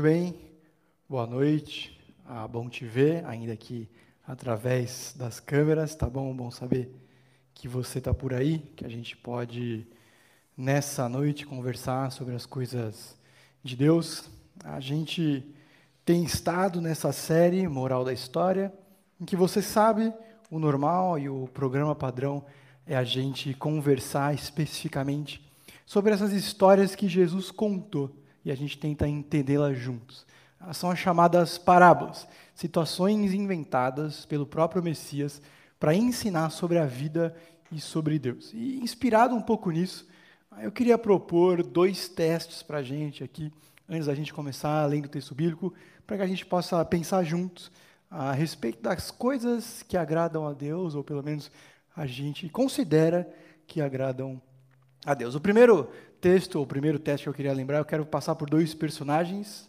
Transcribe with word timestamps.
Muito 0.00 0.14
bem, 0.14 0.34
boa 1.06 1.26
noite, 1.26 2.00
ah, 2.26 2.48
bom 2.48 2.70
te 2.70 2.86
ver, 2.86 3.22
ainda 3.26 3.52
aqui 3.52 3.86
através 4.26 5.14
das 5.14 5.38
câmeras, 5.38 5.94
tá 5.94 6.08
bom? 6.08 6.34
Bom 6.34 6.50
saber 6.50 6.90
que 7.52 7.68
você 7.68 7.98
está 7.98 8.14
por 8.14 8.32
aí, 8.32 8.60
que 8.74 8.86
a 8.86 8.88
gente 8.88 9.14
pode 9.14 9.86
nessa 10.56 11.06
noite 11.06 11.44
conversar 11.44 12.10
sobre 12.12 12.34
as 12.34 12.46
coisas 12.46 13.14
de 13.62 13.76
Deus. 13.76 14.30
A 14.64 14.80
gente 14.80 15.44
tem 16.02 16.24
estado 16.24 16.80
nessa 16.80 17.12
série 17.12 17.68
Moral 17.68 18.02
da 18.02 18.14
História, 18.14 18.72
em 19.20 19.26
que 19.26 19.36
você 19.36 19.60
sabe 19.60 20.10
o 20.50 20.58
normal 20.58 21.18
e 21.18 21.28
o 21.28 21.46
programa 21.52 21.94
padrão 21.94 22.42
é 22.86 22.96
a 22.96 23.04
gente 23.04 23.52
conversar 23.52 24.34
especificamente 24.34 25.46
sobre 25.84 26.14
essas 26.14 26.32
histórias 26.32 26.94
que 26.94 27.06
Jesus 27.06 27.50
contou 27.50 28.18
e 28.44 28.50
a 28.50 28.54
gente 28.54 28.78
tenta 28.78 29.06
entendê-las 29.06 29.78
juntos. 29.78 30.26
Elas 30.60 30.76
são 30.76 30.90
as 30.90 30.98
chamadas 30.98 31.56
parábolas, 31.56 32.28
situações 32.54 33.32
inventadas 33.32 34.26
pelo 34.26 34.46
próprio 34.46 34.82
Messias 34.82 35.40
para 35.78 35.94
ensinar 35.94 36.50
sobre 36.50 36.78
a 36.78 36.84
vida 36.84 37.34
e 37.72 37.80
sobre 37.80 38.18
Deus. 38.18 38.52
E 38.52 38.78
inspirado 38.80 39.34
um 39.34 39.40
pouco 39.40 39.70
nisso, 39.70 40.06
eu 40.60 40.70
queria 40.70 40.98
propor 40.98 41.62
dois 41.62 42.08
testes 42.08 42.62
para 42.62 42.78
a 42.78 42.82
gente 42.82 43.24
aqui, 43.24 43.52
antes 43.88 44.06
da 44.06 44.14
gente 44.14 44.34
começar 44.34 44.82
além 44.82 45.00
do 45.00 45.08
texto 45.08 45.34
bíblico, 45.34 45.72
para 46.06 46.18
que 46.18 46.22
a 46.22 46.26
gente 46.26 46.44
possa 46.44 46.84
pensar 46.84 47.24
juntos 47.24 47.70
a 48.10 48.32
respeito 48.32 48.82
das 48.82 49.10
coisas 49.10 49.82
que 49.84 49.96
agradam 49.96 50.46
a 50.46 50.52
Deus, 50.52 50.94
ou 50.94 51.04
pelo 51.04 51.22
menos 51.22 51.50
a 51.96 52.06
gente 52.06 52.48
considera 52.48 53.28
que 53.66 53.80
agradam 53.80 54.40
a 55.06 55.14
Deus. 55.14 55.34
O 55.34 55.40
primeiro 55.40 55.88
texto, 56.20 56.60
o 56.60 56.66
primeiro 56.66 56.98
teste 56.98 57.24
que 57.24 57.28
eu 57.28 57.34
queria 57.34 57.52
lembrar, 57.52 57.78
eu 57.78 57.84
quero 57.84 58.04
passar 58.04 58.34
por 58.34 58.48
dois 58.48 58.74
personagens, 58.74 59.68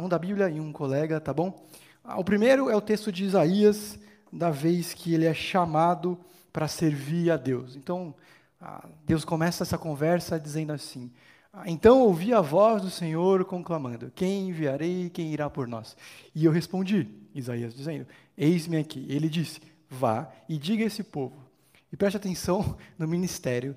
um 0.00 0.08
da 0.08 0.18
Bíblia 0.18 0.50
e 0.50 0.60
um 0.60 0.72
colega, 0.72 1.20
tá 1.20 1.32
bom? 1.32 1.66
O 2.16 2.22
primeiro 2.22 2.68
é 2.68 2.76
o 2.76 2.80
texto 2.80 3.10
de 3.10 3.24
Isaías, 3.24 3.98
da 4.32 4.50
vez 4.50 4.92
que 4.92 5.14
ele 5.14 5.24
é 5.24 5.32
chamado 5.32 6.18
para 6.52 6.68
servir 6.68 7.30
a 7.30 7.36
Deus. 7.36 7.76
Então, 7.76 8.14
Deus 9.06 9.24
começa 9.24 9.62
essa 9.62 9.78
conversa 9.78 10.38
dizendo 10.38 10.72
assim: 10.72 11.10
Então 11.66 12.00
ouvi 12.00 12.34
a 12.34 12.40
voz 12.40 12.82
do 12.82 12.90
Senhor 12.90 13.44
conclamando: 13.44 14.12
Quem 14.14 14.48
enviarei? 14.48 15.10
Quem 15.10 15.32
irá 15.32 15.48
por 15.48 15.66
nós? 15.66 15.96
E 16.34 16.44
eu 16.44 16.52
respondi, 16.52 17.08
Isaías 17.34 17.74
dizendo: 17.74 18.06
Eis-me 18.36 18.76
aqui. 18.76 19.06
Ele 19.08 19.28
disse: 19.28 19.60
Vá 19.88 20.28
e 20.48 20.58
diga 20.58 20.84
a 20.84 20.86
esse 20.86 21.02
povo. 21.02 21.36
E 21.92 21.96
preste 21.96 22.16
atenção 22.16 22.76
no 22.98 23.08
ministério 23.08 23.76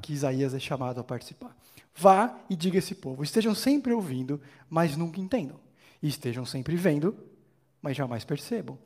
que 0.00 0.12
Isaías 0.12 0.54
é 0.54 0.58
chamado 0.58 1.00
a 1.00 1.04
participar. 1.04 1.56
Vá 1.94 2.38
e 2.48 2.56
diga 2.56 2.76
a 2.76 2.80
esse 2.80 2.94
povo: 2.94 3.22
estejam 3.22 3.54
sempre 3.54 3.92
ouvindo, 3.92 4.40
mas 4.68 4.96
nunca 4.96 5.20
entendam. 5.20 5.58
E 6.02 6.08
estejam 6.08 6.44
sempre 6.44 6.76
vendo, 6.76 7.16
mas 7.80 7.96
jamais 7.96 8.24
percebam. 8.24 8.78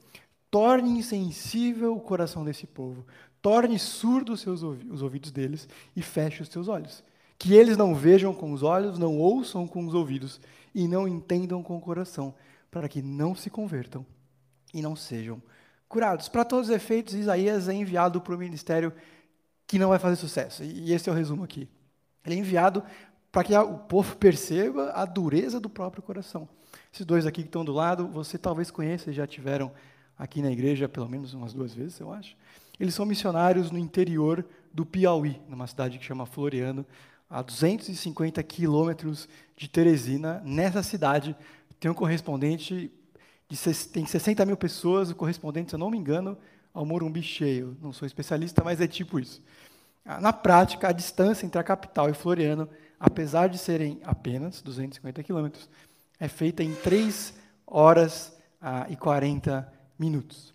Torne 0.51 0.91
insensível 0.91 1.95
o 1.95 2.01
coração 2.01 2.45
desse 2.45 2.67
povo. 2.67 3.05
Torne 3.43 3.79
surdos 3.79 4.41
seus 4.41 4.63
os 4.63 5.03
ouvidos 5.03 5.31
deles 5.31 5.69
e 5.97 6.03
feche 6.03 6.43
os 6.43 6.49
seus 6.49 6.69
olhos. 6.69 7.03
Que 7.39 7.55
eles 7.55 7.77
não 7.77 7.95
vejam 7.95 8.35
com 8.35 8.53
os 8.53 8.63
olhos, 8.63 8.99
não 8.99 9.17
ouçam 9.17 9.67
com 9.67 9.87
os 9.87 9.95
ouvidos 9.95 10.41
e 10.75 10.87
não 10.87 11.09
entendam 11.09 11.63
com 11.63 11.77
o 11.77 11.81
coração, 11.81 12.35
para 12.71 12.89
que 12.89 13.01
não 13.01 13.35
se 13.35 13.49
convertam 13.49 14.05
e 14.75 14.83
não 14.83 14.95
sejam 14.95 15.43
curados. 15.89 16.29
Para 16.29 16.45
todos 16.45 16.69
os 16.69 16.75
efeitos, 16.75 17.15
Isaías 17.15 17.69
é 17.69 17.75
enviado 17.75 18.21
para 18.21 18.35
o 18.35 18.39
ministério 18.39 18.93
que 19.71 19.79
não 19.79 19.91
vai 19.91 20.01
fazer 20.01 20.17
sucesso. 20.17 20.65
E 20.65 20.93
esse 20.93 21.09
é 21.09 21.13
o 21.13 21.15
resumo 21.15 21.45
aqui. 21.45 21.69
Ele 22.27 22.35
é 22.35 22.39
enviado 22.39 22.83
para 23.31 23.45
que 23.45 23.57
o 23.57 23.79
povo 23.79 24.17
perceba 24.17 24.91
a 24.91 25.05
dureza 25.05 25.61
do 25.61 25.71
próprio 25.71 26.03
coração. 26.03 26.49
Esses 26.93 27.07
dois 27.07 27.25
aqui 27.25 27.43
que 27.43 27.49
estão 27.49 27.65
do 27.65 27.73
lado, 27.73 28.09
você 28.09 28.37
talvez 28.37 28.69
conheça, 28.69 29.13
já 29.13 29.29
tiveram 29.29 29.71
aqui 30.19 30.43
na 30.43 30.51
igreja 30.51 30.89
pelo 30.89 31.09
menos 31.09 31.35
umas 31.35 31.53
duas 31.53 31.73
vezes, 31.73 32.01
eu 32.01 32.13
acho. 32.13 32.37
Eles 32.81 32.97
são 32.97 33.07
missionários 33.07 33.71
no 33.71 33.79
interior 33.79 34.45
do 34.75 34.85
Piauí, 34.85 35.41
numa 35.49 35.69
cidade 35.69 36.01
que 36.01 36.05
chama 36.05 36.27
Floriano, 36.27 36.85
a 37.29 37.41
250 37.41 38.43
quilômetros 38.43 39.29
de 39.57 39.69
Teresina. 39.69 40.43
Nessa 40.45 40.83
cidade 40.83 41.37
tem 41.79 41.89
um 41.89 41.95
correspondente, 41.95 42.91
de, 43.49 43.87
tem 43.87 44.05
60 44.05 44.45
mil 44.45 44.57
pessoas, 44.57 45.11
o 45.11 45.15
correspondente, 45.15 45.71
se 45.71 45.77
eu 45.77 45.79
não 45.79 45.93
me 45.93 45.97
engano, 45.97 46.37
ao 46.73 46.85
Morumbi 46.85 47.23
cheio. 47.23 47.77
Não 47.81 47.93
sou 47.93 48.07
especialista, 48.07 48.63
mas 48.65 48.81
é 48.81 48.87
tipo 48.87 49.19
isso. 49.19 49.43
Ah, 50.05 50.21
na 50.21 50.33
prática, 50.33 50.89
a 50.89 50.93
distância 50.93 51.47
entre 51.47 51.61
a 51.61 51.65
capital 51.65 52.09
e 52.09 52.15
Floriano, 52.15 52.69
apesar 52.99 53.49
de 53.49 53.59
serem 53.59 54.01
apenas 54.05 54.63
250 54.63 55.23
quilômetros, 55.23 55.69
é 56.19 56.29
feita 56.29 56.63
em 56.63 56.75
3 56.75 57.35
horas 57.67 58.37
ah, 58.61 58.87
e 58.89 58.97
40 58.97 59.71
minutos. 59.99 60.55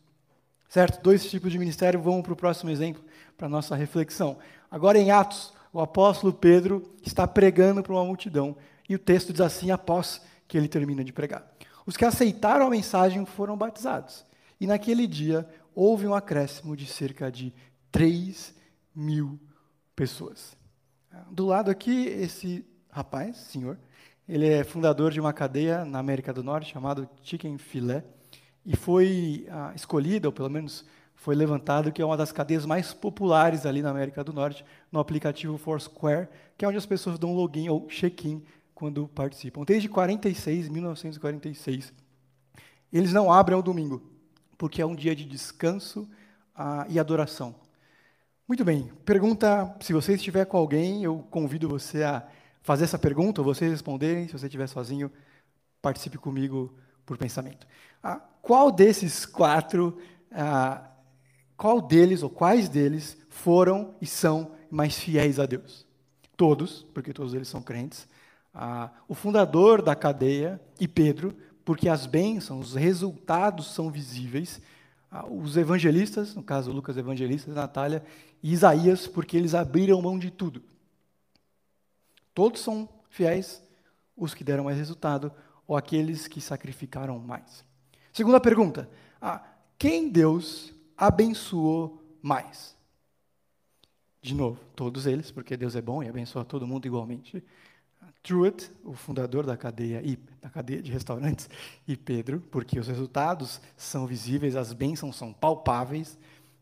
Certo? 0.67 1.01
Dois 1.01 1.29
tipos 1.29 1.51
de 1.51 1.57
ministério. 1.57 2.01
Vamos 2.01 2.23
para 2.23 2.33
o 2.33 2.35
próximo 2.35 2.69
exemplo, 2.69 3.03
para 3.37 3.47
a 3.47 3.49
nossa 3.49 3.75
reflexão. 3.75 4.37
Agora, 4.69 4.97
em 4.97 5.11
Atos, 5.11 5.53
o 5.71 5.79
apóstolo 5.79 6.33
Pedro 6.33 6.93
está 7.03 7.27
pregando 7.27 7.81
para 7.81 7.93
uma 7.93 8.03
multidão. 8.03 8.55
E 8.87 8.95
o 8.95 8.99
texto 8.99 9.31
diz 9.31 9.41
assim, 9.41 9.71
após 9.71 10.21
que 10.47 10.57
ele 10.57 10.67
termina 10.67 11.03
de 11.03 11.13
pregar. 11.13 11.45
Os 11.85 11.95
que 11.95 12.05
aceitaram 12.05 12.67
a 12.67 12.69
mensagem 12.69 13.25
foram 13.25 13.55
batizados. 13.57 14.25
E 14.59 14.65
naquele 14.65 15.05
dia, 15.05 15.47
houve 15.75 16.07
um 16.07 16.15
acréscimo 16.15 16.75
de 16.75 16.85
cerca 16.85 17.29
de 17.29 17.53
3 17.91 18.55
mil 18.95 19.37
pessoas. 19.95 20.55
Do 21.29 21.45
lado 21.45 21.69
aqui, 21.69 22.07
esse 22.07 22.65
rapaz, 22.89 23.37
senhor, 23.37 23.77
ele 24.27 24.47
é 24.47 24.63
fundador 24.63 25.11
de 25.11 25.19
uma 25.19 25.33
cadeia 25.33 25.85
na 25.85 25.99
América 25.99 26.33
do 26.33 26.43
Norte 26.43 26.71
chamada 26.71 27.09
Chicken 27.21 27.57
Filé 27.57 28.03
e 28.65 28.75
foi 28.75 29.45
ah, 29.49 29.73
escolhida, 29.75 30.27
ou 30.27 30.31
pelo 30.31 30.49
menos 30.49 30.85
foi 31.13 31.35
levantado, 31.35 31.91
que 31.91 32.01
é 32.01 32.05
uma 32.05 32.17
das 32.17 32.31
cadeias 32.31 32.65
mais 32.65 32.93
populares 32.93 33.65
ali 33.65 33.81
na 33.81 33.89
América 33.89 34.23
do 34.23 34.33
Norte, 34.33 34.65
no 34.91 34.99
aplicativo 34.99 35.57
Foursquare, 35.57 36.27
que 36.57 36.65
é 36.65 36.67
onde 36.67 36.77
as 36.77 36.85
pessoas 36.85 37.19
dão 37.19 37.33
login 37.33 37.69
ou 37.69 37.87
check-in 37.87 38.43
quando 38.73 39.07
participam. 39.07 39.63
Desde 39.63 39.87
46, 39.87 40.69
1946, 40.69 41.93
eles 42.91 43.13
não 43.13 43.31
abrem 43.31 43.55
ao 43.55 43.63
domingo 43.63 44.14
porque 44.57 44.81
é 44.81 44.85
um 44.85 44.95
dia 44.95 45.15
de 45.15 45.25
descanso 45.25 46.09
ah, 46.55 46.85
e 46.89 46.99
adoração. 46.99 47.55
Muito 48.47 48.63
bem, 48.63 48.91
pergunta, 49.03 49.75
se 49.81 49.91
você 49.91 50.13
estiver 50.13 50.45
com 50.45 50.57
alguém, 50.57 51.03
eu 51.03 51.25
convido 51.31 51.67
você 51.67 52.03
a 52.03 52.27
fazer 52.61 52.83
essa 52.83 52.99
pergunta, 52.99 53.41
ou 53.41 53.45
vocês 53.45 53.71
responderem, 53.71 54.27
se 54.27 54.33
você 54.33 54.45
estiver 54.45 54.67
sozinho, 54.67 55.11
participe 55.81 56.17
comigo 56.17 56.73
por 57.05 57.17
pensamento. 57.17 57.67
Ah, 58.03 58.19
qual 58.41 58.71
desses 58.71 59.25
quatro, 59.25 59.97
ah, 60.31 60.91
qual 61.57 61.81
deles 61.81 62.23
ou 62.23 62.29
quais 62.29 62.69
deles 62.69 63.17
foram 63.29 63.95
e 64.01 64.05
são 64.05 64.51
mais 64.69 64.97
fiéis 64.97 65.39
a 65.39 65.45
Deus? 65.45 65.85
Todos, 66.37 66.83
porque 66.93 67.13
todos 67.13 67.33
eles 67.33 67.47
são 67.47 67.61
crentes. 67.61 68.07
Ah, 68.53 68.91
o 69.07 69.13
fundador 69.13 69.81
da 69.81 69.95
cadeia 69.95 70.61
e 70.79 70.87
Pedro, 70.87 71.35
porque 71.65 71.89
as 71.89 72.05
bênçãos, 72.05 72.69
os 72.69 72.75
resultados 72.75 73.73
são 73.73 73.89
visíveis. 73.89 74.61
Ah, 75.09 75.25
os 75.25 75.57
evangelistas, 75.57 76.35
no 76.35 76.43
caso 76.43 76.71
Lucas 76.71 76.95
Evangelista, 76.95 77.51
Natália 77.51 78.05
e 78.41 78.53
Isaías, 78.53 79.07
porque 79.07 79.35
eles 79.35 79.55
abriram 79.55 80.01
mão 80.01 80.19
de 80.19 80.29
tudo. 80.29 80.61
Todos 82.35 82.61
são 82.61 82.87
fiéis, 83.09 83.63
os 84.15 84.35
que 84.35 84.43
deram 84.43 84.65
mais 84.65 84.77
resultado 84.77 85.31
ou 85.67 85.75
aqueles 85.75 86.27
que 86.27 86.39
sacrificaram 86.39 87.17
mais. 87.17 87.65
Segunda 88.13 88.39
pergunta: 88.39 88.87
ah, 89.19 89.43
quem 89.77 90.09
Deus 90.09 90.71
abençoou 90.95 92.03
mais? 92.21 92.75
De 94.21 94.35
novo, 94.35 94.59
todos 94.75 95.05
eles, 95.05 95.31
porque 95.31 95.57
Deus 95.57 95.75
é 95.75 95.81
bom 95.81 96.03
e 96.03 96.09
abençoa 96.09 96.45
todo 96.45 96.67
mundo 96.67 96.85
igualmente. 96.85 97.43
Truett, 98.25 98.71
o 98.83 98.93
fundador 98.93 99.45
da 99.45 99.55
cadeia, 99.55 100.01
da 100.41 100.49
cadeia 100.49 100.81
de 100.81 100.91
restaurantes, 100.91 101.47
e 101.87 101.95
Pedro, 101.95 102.41
porque 102.49 102.79
os 102.79 102.87
resultados 102.87 103.61
são 103.77 104.07
visíveis, 104.07 104.55
as 104.55 104.73
bênçãos 104.73 105.15
são 105.15 105.31
palpáveis. 105.31 106.17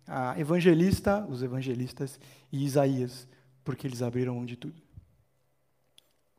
A 0.06 0.38
evangelista, 0.38 1.25
os 1.30 1.42
evangelistas, 1.42 2.19
e 2.51 2.65
Isaías, 2.65 3.25
porque 3.63 3.88
eles 3.88 4.01
abriram 4.01 4.36
mão 4.36 4.45
de 4.45 4.57
tudo. 4.57 4.81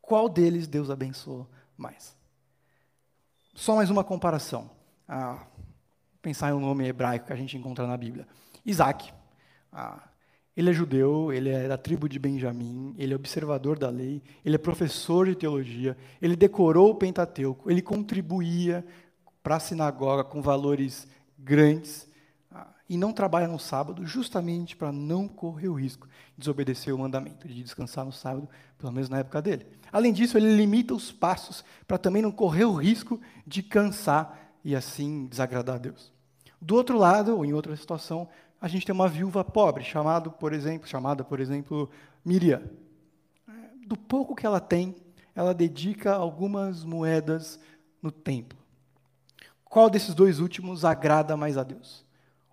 Qual 0.02 0.28
deles 0.28 0.66
Deus 0.66 0.90
abençoou 0.90 1.48
mais? 1.74 2.14
Só 3.54 3.74
mais 3.74 3.88
uma 3.88 4.04
comparação. 4.04 4.70
Ah, 5.08 5.46
pensar 6.20 6.50
em 6.50 6.52
um 6.52 6.60
nome 6.60 6.86
hebraico 6.86 7.26
que 7.26 7.32
a 7.32 7.36
gente 7.36 7.56
encontra 7.56 7.86
na 7.86 7.96
Bíblia. 7.96 8.28
Isaac. 8.66 9.10
Ah, 9.72 10.06
ele 10.56 10.70
é 10.70 10.72
judeu, 10.72 11.32
ele 11.32 11.48
é 11.48 11.66
da 11.66 11.76
tribo 11.76 12.08
de 12.08 12.18
Benjamim, 12.18 12.94
ele 12.96 13.12
é 13.12 13.16
observador 13.16 13.78
da 13.78 13.90
lei, 13.90 14.22
ele 14.44 14.54
é 14.54 14.58
professor 14.58 15.26
de 15.26 15.34
teologia, 15.34 15.96
ele 16.22 16.36
decorou 16.36 16.90
o 16.90 16.94
Pentateuco, 16.94 17.70
ele 17.70 17.82
contribuía 17.82 18.84
para 19.42 19.56
a 19.56 19.60
sinagoga 19.60 20.22
com 20.22 20.40
valores 20.40 21.08
grandes. 21.38 22.08
ah, 22.52 22.68
e 22.88 22.96
não 22.96 23.12
trabalha 23.12 23.48
no 23.48 23.58
sábado, 23.58 24.06
justamente 24.06 24.76
para 24.76 24.92
não 24.92 25.26
correr 25.26 25.68
o 25.68 25.74
risco 25.74 26.06
de 26.06 26.38
desobedecer 26.38 26.94
o 26.94 26.98
mandamento 26.98 27.48
de 27.48 27.62
descansar 27.62 28.04
no 28.04 28.12
sábado, 28.12 28.48
pelo 28.78 28.92
menos 28.92 29.08
na 29.08 29.18
época 29.18 29.42
dele. 29.42 29.66
Além 29.90 30.12
disso, 30.12 30.38
ele 30.38 30.56
limita 30.56 30.94
os 30.94 31.10
passos 31.10 31.64
para 31.86 31.98
também 31.98 32.22
não 32.22 32.30
correr 32.30 32.64
o 32.64 32.74
risco 32.74 33.20
de 33.46 33.62
cansar 33.62 34.52
e 34.64 34.74
assim 34.74 35.26
desagradar 35.26 35.76
a 35.76 35.78
Deus. 35.78 36.12
Do 36.60 36.76
outro 36.76 36.96
lado, 36.96 37.36
ou 37.36 37.44
em 37.44 37.52
outra 37.52 37.76
situação, 37.76 38.26
a 38.64 38.66
gente 38.66 38.86
tem 38.86 38.94
uma 38.94 39.10
viúva 39.10 39.44
pobre, 39.44 39.84
chamado, 39.84 40.30
por 40.30 40.54
exemplo, 40.54 40.88
chamada, 40.88 41.22
por 41.22 41.38
exemplo, 41.38 41.90
Miriam. 42.24 42.62
Do 43.86 43.94
pouco 43.94 44.34
que 44.34 44.46
ela 44.46 44.58
tem, 44.58 44.96
ela 45.34 45.52
dedica 45.52 46.14
algumas 46.14 46.82
moedas 46.82 47.60
no 48.00 48.10
templo. 48.10 48.58
Qual 49.66 49.90
desses 49.90 50.14
dois 50.14 50.40
últimos 50.40 50.82
agrada 50.82 51.36
mais 51.36 51.58
a 51.58 51.62
Deus? 51.62 52.06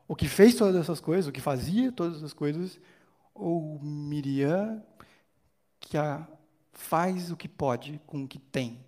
O 0.06 0.13
que 0.13 0.28
fez 0.28 0.54
todas 0.54 0.75
essas 0.75 1.00
coisas, 1.00 1.28
o 1.28 1.31
que 1.31 1.40
fazia 1.40 1.94
todas 1.94 2.18
essas 2.18 2.34
coisas, 2.34 2.78
ou 3.34 3.80
Miriam, 3.81 4.84
que 5.80 5.96
faz 6.74 7.31
o 7.31 7.38
que 7.38 7.48
pode 7.48 8.02
com 8.06 8.24
o 8.24 8.28
que 8.28 8.38
tem? 8.38 8.84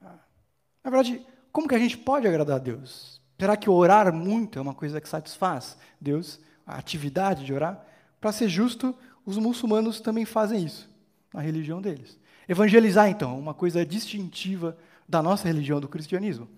Na 0.00 0.88
verdade, 0.88 1.26
como 1.50 1.66
que 1.66 1.74
a 1.74 1.80
gente 1.80 1.98
pode 1.98 2.28
agradar 2.28 2.58
a 2.58 2.60
Deus? 2.60 3.17
Será 3.38 3.56
que 3.56 3.70
orar 3.70 4.12
muito 4.12 4.58
é 4.58 4.62
uma 4.62 4.74
coisa 4.74 5.00
que 5.00 5.08
satisfaz 5.08 5.76
Deus, 6.00 6.40
a 6.66 6.76
atividade 6.76 7.44
de 7.44 7.52
orar? 7.52 7.84
Para 8.20 8.32
ser 8.32 8.48
justo, 8.48 8.94
os 9.24 9.38
muçulmanos 9.38 10.00
também 10.00 10.24
fazem 10.24 10.64
isso 10.64 10.90
na 11.32 11.40
religião 11.40 11.80
deles. 11.80 12.18
Evangelizar, 12.48 13.08
então, 13.08 13.38
uma 13.38 13.54
coisa 13.54 13.84
distintiva 13.86 14.76
da 15.08 15.22
nossa 15.22 15.46
religião, 15.46 15.80
do 15.80 15.88
cristianismo. 15.88 16.48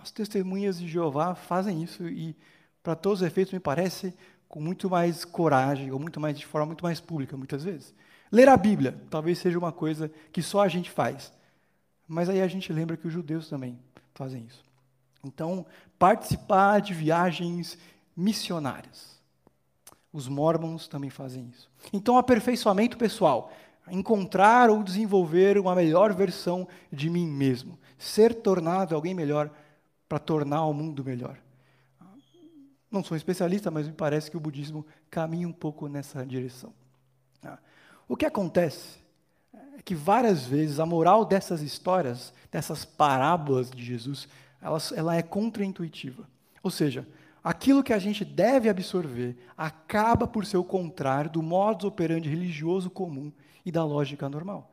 As 0.00 0.10
testemunhas 0.10 0.78
de 0.78 0.88
Jeová 0.88 1.34
fazem 1.34 1.82
isso 1.82 2.08
e, 2.08 2.34
para 2.82 2.96
todos 2.96 3.20
os 3.20 3.26
efeitos, 3.26 3.52
me 3.52 3.60
parece 3.60 4.14
com 4.48 4.60
muito 4.60 4.88
mais 4.88 5.24
coragem, 5.24 5.90
ou 5.92 5.98
muito 5.98 6.20
mais 6.20 6.38
de 6.38 6.46
forma 6.46 6.66
muito 6.66 6.84
mais 6.84 7.00
pública, 7.00 7.36
muitas 7.36 7.64
vezes. 7.64 7.94
Ler 8.30 8.48
a 8.48 8.56
Bíblia 8.56 8.98
talvez 9.10 9.38
seja 9.38 9.58
uma 9.58 9.72
coisa 9.72 10.10
que 10.32 10.42
só 10.42 10.62
a 10.62 10.68
gente 10.68 10.90
faz. 10.90 11.32
Mas 12.08 12.28
aí 12.28 12.40
a 12.40 12.48
gente 12.48 12.72
lembra 12.72 12.96
que 12.96 13.06
os 13.06 13.12
judeus 13.12 13.48
também 13.48 13.78
fazem 14.14 14.44
isso. 14.46 14.71
Então, 15.24 15.64
participar 15.98 16.80
de 16.80 16.92
viagens 16.92 17.78
missionárias. 18.16 19.20
Os 20.12 20.28
mormons 20.28 20.88
também 20.88 21.10
fazem 21.10 21.48
isso. 21.48 21.70
Então, 21.92 22.18
aperfeiçoamento 22.18 22.98
pessoal. 22.98 23.52
Encontrar 23.90 24.70
ou 24.70 24.82
desenvolver 24.82 25.58
uma 25.58 25.74
melhor 25.74 26.12
versão 26.12 26.68
de 26.92 27.08
mim 27.08 27.26
mesmo. 27.26 27.78
Ser 27.98 28.34
tornado 28.34 28.94
alguém 28.94 29.14
melhor 29.14 29.50
para 30.08 30.18
tornar 30.18 30.66
o 30.66 30.74
mundo 30.74 31.04
melhor. 31.04 31.38
Não 32.90 33.02
sou 33.02 33.16
especialista, 33.16 33.70
mas 33.70 33.86
me 33.86 33.94
parece 33.94 34.30
que 34.30 34.36
o 34.36 34.40
budismo 34.40 34.84
caminha 35.10 35.48
um 35.48 35.52
pouco 35.52 35.88
nessa 35.88 36.26
direção. 36.26 36.74
O 38.06 38.16
que 38.16 38.26
acontece 38.26 38.98
é 39.54 39.80
que 39.82 39.94
várias 39.94 40.44
vezes 40.44 40.78
a 40.78 40.84
moral 40.84 41.24
dessas 41.24 41.62
histórias, 41.62 42.34
dessas 42.50 42.84
parábolas 42.84 43.70
de 43.70 43.82
Jesus, 43.82 44.28
ela, 44.62 44.78
ela 44.94 45.16
é 45.16 45.22
contraintuitiva. 45.22 46.28
Ou 46.62 46.70
seja, 46.70 47.06
aquilo 47.42 47.82
que 47.82 47.92
a 47.92 47.98
gente 47.98 48.24
deve 48.24 48.68
absorver 48.68 49.36
acaba 49.56 50.26
por 50.26 50.46
ser 50.46 50.56
o 50.56 50.64
contrário 50.64 51.30
do 51.30 51.42
modus 51.42 51.84
operandi 51.84 52.28
religioso 52.28 52.88
comum 52.88 53.32
e 53.66 53.72
da 53.72 53.84
lógica 53.84 54.28
normal. 54.28 54.70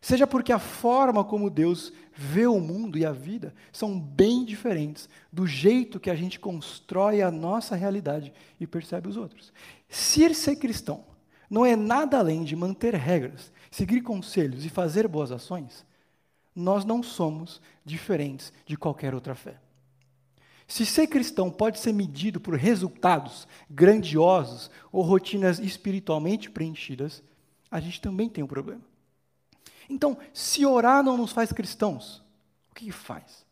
Seja 0.00 0.26
porque 0.26 0.52
a 0.52 0.60
forma 0.60 1.24
como 1.24 1.50
Deus 1.50 1.92
vê 2.14 2.46
o 2.46 2.60
mundo 2.60 2.96
e 2.96 3.04
a 3.04 3.10
vida 3.12 3.52
são 3.72 3.98
bem 3.98 4.44
diferentes 4.44 5.08
do 5.32 5.46
jeito 5.46 5.98
que 5.98 6.10
a 6.10 6.14
gente 6.14 6.38
constrói 6.38 7.20
a 7.20 7.30
nossa 7.30 7.74
realidade 7.74 8.32
e 8.60 8.66
percebe 8.66 9.08
os 9.08 9.16
outros. 9.16 9.52
Se 9.88 10.32
ser 10.34 10.56
cristão 10.56 11.04
não 11.50 11.66
é 11.66 11.74
nada 11.74 12.18
além 12.18 12.44
de 12.44 12.54
manter 12.54 12.94
regras, 12.94 13.50
seguir 13.70 14.02
conselhos 14.02 14.64
e 14.64 14.68
fazer 14.68 15.08
boas 15.08 15.32
ações, 15.32 15.84
nós 16.58 16.84
não 16.84 17.02
somos 17.02 17.60
diferentes 17.84 18.52
de 18.66 18.76
qualquer 18.76 19.14
outra 19.14 19.34
fé. 19.34 19.58
Se 20.66 20.84
ser 20.84 21.06
cristão 21.06 21.50
pode 21.50 21.78
ser 21.78 21.92
medido 21.92 22.40
por 22.40 22.54
resultados 22.54 23.48
grandiosos 23.70 24.70
ou 24.92 25.02
rotinas 25.02 25.58
espiritualmente 25.58 26.50
preenchidas, 26.50 27.22
a 27.70 27.80
gente 27.80 28.00
também 28.00 28.28
tem 28.28 28.44
um 28.44 28.48
problema. 28.48 28.82
Então, 29.88 30.18
se 30.34 30.66
orar 30.66 31.02
não 31.02 31.16
nos 31.16 31.32
faz 31.32 31.52
cristãos, 31.52 32.22
o 32.70 32.74
que, 32.74 32.86
que 32.86 32.92
faz? 32.92 33.46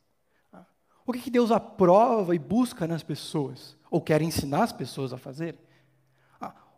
O 1.06 1.12
que, 1.12 1.20
que 1.20 1.30
Deus 1.30 1.50
aprova 1.50 2.34
e 2.34 2.38
busca 2.38 2.86
nas 2.86 3.02
pessoas, 3.02 3.76
ou 3.90 4.00
quer 4.00 4.20
ensinar 4.20 4.64
as 4.64 4.72
pessoas 4.72 5.12
a 5.12 5.18
fazer? 5.18 5.56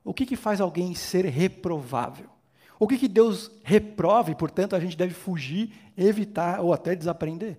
O 0.04 0.14
que, 0.14 0.24
que 0.24 0.36
faz 0.36 0.60
alguém 0.60 0.94
ser 0.94 1.24
reprovável? 1.24 2.31
O 2.78 2.86
que, 2.86 2.96
que 2.96 3.08
Deus 3.08 3.50
reprova 3.64 4.30
e, 4.30 4.34
portanto, 4.34 4.76
a 4.76 4.80
gente 4.80 4.96
deve 4.96 5.12
fugir, 5.12 5.72
evitar 5.96 6.60
ou 6.60 6.72
até 6.72 6.94
desaprender? 6.94 7.58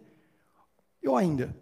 Ou 1.06 1.16
ainda, 1.16 1.56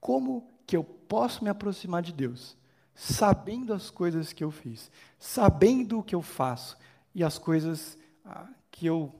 como 0.00 0.48
que 0.66 0.76
eu 0.76 0.82
posso 0.82 1.44
me 1.44 1.50
aproximar 1.50 2.02
de 2.02 2.12
Deus, 2.12 2.56
sabendo 2.94 3.74
as 3.74 3.90
coisas 3.90 4.32
que 4.32 4.42
eu 4.42 4.50
fiz, 4.50 4.90
sabendo 5.18 5.98
o 5.98 6.02
que 6.02 6.14
eu 6.14 6.22
faço 6.22 6.76
e 7.14 7.22
as 7.22 7.38
coisas 7.38 7.98
ah, 8.24 8.48
que 8.70 8.86
eu 8.86 9.14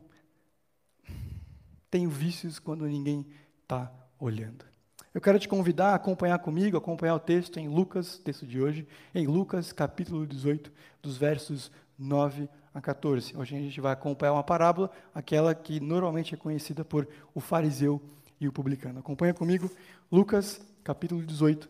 tenho 1.91 2.09
vícios 2.09 2.59
quando 2.59 2.87
ninguém 2.87 3.27
está 3.63 3.93
olhando? 4.19 4.65
Eu 5.13 5.21
quero 5.21 5.39
te 5.39 5.47
convidar 5.47 5.91
a 5.91 5.97
acompanhar 5.97 6.39
comigo, 6.39 6.79
acompanhar 6.79 7.15
o 7.15 7.21
texto 7.21 7.59
em 7.59 7.69
Lucas, 7.69 8.17
texto 8.17 8.47
de 8.47 8.59
hoje, 8.59 8.89
em 9.15 9.27
Lucas 9.27 9.71
capítulo 9.71 10.27
18, 10.27 10.73
dos 11.03 11.19
versos 11.19 11.71
9 11.99 12.49
a 12.75 12.81
14. 12.81 13.37
Hoje 13.37 13.57
a 13.57 13.59
gente 13.59 13.81
vai 13.81 13.93
acompanhar 13.93 14.33
uma 14.33 14.43
parábola, 14.43 14.91
aquela 15.15 15.55
que 15.55 15.81
normalmente 15.81 16.35
é 16.35 16.37
conhecida 16.37 16.85
por 16.85 17.07
o 17.35 17.41
fariseu 17.41 18.01
e 18.41 18.49
o 18.49 18.53
publicano. 18.53 19.01
Acompanha 19.01 19.35
comigo 19.35 19.71
Lucas 20.11 20.61
capítulo 20.83 21.23
18, 21.23 21.69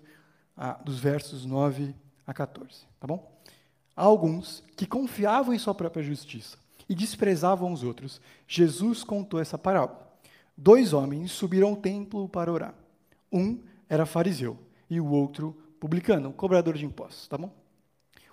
dos 0.85 0.99
versos 0.99 1.45
9 1.45 1.95
a 2.27 2.33
14, 2.33 2.87
tá 2.99 3.07
bom? 3.07 3.31
Alguns 3.95 4.63
que 4.77 4.87
confiavam 4.87 5.53
em 5.53 5.59
sua 5.59 5.75
própria 5.75 6.03
justiça 6.03 6.57
e 6.89 6.95
desprezavam 6.95 7.73
os 7.73 7.83
outros. 7.83 8.21
Jesus 8.47 9.05
contou 9.05 9.41
essa 9.41 9.59
parábola. 9.59 10.11
Dois 10.57 10.93
homens 10.93 11.33
subiram 11.33 11.69
ao 11.69 11.77
templo 11.77 12.29
para 12.29 12.53
orar. 12.53 12.75
Um 13.31 13.61
era 13.89 14.07
fariseu 14.07 14.59
e 14.89 15.01
o 15.01 15.07
outro 15.07 15.57
publicano, 15.79 16.33
cobrador 16.33 16.77
de 16.77 16.87
impostos, 16.87 17.27
tá 17.29 17.37
bom? 17.37 17.53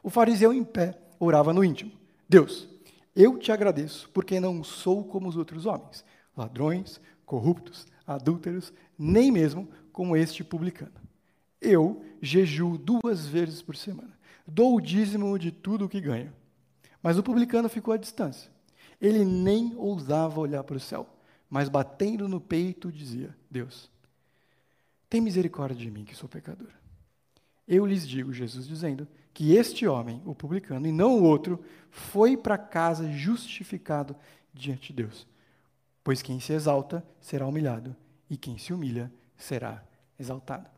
O 0.04 0.10
fariseu 0.10 0.54
em 0.54 0.64
pé 0.64 0.98
orava 1.20 1.54
no 1.54 1.64
íntimo: 1.64 1.92
Deus, 2.30 2.70
eu 3.16 3.40
te 3.40 3.52
agradeço 3.52 4.08
porque 4.12 4.40
não 4.40 4.64
sou 4.64 5.04
como 5.04 5.28
os 5.28 5.36
outros 5.36 5.66
homens, 5.66 6.06
ladrões, 6.38 7.02
corruptos, 7.26 7.88
adúlteros, 8.06 8.72
nem 8.98 9.32
mesmo 9.32 9.68
como 9.92 10.16
este 10.16 10.44
publicano. 10.44 10.94
Eu 11.60 12.06
jejuo 12.22 12.78
duas 12.78 13.26
vezes 13.26 13.64
por 13.64 13.76
semana, 13.76 14.18
dou 14.46 14.76
o 14.76 14.82
dízimo 14.82 15.38
de 15.40 15.52
tudo 15.52 15.86
o 15.86 15.90
que 15.90 16.00
ganho. 16.00 16.32
Mas 17.02 17.18
o 17.18 17.24
publicano 17.24 17.68
ficou 17.68 17.94
à 17.94 17.98
distância. 17.98 18.52
Ele 19.02 19.26
nem 19.26 19.74
ousava 19.76 20.40
olhar 20.40 20.64
para 20.64 20.78
o 20.78 20.80
céu, 20.80 21.08
mas 21.50 21.68
batendo 21.68 22.28
no 22.28 22.40
peito 22.40 22.92
dizia: 22.92 23.36
Deus, 23.50 23.90
tem 25.10 25.20
misericórdia 25.20 25.78
de 25.78 25.90
mim, 25.90 26.06
que 26.06 26.16
sou 26.16 26.30
pecador. 26.30 26.70
Eu 27.68 27.86
lhes 27.86 28.08
digo, 28.08 28.32
Jesus 28.32 28.68
dizendo, 28.68 29.08
que 29.40 29.56
este 29.56 29.88
homem, 29.88 30.22
o 30.26 30.36
publicano, 30.36 30.86
e 30.86 30.92
não 30.92 31.18
o 31.18 31.24
outro, 31.24 31.64
foi 31.90 32.36
para 32.36 32.58
casa 32.58 33.10
justificado 33.10 34.14
diante 34.54 34.88
de 34.88 35.02
Deus. 35.02 35.26
Pois 36.04 36.22
quem 36.22 36.42
se 36.42 36.52
exalta 36.52 37.02
será 37.22 37.48
humilhado, 37.48 37.96
e 38.30 38.36
quem 38.36 38.58
se 38.58 38.74
humilha 38.74 39.10
será 39.38 39.82
exaltado. 40.20 40.70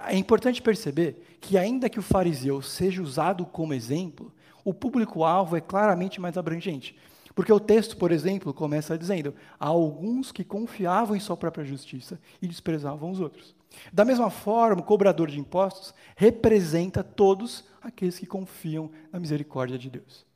É 0.00 0.16
importante 0.16 0.60
perceber 0.60 1.38
que, 1.40 1.56
ainda 1.56 1.88
que 1.88 2.00
o 2.00 2.02
fariseu 2.02 2.60
seja 2.60 3.00
usado 3.00 3.46
como 3.46 3.72
exemplo, 3.72 4.34
o 4.64 4.74
público-alvo 4.74 5.54
é 5.54 5.60
claramente 5.60 6.20
mais 6.20 6.36
abrangente. 6.36 6.96
Porque 7.36 7.52
o 7.52 7.60
texto, 7.60 7.96
por 7.96 8.10
exemplo, 8.10 8.52
começa 8.52 8.98
dizendo: 8.98 9.32
há 9.60 9.68
alguns 9.68 10.32
que 10.32 10.42
confiavam 10.42 11.14
em 11.14 11.20
sua 11.20 11.36
própria 11.36 11.64
justiça 11.64 12.20
e 12.42 12.48
desprezavam 12.48 13.12
os 13.12 13.20
outros. 13.20 13.54
Da 13.92 14.04
mesma 14.04 14.30
forma, 14.30 14.82
o 14.82 14.84
cobrador 14.84 15.30
de 15.30 15.38
impostos 15.38 15.94
representa 16.16 17.02
todos 17.02 17.64
aqueles 17.80 18.18
que 18.18 18.26
confiam 18.26 18.90
na 19.10 19.18
misericórdia 19.18 19.78
de 19.78 19.90
Deus. 19.90 20.26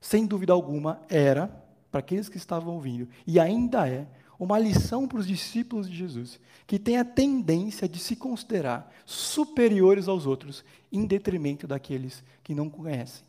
Sem 0.00 0.26
dúvida 0.26 0.52
alguma, 0.52 1.00
era, 1.08 1.48
para 1.90 2.00
aqueles 2.00 2.28
que 2.28 2.36
estavam 2.36 2.74
ouvindo, 2.74 3.08
e 3.26 3.40
ainda 3.40 3.88
é, 3.88 4.06
uma 4.38 4.58
lição 4.58 5.08
para 5.08 5.18
os 5.18 5.26
discípulos 5.26 5.88
de 5.88 5.96
Jesus, 5.96 6.38
que 6.66 6.78
tem 6.78 6.98
a 6.98 7.04
tendência 7.04 7.88
de 7.88 7.98
se 7.98 8.16
considerar 8.16 8.92
superiores 9.04 10.08
aos 10.08 10.26
outros, 10.26 10.64
em 10.92 11.06
detrimento 11.06 11.66
daqueles 11.66 12.22
que 12.42 12.54
não 12.54 12.68
conhecem. 12.68 13.24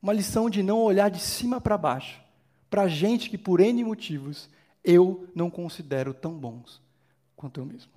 Uma 0.00 0.12
lição 0.12 0.50
de 0.50 0.62
não 0.62 0.80
olhar 0.80 1.08
de 1.08 1.20
cima 1.20 1.60
para 1.60 1.78
baixo, 1.78 2.20
para 2.68 2.88
gente 2.88 3.30
que, 3.30 3.38
por 3.38 3.60
N 3.60 3.84
motivos, 3.84 4.50
eu 4.82 5.28
não 5.34 5.48
considero 5.48 6.12
tão 6.12 6.32
bons 6.32 6.81
quanto 7.42 7.58
eu 7.58 7.66
mesmo. 7.66 7.90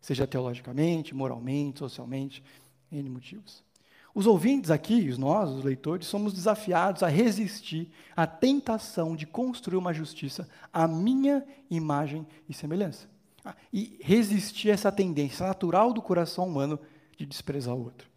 seja 0.00 0.26
teologicamente, 0.26 1.14
moralmente, 1.14 1.78
socialmente, 1.78 2.42
N 2.90 3.08
motivos. 3.08 3.62
Os 4.12 4.26
ouvintes 4.26 4.72
aqui, 4.72 5.16
nós, 5.16 5.50
os 5.50 5.62
leitores, 5.62 6.08
somos 6.08 6.32
desafiados 6.32 7.04
a 7.04 7.08
resistir 7.08 7.92
à 8.16 8.26
tentação 8.26 9.14
de 9.14 9.24
construir 9.24 9.76
uma 9.76 9.94
justiça 9.94 10.48
à 10.72 10.88
minha 10.88 11.46
imagem 11.70 12.26
e 12.48 12.54
semelhança. 12.54 13.08
Ah, 13.44 13.54
e 13.72 14.00
resistir 14.02 14.70
a 14.70 14.74
essa 14.74 14.90
tendência 14.90 15.46
natural 15.46 15.92
do 15.92 16.02
coração 16.02 16.48
humano 16.48 16.80
de 17.16 17.24
desprezar 17.24 17.76
o 17.76 17.84
outro. 17.84 18.08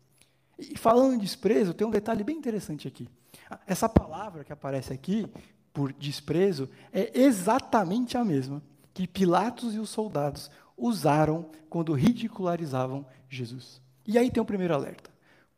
E 0.58 0.76
falando 0.76 1.14
em 1.14 1.20
desprezo, 1.20 1.76
tem 1.76 1.86
um 1.86 1.92
detalhe 1.92 2.24
bem 2.24 2.38
interessante 2.38 2.88
aqui. 2.88 3.08
Ah, 3.48 3.60
essa 3.68 3.88
palavra 3.88 4.44
que 4.44 4.52
aparece 4.52 4.92
aqui, 4.92 5.28
por 5.72 5.94
desprezo, 5.94 6.68
é 6.92 7.12
exatamente 7.20 8.18
a 8.18 8.26
mesma 8.26 8.64
que 8.94 9.08
Pilatos 9.08 9.74
e 9.74 9.80
os 9.80 9.90
soldados 9.90 10.50
usaram 10.82 11.46
quando 11.70 11.94
ridicularizavam 11.94 13.06
Jesus. 13.30 13.82
E 14.06 14.18
aí 14.18 14.30
tem 14.30 14.42
o 14.42 14.46
primeiro 14.46 14.74
alerta. 14.74 15.10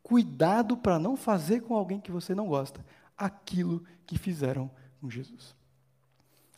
Cuidado 0.03 0.75
para 0.77 0.99
não 0.99 1.15
fazer 1.15 1.61
com 1.61 1.73
alguém 1.73 1.99
que 1.99 2.11
você 2.11 2.35
não 2.35 2.47
gosta 2.47 2.85
aquilo 3.17 3.83
que 4.05 4.17
fizeram 4.17 4.69
com 4.99 5.09
Jesus. 5.09 5.55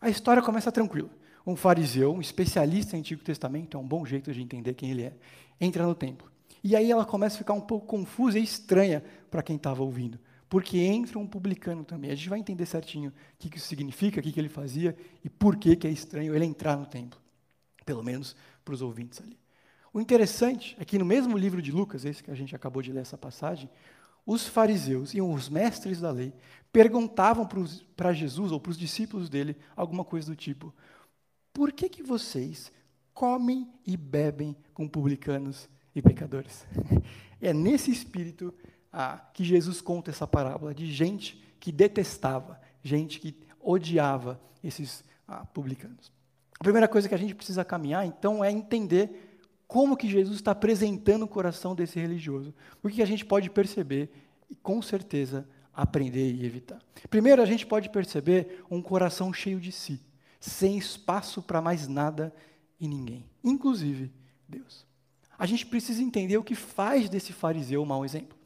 A 0.02 0.10
história 0.10 0.42
começa 0.42 0.72
tranquila. 0.72 1.10
Um 1.46 1.56
fariseu, 1.56 2.12
um 2.12 2.22
especialista 2.22 2.96
em 2.96 3.00
Antigo 3.00 3.24
Testamento, 3.24 3.78
é 3.78 3.80
um 3.80 3.88
bom 3.88 4.04
jeito 4.04 4.34
de 4.34 4.42
entender 4.42 4.74
quem 4.74 4.90
ele 4.90 5.04
é, 5.04 5.14
entra 5.62 5.86
no 5.86 5.94
templo. 5.94 6.30
E 6.64 6.76
aí 6.76 6.90
ela 6.90 7.06
começa 7.06 7.36
a 7.36 7.38
ficar 7.38 7.54
um 7.54 7.62
pouco 7.62 7.86
confusa 7.86 8.40
e 8.40 8.44
estranha 8.44 9.04
para 9.30 9.44
quem 9.44 9.56
estava 9.56 9.84
ouvindo, 9.84 10.18
porque 10.50 10.80
entra 10.80 11.20
um 11.20 11.28
publicano 11.28 11.84
também. 11.84 12.10
A 12.10 12.16
gente 12.16 12.30
vai 12.30 12.40
entender 12.40 12.66
certinho 12.66 13.12
o 13.12 13.14
que, 13.38 13.50
que 13.50 13.58
isso 13.58 13.68
significa, 13.68 14.20
o 14.20 14.24
que, 14.24 14.32
que 14.32 14.40
ele 14.40 14.50
fazia 14.50 14.98
e 15.24 15.30
por 15.30 15.58
que, 15.58 15.76
que 15.76 15.86
é 15.86 15.92
estranho 15.92 16.34
ele 16.34 16.46
entrar 16.46 16.76
no 16.76 16.88
templo, 16.88 17.20
pelo 17.86 18.04
menos 18.04 18.36
para 18.66 18.74
os 18.74 18.82
ouvintes 18.82 19.22
ali. 19.22 19.40
O 19.94 20.02
interessante 20.02 20.76
é 20.78 20.84
que 20.84 21.00
no 21.00 21.06
mesmo 21.06 21.38
livro 21.38 21.62
de 21.62 21.72
Lucas, 21.72 22.04
esse 22.04 22.22
que 22.22 22.32
a 22.32 22.36
gente 22.36 22.54
acabou 22.54 22.82
de 22.82 22.92
ler 22.92 23.00
essa 23.02 23.18
passagem, 23.18 23.70
os 24.26 24.48
fariseus 24.48 25.14
e 25.14 25.22
os 25.22 25.48
mestres 25.48 26.02
da 26.02 26.12
lei 26.12 26.34
perguntavam 26.74 27.48
para 27.96 28.12
Jesus 28.12 28.52
ou 28.52 28.60
para 28.60 28.72
os 28.72 28.78
discípulos 28.78 29.30
dele 29.30 29.56
alguma 29.76 30.04
coisa 30.04 30.28
do 30.28 30.36
tipo: 30.36 30.74
por 31.54 31.72
que, 31.72 31.88
que 31.88 32.04
vocês 32.04 32.72
comem 33.14 33.72
e 33.86 33.96
bebem 33.96 34.58
com 34.74 34.88
publicanos 34.88 35.70
e 35.96 36.02
pecadores? 36.02 36.66
é 37.40 37.54
nesse 37.54 37.92
espírito 37.92 38.54
ah, 38.92 39.18
que 39.34 39.44
Jesus 39.44 39.80
conta 39.80 40.10
essa 40.10 40.26
parábola 40.26 40.74
de 40.74 40.92
gente 40.92 41.42
que 41.60 41.72
detestava, 41.72 42.60
gente 42.84 43.20
que 43.20 43.38
odiava 43.62 44.42
esses 44.64 45.04
ah, 45.28 45.46
publicanos. 45.46 46.15
A 46.60 46.64
primeira 46.64 46.88
coisa 46.88 47.08
que 47.08 47.16
a 47.16 47.18
gente 47.18 47.36
precisa 47.36 47.66
caminhar, 47.66 48.06
então, 48.06 48.44
é 48.44 48.52
entender 48.52 49.40
como 49.68 49.98
que 49.98 50.08
Jesus 50.08 50.38
está 50.38 50.52
apresentando 50.52 51.24
o 51.24 51.28
coração 51.28 51.76
desse 51.76 52.00
religioso. 52.00 52.54
O 52.82 52.90
que 52.90 53.02
a 53.02 53.06
gente 53.06 53.26
pode 53.26 53.50
perceber 53.50 54.10
e, 54.50 54.56
com 54.56 54.82
certeza, 54.82 55.48
aprender 55.74 56.32
e 56.32 56.46
evitar. 56.46 56.80
Primeiro, 57.10 57.42
a 57.42 57.46
gente 57.46 57.66
pode 57.66 57.90
perceber 57.90 58.64
um 58.70 58.82
coração 58.82 59.34
cheio 59.34 59.60
de 59.60 59.72
si, 59.72 60.02
sem 60.40 60.78
espaço 60.78 61.42
para 61.42 61.62
mais 61.62 61.88
nada 61.88 62.34
e 62.80 62.88
ninguém, 62.88 63.26
inclusive 63.44 64.12
Deus. 64.48 64.86
A 65.38 65.46
gente 65.46 65.66
precisa 65.66 66.02
entender 66.02 66.38
o 66.38 66.44
que 66.44 66.56
faz 66.56 67.10
desse 67.10 67.34
fariseu 67.34 67.82
um 67.82 67.86
mau 67.86 68.06
exemplo. 68.06 68.38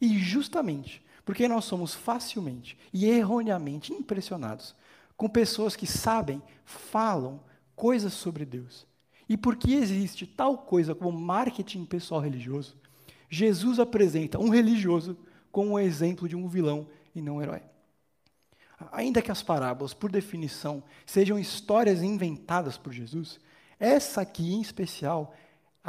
E 0.00 0.18
justamente 0.18 1.02
porque 1.24 1.46
nós 1.46 1.64
somos 1.64 1.94
facilmente 1.94 2.76
e 2.92 3.06
erroneamente 3.06 3.92
impressionados 3.92 4.74
com 5.16 5.28
pessoas 5.28 5.76
que 5.76 5.86
sabem, 5.86 6.42
falam 6.64 7.40
coisas 7.74 8.12
sobre 8.12 8.44
Deus, 8.44 8.86
e 9.28 9.36
porque 9.36 9.72
existe 9.72 10.26
tal 10.26 10.58
coisa 10.58 10.94
como 10.94 11.18
marketing 11.18 11.84
pessoal 11.84 12.20
religioso, 12.20 12.76
Jesus 13.30 13.78
apresenta 13.78 14.38
um 14.38 14.50
religioso 14.50 15.16
como 15.50 15.72
um 15.72 15.78
exemplo 15.78 16.28
de 16.28 16.36
um 16.36 16.48
vilão 16.48 16.86
e 17.14 17.22
não 17.22 17.36
um 17.36 17.42
herói. 17.42 17.62
Ainda 18.90 19.22
que 19.22 19.30
as 19.30 19.42
parábolas, 19.42 19.94
por 19.94 20.10
definição, 20.10 20.82
sejam 21.06 21.38
histórias 21.38 22.02
inventadas 22.02 22.76
por 22.76 22.92
Jesus, 22.92 23.38
essa 23.78 24.20
aqui 24.20 24.52
em 24.52 24.60
especial 24.60 25.34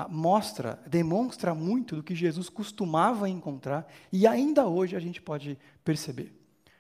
mostra, 0.10 0.82
demonstra 0.88 1.54
muito 1.54 1.96
do 1.96 2.04
que 2.04 2.16
Jesus 2.16 2.50
costumava 2.50 3.30
encontrar 3.30 3.88
e 4.12 4.26
ainda 4.26 4.66
hoje 4.66 4.96
a 4.96 5.00
gente 5.00 5.22
pode 5.22 5.58
perceber. 5.84 6.34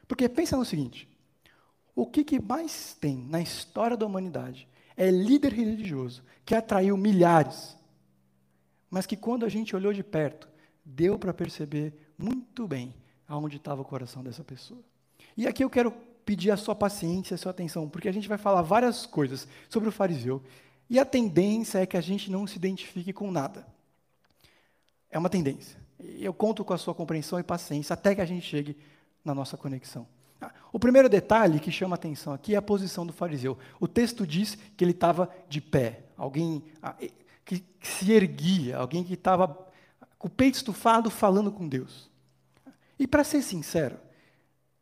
Porque 0.07 0.27
pensa 0.27 0.57
no 0.57 0.65
seguinte: 0.65 1.07
o 1.95 2.05
que, 2.05 2.23
que 2.23 2.41
mais 2.41 2.95
tem 3.00 3.17
na 3.17 3.39
história 3.41 3.95
da 3.95 4.05
humanidade 4.05 4.67
é 4.97 5.09
líder 5.09 5.53
religioso 5.53 6.23
que 6.45 6.55
atraiu 6.55 6.97
milhares, 6.97 7.77
mas 8.89 9.05
que 9.05 9.15
quando 9.15 9.45
a 9.45 9.50
gente 9.50 9.75
olhou 9.75 9.93
de 9.93 10.03
perto, 10.03 10.47
deu 10.83 11.17
para 11.17 11.33
perceber 11.33 11.93
muito 12.17 12.67
bem 12.67 12.93
aonde 13.27 13.57
estava 13.57 13.81
o 13.81 13.85
coração 13.85 14.23
dessa 14.23 14.43
pessoa. 14.43 14.81
E 15.35 15.47
aqui 15.47 15.63
eu 15.63 15.69
quero 15.69 15.91
pedir 16.25 16.51
a 16.51 16.57
sua 16.57 16.75
paciência, 16.75 17.35
a 17.35 17.38
sua 17.38 17.51
atenção, 17.51 17.89
porque 17.89 18.07
a 18.07 18.12
gente 18.12 18.27
vai 18.27 18.38
falar 18.38 18.62
várias 18.62 19.05
coisas 19.05 19.47
sobre 19.69 19.89
o 19.89 19.91
fariseu, 19.91 20.43
e 20.89 21.00
a 21.00 21.05
tendência 21.05 21.79
é 21.79 21.85
que 21.85 21.97
a 21.97 22.01
gente 22.01 22.29
não 22.29 22.45
se 22.45 22.57
identifique 22.57 23.13
com 23.13 23.31
nada. 23.31 23.65
É 25.09 25.17
uma 25.17 25.29
tendência. 25.29 25.79
Eu 26.00 26.33
conto 26.33 26.63
com 26.65 26.73
a 26.73 26.77
sua 26.77 26.93
compreensão 26.93 27.39
e 27.39 27.43
paciência 27.43 27.93
até 27.93 28.13
que 28.13 28.21
a 28.21 28.25
gente 28.25 28.45
chegue 28.45 28.77
na 29.23 29.33
nossa 29.33 29.55
conexão. 29.55 30.07
O 30.74 30.80
primeiro 30.80 31.08
detalhe 31.08 31.60
que 31.60 31.72
chama 31.72 31.94
atenção 31.94 32.34
aqui 32.34 32.56
é 32.56 32.58
a 32.58 32.62
posição 32.62 33.06
do 33.06 33.13
fariseu. 33.13 33.56
O 33.80 33.88
texto 33.88 34.25
diz 34.25 34.58
que 34.75 34.84
ele 34.84 34.89
estava 34.89 35.30
de 35.48 35.62
pé, 35.62 36.06
alguém 36.18 36.63
ah, 36.82 36.96
que 37.46 37.63
se 37.80 38.12
erguia, 38.12 38.77
alguém 38.77 39.03
que 39.03 39.13
estava 39.13 39.48
com 40.18 40.27
o 40.27 40.32
peito 40.32 40.56
estufado 40.56 41.12
falando 41.12 41.51
com 41.51 41.70
Deus. 41.70 42.10
E 42.98 43.06
para 43.06 43.24
ser 43.24 43.44
sincero, 43.44 44.00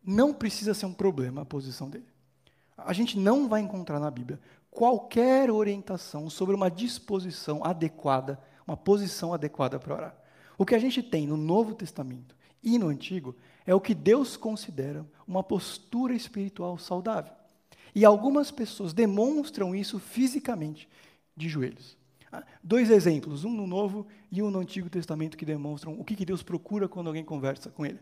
não 0.01 0.33
precisa 0.33 0.73
ser 0.73 0.85
um 0.85 0.93
problema 0.93 1.41
a 1.41 1.45
posição 1.45 1.89
dele. 1.89 2.07
A 2.77 2.93
gente 2.93 3.19
não 3.19 3.49
vai 3.49 3.59
encontrar 3.59 3.99
na 3.99 4.09
Bíblia 4.09 4.39
qualquer 4.71 5.51
orientação 5.51 6.29
sobre 6.29 6.55
uma 6.55 6.71
disposição 6.71 7.65
adequada, 7.65 8.39
uma 8.65 8.77
posição 8.77 9.33
adequada 9.33 9.77
para 9.77 9.93
orar. 9.93 10.15
O 10.57 10.65
que 10.65 10.73
a 10.73 10.79
gente 10.79 11.03
tem 11.03 11.27
no 11.27 11.35
Novo 11.35 11.75
Testamento 11.75 12.33
e 12.63 12.79
no 12.79 12.87
Antigo 12.87 13.35
é 13.65 13.73
o 13.73 13.81
que 13.81 13.93
Deus 13.93 14.37
considera 14.37 15.05
uma 15.31 15.41
postura 15.41 16.13
espiritual 16.13 16.77
saudável. 16.77 17.31
E 17.95 18.03
algumas 18.03 18.51
pessoas 18.51 18.91
demonstram 18.91 19.73
isso 19.73 19.97
fisicamente, 19.97 20.89
de 21.35 21.47
joelhos. 21.47 21.97
Ah, 22.31 22.43
dois 22.61 22.89
exemplos, 22.89 23.45
um 23.45 23.53
no 23.53 23.65
Novo 23.65 24.05
e 24.29 24.43
um 24.43 24.51
no 24.51 24.59
Antigo 24.59 24.89
Testamento, 24.89 25.37
que 25.37 25.45
demonstram 25.45 25.97
o 25.97 26.03
que 26.03 26.25
Deus 26.25 26.43
procura 26.43 26.87
quando 26.87 27.07
alguém 27.07 27.23
conversa 27.23 27.69
com 27.69 27.85
Ele. 27.85 27.99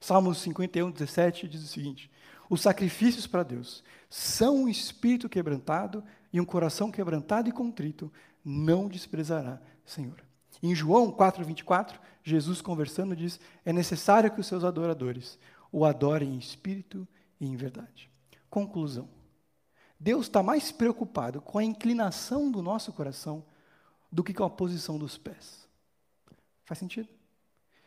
Salmos 0.00 0.38
51, 0.38 0.90
17 0.90 1.48
diz 1.48 1.62
o 1.62 1.66
seguinte: 1.66 2.10
Os 2.48 2.62
sacrifícios 2.62 3.26
para 3.26 3.42
Deus 3.42 3.84
são 4.08 4.62
um 4.62 4.68
espírito 4.68 5.28
quebrantado 5.28 6.02
e 6.32 6.40
um 6.40 6.44
coração 6.44 6.90
quebrantado 6.90 7.48
e 7.48 7.52
contrito, 7.52 8.10
não 8.42 8.88
desprezará, 8.88 9.60
Senhor. 9.84 10.24
Em 10.62 10.74
João 10.74 11.10
4, 11.10 11.44
24, 11.44 12.00
Jesus 12.24 12.62
conversando 12.62 13.14
diz: 13.14 13.38
é 13.64 13.72
necessário 13.72 14.30
que 14.30 14.40
os 14.40 14.46
seus 14.46 14.64
adoradores 14.64 15.38
o 15.72 15.86
adorem 15.86 16.34
em 16.34 16.38
espírito 16.38 17.08
e 17.40 17.46
em 17.46 17.56
verdade. 17.56 18.10
Conclusão: 18.50 19.08
Deus 19.98 20.26
está 20.26 20.42
mais 20.42 20.70
preocupado 20.70 21.40
com 21.40 21.58
a 21.58 21.64
inclinação 21.64 22.50
do 22.50 22.62
nosso 22.62 22.92
coração 22.92 23.42
do 24.10 24.22
que 24.22 24.34
com 24.34 24.44
a 24.44 24.50
posição 24.50 24.98
dos 24.98 25.16
pés. 25.16 25.66
Faz 26.66 26.78
sentido? 26.78 27.08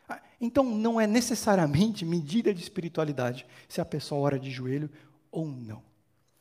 Ah, 0.10 0.22
então, 0.42 0.64
não 0.64 1.00
é 1.00 1.06
necessariamente 1.06 2.04
medida 2.04 2.54
de 2.54 2.62
espiritualidade 2.62 3.46
se 3.70 3.80
a 3.80 3.86
pessoa 3.86 4.22
ora 4.22 4.40
de 4.40 4.50
joelho 4.50 4.90
ou 5.32 5.46
não. 5.46 5.84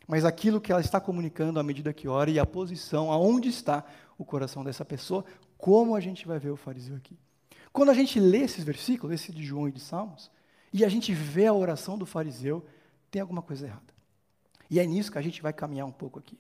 Mas 0.07 0.25
aquilo 0.25 0.61
que 0.61 0.71
ela 0.73 0.81
está 0.81 1.01
comunicando 1.01 1.59
à 1.59 1.63
medida 1.63 1.93
que 1.93 2.09
ora 2.09 2.31
e 2.31 2.39
a 2.39 2.47
posição, 2.47 3.11
aonde 3.11 3.49
está 3.49 3.85
o 4.19 4.25
coração 4.25 4.63
dessa 4.63 4.85
pessoa, 4.85 5.25
como 5.57 5.95
a 5.95 6.01
gente 6.01 6.27
vai 6.27 6.39
ver 6.39 6.51
o 6.51 6.57
fariseu 6.57 6.97
aqui. 6.97 7.19
Quando 7.73 7.91
a 7.91 7.95
gente 7.95 8.21
lê 8.21 8.39
esses 8.39 8.63
versículos, 8.63 9.15
esse 9.15 9.33
de 9.33 9.43
João 9.43 9.69
e 9.69 9.73
de 9.73 9.81
Salmos, 9.81 10.31
e 10.75 10.85
a 10.85 10.89
gente 10.89 11.15
vê 11.15 11.47
a 11.47 11.55
oração 11.55 11.97
do 11.97 12.05
fariseu, 12.05 12.67
tem 13.09 13.23
alguma 13.23 13.41
coisa 13.41 13.65
errada. 13.65 13.95
E 14.69 14.81
é 14.81 14.85
nisso 14.85 15.13
que 15.13 15.19
a 15.19 15.23
gente 15.23 15.41
vai 15.41 15.53
caminhar 15.53 15.87
um 15.87 15.93
pouco 15.93 16.19
aqui. 16.19 16.37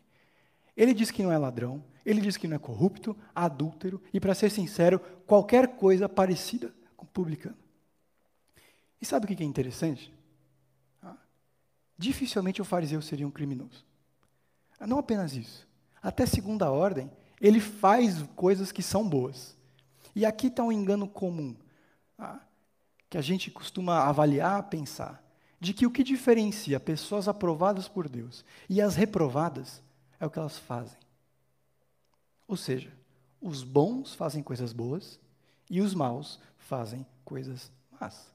Ele 0.77 0.93
diz 0.93 1.13
que 1.13 1.23
não 1.23 1.31
é 1.31 1.39
ladrão, 1.39 1.85
ele 2.05 2.21
diz 2.21 2.37
que 2.37 2.49
não 2.49 2.57
é 2.57 2.59
corrupto, 2.59 3.17
adúltero 3.33 4.03
e, 4.13 4.19
para 4.19 4.35
ser 4.35 4.51
sincero, 4.51 4.99
qualquer 5.25 5.77
coisa 5.77 6.09
parecida 6.09 6.75
com 6.97 7.07
publicano. 7.07 7.57
E 9.01 9.07
sabe 9.07 9.25
o 9.25 9.29
que 9.29 9.41
é 9.41 9.47
interessante? 9.47 10.13
Ah, 11.01 11.17
dificilmente 11.97 12.61
o 12.61 12.65
fariseu 12.65 13.01
seria 13.01 13.29
um 13.29 13.31
criminoso. 13.31 13.87
Ah, 14.81 14.87
não 14.87 14.99
apenas 14.99 15.37
isso. 15.37 15.65
Até 16.03 16.27
segunda 16.27 16.73
ordem, 16.73 17.09
ele 17.41 17.61
faz 17.61 18.21
coisas 18.35 18.73
que 18.73 18.83
são 18.83 19.09
boas. 19.09 19.57
E 20.13 20.27
aqui 20.27 20.49
está 20.49 20.65
um 20.65 20.73
engano 20.73 21.07
comum, 21.07 21.55
tá? 22.17 22.45
Que 23.09 23.19
a 23.19 23.23
gente 23.23 23.51
costuma 23.51 24.05
avaliar, 24.05 24.65
pensar, 24.65 25.23
de 25.61 25.73
que 25.73 25.87
o 25.87 25.91
que 25.91 26.03
diferencia 26.03 26.81
pessoas 26.81 27.29
aprovadas 27.29 27.89
por 27.89 28.09
Deus 28.09 28.45
e 28.69 28.81
as 28.83 28.97
reprovadas 28.97 29.83
é 30.21 30.27
o 30.27 30.31
que 30.31 30.39
elas 30.39 30.59
fazem. 30.59 30.99
Ou 32.47 32.57
seja, 32.57 32.93
Os 33.45 33.63
bons 33.63 34.15
fazem 34.15 34.43
coisas 34.43 34.73
boas 34.73 35.21
e 35.69 35.83
os 35.83 35.95
maus 35.95 36.41
fazem 36.57 37.05
coisas 37.27 37.71
más. 38.01 38.33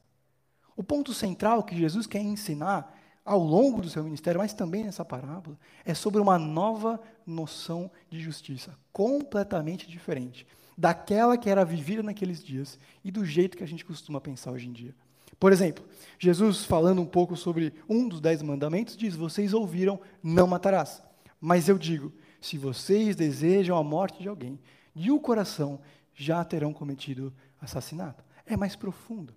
O 0.76 0.84
ponto 0.84 1.16
central 1.16 1.64
que 1.64 1.76
Jesus 1.76 2.06
quer 2.06 2.22
ensinar 2.22 2.96
ao 3.24 3.40
longo 3.40 3.82
do 3.82 3.90
seu 3.90 4.04
ministério, 4.04 4.40
mas 4.40 4.54
também 4.54 4.84
nessa 4.84 5.06
parábola, 5.06 5.58
é 5.86 5.94
sobre 5.94 6.20
uma 6.20 6.40
nova 6.40 7.00
noção 7.26 7.92
de 8.10 8.20
justiça, 8.20 8.78
completamente 8.92 9.88
diferente 9.88 10.46
daquela 10.80 11.38
que 11.38 11.50
era 11.50 11.66
vivida 11.66 12.02
naqueles 12.02 12.42
dias 12.42 12.80
e 13.04 13.12
do 13.12 13.26
jeito 13.26 13.58
que 13.58 13.64
a 13.64 13.68
gente 13.68 13.84
costuma 13.84 14.22
pensar 14.22 14.52
hoje 14.52 14.70
em 14.70 14.72
dia. 14.72 14.96
Por 15.38 15.52
exemplo, 15.52 15.84
Jesus, 16.18 16.64
falando 16.64 17.02
um 17.02 17.06
pouco 17.06 17.36
sobre 17.36 17.74
um 17.88 18.08
dos 18.08 18.22
dez 18.22 18.42
mandamentos, 18.42 18.96
diz: 18.96 19.14
Vocês 19.14 19.54
ouviram, 19.54 20.00
não 20.24 20.48
matarás. 20.48 21.04
Mas 21.40 21.68
eu 21.68 21.78
digo: 21.78 22.14
se 22.40 22.58
vocês 22.58 23.16
desejam 23.16 23.78
a 23.78 23.84
morte 23.84 24.22
de 24.22 24.30
alguém, 24.30 24.58
de 24.96 25.12
o 25.12 25.20
coração 25.20 25.82
já 26.14 26.44
terão 26.46 26.72
cometido 26.72 27.34
assassinato. 27.62 28.24
É 28.46 28.56
mais 28.56 28.76
profundo. 28.76 29.34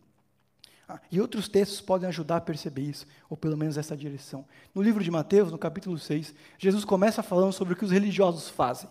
Ah, 0.92 1.00
e 1.10 1.18
outros 1.18 1.48
textos 1.48 1.80
podem 1.80 2.06
ajudar 2.06 2.36
a 2.36 2.40
perceber 2.40 2.82
isso, 2.82 3.06
ou 3.30 3.34
pelo 3.34 3.56
menos 3.56 3.78
essa 3.78 3.96
direção. 3.96 4.44
No 4.74 4.82
livro 4.82 5.02
de 5.02 5.10
Mateus, 5.10 5.50
no 5.50 5.56
capítulo 5.56 5.98
6, 5.98 6.34
Jesus 6.58 6.84
começa 6.84 7.22
falando 7.22 7.54
sobre 7.54 7.72
o 7.72 7.76
que 7.76 7.84
os 7.84 7.90
religiosos 7.90 8.50
fazem 8.50 8.90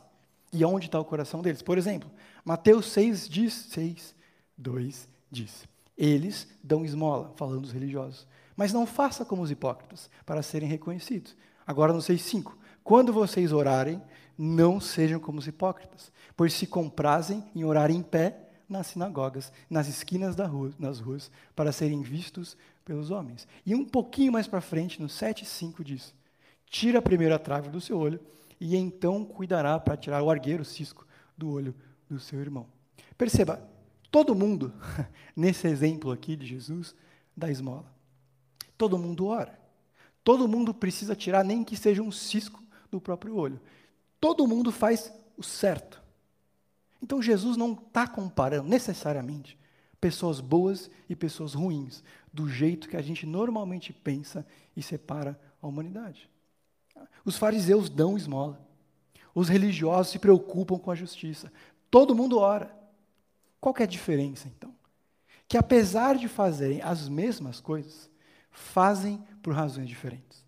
e 0.52 0.66
onde 0.66 0.88
está 0.88 1.00
o 1.00 1.06
coração 1.06 1.44
deles. 1.44 1.62
Por 1.62 1.78
exemplo, 1.78 2.10
Mateus 2.44 2.88
6 2.88 3.30
diz, 3.30 3.54
6, 3.70 4.16
2 4.58 5.08
diz, 5.30 5.68
eles 5.96 6.48
dão 6.64 6.84
esmola, 6.84 7.34
falando 7.36 7.62
dos 7.62 7.72
religiosos, 7.72 8.26
mas 8.56 8.74
não 8.74 8.88
faça 8.88 9.24
como 9.24 9.44
os 9.44 9.52
hipócritas, 9.52 10.10
para 10.26 10.42
serem 10.42 10.68
reconhecidos. 10.68 11.36
Agora 11.68 11.94
no 11.94 12.02
6, 12.02 12.20
5, 12.20 12.58
quando 12.84 13.14
vocês 13.14 13.52
orarem, 13.52 14.02
não 14.36 14.82
sejam 14.82 15.20
como 15.20 15.38
os 15.38 15.46
hipócritas, 15.46 16.12
pois 16.36 16.54
se 16.54 16.66
comprazem 16.66 17.44
em 17.56 17.64
orar 17.64 17.92
em 17.92 18.02
pé 18.02 18.50
nas 18.72 18.88
sinagogas, 18.88 19.52
nas 19.70 19.88
esquinas 19.88 20.36
da 20.36 20.48
rua, 20.48 20.72
nas 20.80 21.00
ruas, 21.00 21.30
para 21.56 21.72
serem 21.72 22.02
vistos 22.02 22.58
pelos 22.86 23.12
homens. 23.12 23.48
E 23.66 23.76
um 23.76 23.86
pouquinho 23.86 24.32
mais 24.32 24.48
para 24.48 24.62
frente, 24.62 25.02
no 25.02 25.08
7,5 25.08 25.84
diz: 25.84 26.14
Tira 26.66 27.00
a 27.00 27.02
primeira 27.02 27.38
trave 27.38 27.70
do 27.70 27.82
seu 27.82 28.00
olho, 28.00 28.20
e 28.60 28.76
então 28.76 29.26
cuidará 29.26 29.80
para 29.80 29.98
tirar 29.98 30.24
o 30.24 30.30
argueiro, 30.30 30.64
o 30.64 30.66
cisco, 30.66 31.06
do 31.38 31.52
olho 31.52 31.76
do 32.10 32.20
seu 32.20 32.40
irmão. 32.40 32.66
Perceba, 33.18 33.62
todo 34.10 34.34
mundo, 34.34 34.74
nesse 35.36 35.68
exemplo 35.68 36.12
aqui 36.12 36.36
de 36.36 36.46
Jesus, 36.46 36.96
dá 37.36 37.52
esmola. 37.52 37.92
Todo 38.78 38.98
mundo 38.98 39.28
ora. 39.28 39.60
Todo 40.24 40.48
mundo 40.48 40.74
precisa 40.74 41.16
tirar, 41.16 41.44
nem 41.44 41.64
que 41.64 41.76
seja 41.76 42.02
um 42.02 42.12
cisco 42.12 42.64
do 42.90 43.02
próprio 43.02 43.36
olho. 43.36 43.60
Todo 44.20 44.48
mundo 44.48 44.72
faz 44.72 45.12
o 45.36 45.44
certo. 45.44 46.01
Então 47.02 47.22
Jesus 47.22 47.58
não 47.58 47.74
está 47.74 48.08
comparando 48.08 48.70
necessariamente 48.70 49.58
pessoas 50.00 50.40
boas 50.40 50.90
e 51.08 51.16
pessoas 51.16 51.54
ruins, 51.54 52.04
do 52.34 52.50
jeito 52.50 52.90
que 52.90 52.98
a 52.98 53.02
gente 53.02 53.26
normalmente 53.26 53.94
pensa 53.94 54.46
e 54.76 54.82
separa 54.82 55.40
a 55.62 55.68
humanidade. 55.68 56.30
Os 57.24 57.38
fariseus 57.38 57.90
dão 57.90 58.18
esmola. 58.18 58.60
Os 59.34 59.48
religiosos 59.48 60.12
se 60.12 60.20
preocupam 60.20 60.78
com 60.78 60.92
a 60.92 60.96
justiça. 60.96 61.52
Todo 61.90 62.16
mundo 62.16 62.40
ora. 62.40 62.76
Qual 63.60 63.76
é 63.78 63.84
a 63.84 63.88
diferença, 63.88 64.48
então? 64.48 64.74
Que 65.48 65.58
apesar 65.58 66.16
de 66.16 66.28
fazerem 66.28 66.82
as 66.82 67.08
mesmas 67.08 67.60
coisas, 67.60 68.10
fazem 68.50 69.24
por 69.42 69.54
razões 69.54 69.88
diferentes. 69.88 70.44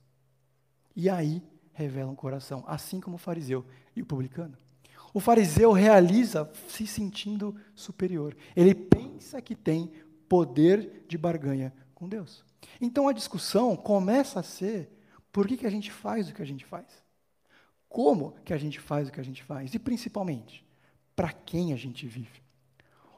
E 0.95 1.09
aí 1.09 1.43
revelam 1.73 2.13
o 2.13 2.15
coração, 2.15 2.63
assim 2.67 2.99
como 2.99 3.15
o 3.15 3.19
fariseu 3.19 3.65
e 3.95 4.01
o 4.01 4.05
publicano. 4.05 4.57
O 5.13 5.19
fariseu 5.19 5.71
realiza 5.71 6.49
se 6.67 6.87
sentindo 6.87 7.55
superior. 7.75 8.35
Ele 8.55 8.73
pensa 8.73 9.41
que 9.41 9.55
tem 9.55 9.91
poder 10.27 11.05
de 11.07 11.17
barganha 11.17 11.71
com 11.93 12.09
Deus. 12.09 12.43
Então 12.81 13.07
a 13.07 13.13
discussão 13.13 13.75
começa 13.75 14.39
a 14.39 14.43
ser 14.43 14.89
por 15.31 15.47
que, 15.47 15.57
que 15.57 15.67
a 15.67 15.69
gente 15.69 15.91
faz 15.91 16.29
o 16.29 16.33
que 16.33 16.41
a 16.41 16.45
gente 16.45 16.65
faz? 16.65 16.85
Como 17.87 18.33
que 18.43 18.53
a 18.53 18.57
gente 18.57 18.79
faz 18.79 19.07
o 19.07 19.11
que 19.11 19.19
a 19.19 19.23
gente 19.23 19.43
faz? 19.43 19.73
E 19.73 19.79
principalmente, 19.79 20.65
para 21.15 21.31
quem 21.31 21.73
a 21.73 21.75
gente 21.75 22.07
vive? 22.07 22.41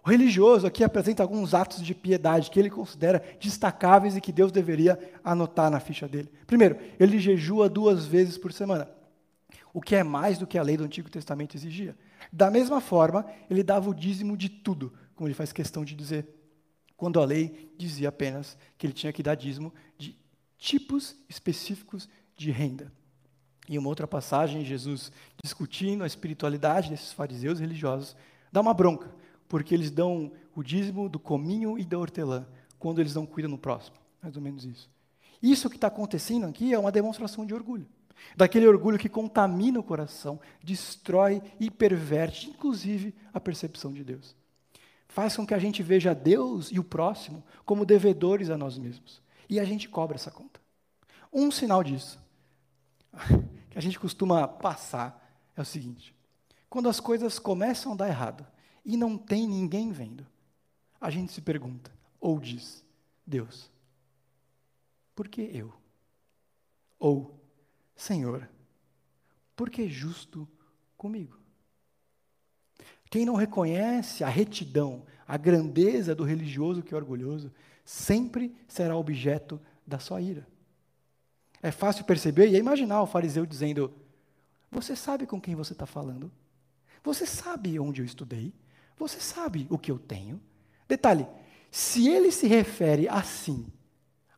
O 0.03 0.09
religioso 0.09 0.67
aqui 0.67 0.83
apresenta 0.83 1.23
alguns 1.23 1.53
atos 1.53 1.81
de 1.81 1.95
piedade 1.95 2.51
que 2.51 2.59
ele 2.59 2.69
considera 2.69 3.23
destacáveis 3.39 4.15
e 4.15 4.21
que 4.21 4.31
Deus 4.31 4.51
deveria 4.51 4.99
anotar 5.23 5.71
na 5.71 5.79
ficha 5.79 6.07
dele. 6.07 6.29
Primeiro, 6.45 6.77
ele 6.99 7.17
jejua 7.19 7.67
duas 7.67 8.05
vezes 8.05 8.37
por 8.37 8.53
semana 8.53 8.87
o 9.75 9.81
que 9.81 9.93
é 9.93 10.05
mais 10.05 10.37
do 10.37 10.47
que 10.47 10.57
a 10.57 10.63
lei 10.63 10.77
do 10.77 10.85
Antigo 10.85 11.09
Testamento 11.09 11.57
exigia. 11.57 11.97
Da 12.31 12.49
mesma 12.49 12.79
forma, 12.79 13.25
ele 13.49 13.61
dava 13.61 13.89
o 13.89 13.93
dízimo 13.93 14.37
de 14.37 14.47
tudo, 14.47 14.93
como 15.13 15.27
ele 15.27 15.35
faz 15.35 15.51
questão 15.51 15.83
de 15.83 15.93
dizer, 15.93 16.25
quando 16.95 17.19
a 17.19 17.25
lei 17.25 17.73
dizia 17.77 18.07
apenas 18.07 18.57
que 18.77 18.87
ele 18.87 18.93
tinha 18.93 19.11
que 19.11 19.21
dar 19.21 19.35
dízimo 19.35 19.73
de 19.97 20.17
tipos 20.57 21.17
específicos 21.27 22.07
de 22.37 22.51
renda. 22.51 22.89
Em 23.67 23.77
uma 23.77 23.89
outra 23.89 24.07
passagem, 24.07 24.63
Jesus 24.63 25.11
discutindo 25.43 26.05
a 26.05 26.07
espiritualidade 26.07 26.89
desses 26.89 27.11
fariseus 27.11 27.59
religiosos, 27.59 28.15
dá 28.53 28.61
uma 28.61 28.73
bronca, 28.73 29.13
porque 29.45 29.73
eles 29.73 29.91
dão 29.91 30.31
o 30.55 30.63
dízimo 30.63 31.09
do 31.09 31.19
cominho 31.19 31.77
e 31.77 31.83
da 31.83 31.99
hortelã, 31.99 32.47
quando 32.79 33.01
eles 33.01 33.13
não 33.13 33.25
cuidam 33.25 33.51
no 33.51 33.57
próximo. 33.57 33.97
Mais 34.21 34.37
ou 34.37 34.41
menos 34.41 34.63
isso. 34.63 34.89
Isso 35.43 35.69
que 35.69 35.75
está 35.75 35.87
acontecendo 35.87 36.45
aqui 36.45 36.73
é 36.73 36.79
uma 36.79 36.93
demonstração 36.93 37.45
de 37.45 37.53
orgulho. 37.53 37.85
Daquele 38.35 38.67
orgulho 38.67 38.97
que 38.97 39.09
contamina 39.09 39.79
o 39.79 39.83
coração, 39.83 40.39
destrói 40.63 41.41
e 41.59 41.69
perverte, 41.69 42.49
inclusive, 42.49 43.13
a 43.33 43.39
percepção 43.39 43.93
de 43.93 44.03
Deus. 44.03 44.35
Faz 45.07 45.35
com 45.35 45.45
que 45.45 45.53
a 45.53 45.59
gente 45.59 45.81
veja 45.81 46.13
Deus 46.13 46.69
e 46.71 46.79
o 46.79 46.83
próximo 46.83 47.43
como 47.65 47.85
devedores 47.85 48.49
a 48.49 48.57
nós 48.57 48.77
mesmos. 48.77 49.21
E 49.49 49.59
a 49.59 49.63
gente 49.63 49.87
cobra 49.87 50.15
essa 50.15 50.31
conta. 50.31 50.59
Um 51.31 51.51
sinal 51.51 51.83
disso, 51.83 52.19
que 53.69 53.77
a 53.77 53.81
gente 53.81 53.99
costuma 53.99 54.47
passar, 54.47 55.21
é 55.55 55.61
o 55.61 55.65
seguinte: 55.65 56.15
quando 56.69 56.89
as 56.89 56.99
coisas 56.99 57.39
começam 57.39 57.93
a 57.93 57.95
dar 57.95 58.07
errado 58.07 58.45
e 58.83 58.97
não 58.97 59.17
tem 59.17 59.47
ninguém 59.47 59.91
vendo, 59.91 60.25
a 60.99 61.09
gente 61.09 61.31
se 61.31 61.41
pergunta, 61.41 61.91
ou 62.19 62.39
diz, 62.39 62.83
Deus, 63.25 63.71
por 65.15 65.27
que 65.27 65.41
eu? 65.41 65.73
Ou, 66.99 67.39
Senhor, 67.95 68.49
por 69.55 69.69
que 69.69 69.87
justo 69.87 70.47
comigo? 70.97 71.39
Quem 73.09 73.25
não 73.25 73.35
reconhece 73.35 74.23
a 74.23 74.29
retidão, 74.29 75.05
a 75.27 75.37
grandeza 75.37 76.13
do 76.13 76.23
religioso 76.23 76.83
que 76.83 76.93
é 76.93 76.97
orgulhoso, 76.97 77.51
sempre 77.83 78.53
será 78.67 78.97
objeto 78.97 79.61
da 79.85 79.99
sua 79.99 80.21
ira. 80.21 80.47
É 81.61 81.71
fácil 81.71 82.05
perceber 82.05 82.49
e 82.49 82.55
é 82.55 82.59
imaginar 82.59 83.01
o 83.01 83.07
fariseu 83.07 83.45
dizendo: 83.45 83.93
Você 84.71 84.95
sabe 84.95 85.25
com 85.25 85.39
quem 85.39 85.55
você 85.55 85.73
está 85.73 85.85
falando? 85.85 86.31
Você 87.03 87.25
sabe 87.25 87.79
onde 87.79 88.01
eu 88.01 88.05
estudei? 88.05 88.53
Você 88.97 89.19
sabe 89.19 89.67
o 89.69 89.77
que 89.77 89.91
eu 89.91 89.99
tenho? 89.99 90.41
Detalhe: 90.87 91.27
se 91.71 92.07
ele 92.07 92.31
se 92.31 92.47
refere 92.47 93.07
assim 93.07 93.65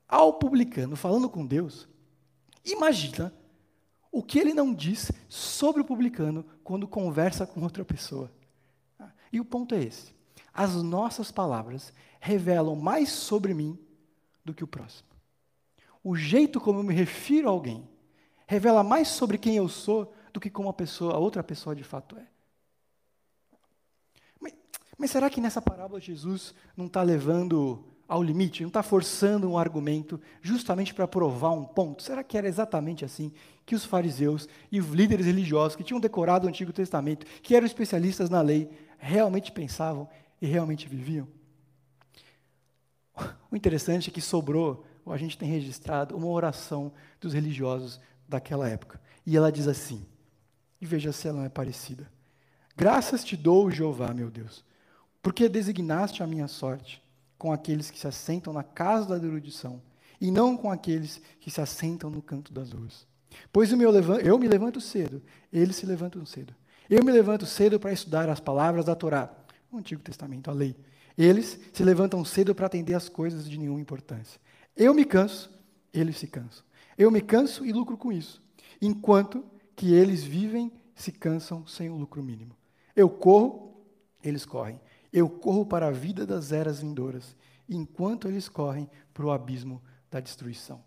ao 0.07 0.33
publicano 0.33 0.95
falando 0.95 1.29
com 1.29 1.45
Deus, 1.45 1.87
imagina 2.63 3.33
o 4.11 4.23
que 4.23 4.39
ele 4.39 4.53
não 4.53 4.73
diz 4.73 5.11
sobre 5.27 5.81
o 5.81 5.85
publicano 5.85 6.45
quando 6.63 6.87
conversa 6.87 7.45
com 7.45 7.61
outra 7.61 7.85
pessoa. 7.85 8.31
E 9.31 9.39
o 9.39 9.45
ponto 9.45 9.75
é 9.75 9.83
esse: 9.83 10.15
as 10.53 10.75
nossas 10.75 11.31
palavras 11.31 11.93
revelam 12.19 12.75
mais 12.75 13.09
sobre 13.09 13.53
mim 13.53 13.77
do 14.43 14.53
que 14.53 14.63
o 14.63 14.67
próximo. 14.67 15.07
O 16.03 16.15
jeito 16.15 16.59
como 16.59 16.79
eu 16.79 16.83
me 16.83 16.93
refiro 16.93 17.47
a 17.47 17.51
alguém 17.51 17.87
revela 18.47 18.83
mais 18.83 19.09
sobre 19.09 19.37
quem 19.37 19.57
eu 19.57 19.67
sou 19.67 20.13
do 20.31 20.39
que 20.39 20.49
como 20.49 20.69
a 20.69 20.73
pessoa, 20.73 21.13
a 21.13 21.17
outra 21.17 21.43
pessoa 21.43 21.75
de 21.75 21.83
fato 21.83 22.17
é. 22.17 22.27
Mas, 24.39 24.53
mas 24.97 25.11
será 25.11 25.29
que 25.29 25.41
nessa 25.41 25.61
parábola 25.61 25.99
Jesus 25.99 26.55
não 26.75 26.85
está 26.85 27.03
levando 27.03 27.83
ao 28.07 28.23
limite, 28.23 28.61
não 28.61 28.69
está 28.69 28.81
forçando 28.81 29.49
um 29.49 29.57
argumento 29.57 30.19
justamente 30.41 30.93
para 30.93 31.07
provar 31.07 31.51
um 31.51 31.65
ponto? 31.65 32.01
Será 32.01 32.23
que 32.23 32.37
era 32.37 32.47
exatamente 32.47 33.03
assim 33.03 33.33
que 33.65 33.75
os 33.75 33.83
fariseus 33.83 34.47
e 34.71 34.79
os 34.79 34.87
líderes 34.87 35.25
religiosos 35.25 35.75
que 35.75 35.83
tinham 35.83 35.99
decorado 35.99 36.45
o 36.45 36.49
Antigo 36.49 36.71
Testamento, 36.71 37.25
que 37.41 37.55
eram 37.55 37.65
especialistas 37.65 38.29
na 38.29 38.41
lei, 38.41 38.69
realmente 38.97 39.51
pensavam 39.51 40.07
e 40.41 40.47
realmente 40.47 40.87
viviam? 40.87 41.27
O 43.51 43.55
interessante 43.55 44.09
é 44.09 44.13
que 44.13 44.21
sobrou, 44.21 44.85
ou 45.03 45.11
a 45.11 45.17
gente 45.17 45.37
tem 45.37 45.49
registrado, 45.49 46.15
uma 46.15 46.27
oração 46.27 46.93
dos 47.19 47.33
religiosos 47.33 47.99
daquela 48.27 48.69
época. 48.69 49.01
E 49.25 49.35
ela 49.35 49.51
diz 49.51 49.67
assim, 49.67 50.05
e 50.79 50.85
veja 50.85 51.11
se 51.11 51.27
ela 51.27 51.39
não 51.39 51.45
é 51.45 51.49
parecida. 51.49 52.09
Graças 52.75 53.23
te 53.23 53.35
dou, 53.35 53.71
Jeová, 53.71 54.13
meu 54.13 54.29
Deus, 54.29 54.63
porque 55.21 55.49
designaste 55.49 56.21
a 56.21 56.27
minha 56.27 56.47
sorte 56.47 57.01
com 57.37 57.51
aqueles 57.51 57.91
que 57.91 57.99
se 57.99 58.07
assentam 58.07 58.51
na 58.51 58.63
casa 58.63 59.19
da 59.19 59.25
erudição, 59.25 59.81
e 60.19 60.31
não 60.31 60.57
com 60.57 60.71
aqueles 60.71 61.21
que 61.39 61.51
se 61.51 61.61
assentam 61.61 62.09
no 62.09 62.21
canto 62.21 62.51
das 62.51 62.71
ruas. 62.71 63.05
Pois 63.51 63.71
eu 63.71 64.39
me 64.39 64.47
levanto 64.47 64.81
cedo, 64.81 65.21
eles 65.53 65.75
se 65.75 65.85
levantam 65.85 66.25
cedo. 66.25 66.55
Eu 66.89 67.03
me 67.03 67.11
levanto 67.11 67.45
cedo 67.45 67.79
para 67.79 67.91
estudar 67.91 68.29
as 68.29 68.39
palavras 68.39 68.85
da 68.85 68.95
Torá, 68.95 69.31
o 69.71 69.77
Antigo 69.77 70.01
Testamento, 70.01 70.49
a 70.49 70.53
lei. 70.53 70.75
Eles 71.17 71.59
se 71.73 71.83
levantam 71.83 72.23
cedo 72.23 72.55
para 72.55 72.67
atender 72.67 72.93
as 72.93 73.09
coisas 73.09 73.47
de 73.47 73.57
nenhuma 73.57 73.81
importância. 73.81 74.39
Eu 74.75 74.93
me 74.93 75.03
canso, 75.03 75.51
eles 75.93 76.17
se 76.17 76.27
cansam. 76.27 76.63
Eu 76.97 77.11
me 77.11 77.21
canso 77.21 77.65
e 77.65 77.71
lucro 77.71 77.97
com 77.97 78.11
isso, 78.11 78.41
enquanto 78.81 79.45
que 79.75 79.93
eles 79.93 80.23
vivem 80.23 80.71
se 80.95 81.11
cansam 81.11 81.67
sem 81.67 81.89
o 81.89 81.95
lucro 81.95 82.23
mínimo. 82.23 82.55
Eu 82.95 83.09
corro, 83.09 83.83
eles 84.23 84.45
correm. 84.45 84.79
Eu 85.11 85.29
corro 85.29 85.65
para 85.65 85.87
a 85.87 85.91
vida 85.91 86.25
das 86.25 86.51
eras 86.51 86.81
vindouras, 86.81 87.35
enquanto 87.67 88.27
eles 88.27 88.47
correm 88.47 88.89
para 89.13 89.25
o 89.25 89.31
abismo 89.31 89.81
da 90.09 90.19
destruição. 90.19 90.81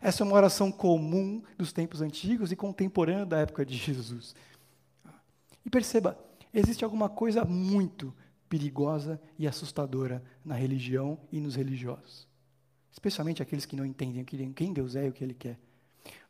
Essa 0.00 0.22
é 0.22 0.26
uma 0.26 0.36
oração 0.36 0.72
comum 0.72 1.42
dos 1.56 1.72
tempos 1.72 2.00
antigos 2.00 2.50
e 2.50 2.56
contemporânea 2.56 3.26
da 3.26 3.38
época 3.38 3.64
de 3.64 3.76
Jesus. 3.76 4.34
E 5.64 5.70
perceba, 5.70 6.18
existe 6.52 6.84
alguma 6.84 7.08
coisa 7.08 7.44
muito 7.44 8.14
perigosa 8.48 9.20
e 9.38 9.46
assustadora 9.46 10.22
na 10.44 10.54
religião 10.54 11.18
e 11.30 11.40
nos 11.40 11.56
religiosos. 11.56 12.26
Especialmente 12.90 13.42
aqueles 13.42 13.66
que 13.66 13.76
não 13.76 13.84
entendem 13.84 14.24
quem 14.54 14.72
Deus 14.72 14.96
é 14.96 15.06
e 15.06 15.08
o 15.08 15.12
que 15.12 15.22
Ele 15.22 15.34
quer. 15.34 15.58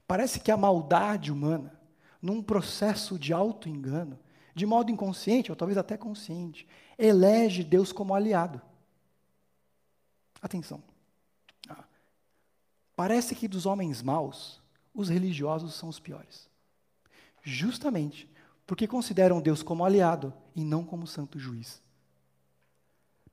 Parece 0.06 0.40
que 0.40 0.50
a 0.50 0.56
maldade 0.56 1.30
humana, 1.30 1.78
num 2.20 2.42
processo 2.42 3.18
de 3.18 3.32
auto-engano, 3.32 4.18
de 4.56 4.64
modo 4.64 4.90
inconsciente, 4.90 5.52
ou 5.52 5.56
talvez 5.56 5.76
até 5.76 5.98
consciente, 5.98 6.66
elege 6.96 7.62
Deus 7.62 7.92
como 7.92 8.14
aliado. 8.14 8.62
Atenção. 10.40 10.82
Ah, 11.68 11.84
parece 12.96 13.34
que 13.34 13.46
dos 13.46 13.66
homens 13.66 14.00
maus, 14.00 14.62
os 14.94 15.10
religiosos 15.10 15.74
são 15.74 15.90
os 15.90 16.00
piores. 16.00 16.48
Justamente 17.42 18.26
porque 18.66 18.88
consideram 18.88 19.42
Deus 19.42 19.62
como 19.62 19.84
aliado 19.84 20.32
e 20.54 20.64
não 20.64 20.86
como 20.86 21.06
santo 21.06 21.38
juiz. 21.38 21.82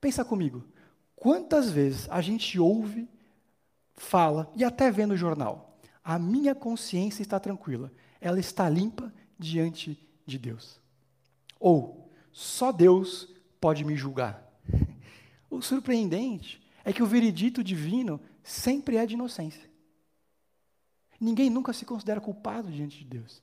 Pensa 0.01 0.25
comigo, 0.25 0.61
quantas 1.15 1.71
vezes 1.71 2.09
a 2.09 2.19
gente 2.19 2.59
ouve, 2.59 3.07
fala 3.95 4.51
e 4.57 4.65
até 4.65 4.91
vê 4.91 5.05
no 5.05 5.15
jornal, 5.15 5.79
a 6.03 6.19
minha 6.19 6.53
consciência 6.53 7.21
está 7.21 7.39
tranquila, 7.39 7.89
ela 8.19 8.41
está 8.41 8.67
limpa 8.67 9.11
diante 9.39 9.97
de 10.25 10.37
Deus. 10.37 10.82
Ou, 11.63 12.11
só 12.29 12.73
Deus 12.73 13.29
pode 13.61 13.85
me 13.85 13.95
julgar. 13.95 14.45
O 15.49 15.61
surpreendente 15.61 16.61
é 16.83 16.91
que 16.91 17.01
o 17.01 17.05
veredito 17.05 17.63
divino 17.63 18.19
sempre 18.43 18.97
é 18.97 19.05
de 19.05 19.13
inocência. 19.13 19.63
Ninguém 21.17 21.49
nunca 21.49 21.71
se 21.71 21.85
considera 21.85 22.19
culpado 22.19 22.69
diante 22.69 22.97
de 22.97 23.05
Deus. 23.05 23.41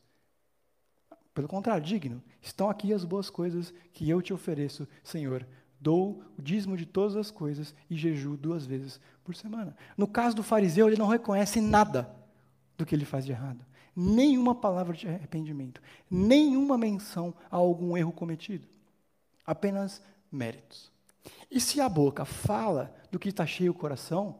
Pelo 1.32 1.48
contrário, 1.48 1.82
digno. 1.82 2.22
Estão 2.42 2.68
aqui 2.68 2.92
as 2.92 3.06
boas 3.06 3.30
coisas 3.30 3.72
que 3.90 4.10
eu 4.10 4.20
te 4.20 4.34
ofereço, 4.34 4.86
Senhor. 5.02 5.46
Dou 5.80 6.22
o 6.38 6.42
dízimo 6.42 6.76
de 6.76 6.84
todas 6.84 7.16
as 7.16 7.30
coisas 7.30 7.74
e 7.88 7.96
jejuo 7.96 8.36
duas 8.36 8.66
vezes 8.66 9.00
por 9.24 9.34
semana. 9.34 9.74
No 9.96 10.06
caso 10.06 10.36
do 10.36 10.42
fariseu, 10.42 10.88
ele 10.88 10.98
não 10.98 11.06
reconhece 11.06 11.58
nada 11.58 12.14
do 12.76 12.84
que 12.84 12.94
ele 12.94 13.06
faz 13.06 13.24
de 13.24 13.32
errado. 13.32 13.64
Nenhuma 13.94 14.54
palavra 14.54 14.96
de 14.96 15.08
arrependimento, 15.08 15.82
nenhuma 16.10 16.78
menção 16.78 17.34
a 17.50 17.56
algum 17.56 17.96
erro 17.96 18.12
cometido. 18.12 18.66
Apenas 19.46 20.00
méritos. 20.30 20.90
E 21.50 21.60
se 21.60 21.80
a 21.80 21.88
boca 21.88 22.24
fala 22.24 22.94
do 23.10 23.18
que 23.18 23.28
está 23.28 23.44
cheio 23.44 23.72
o 23.72 23.74
coração, 23.74 24.38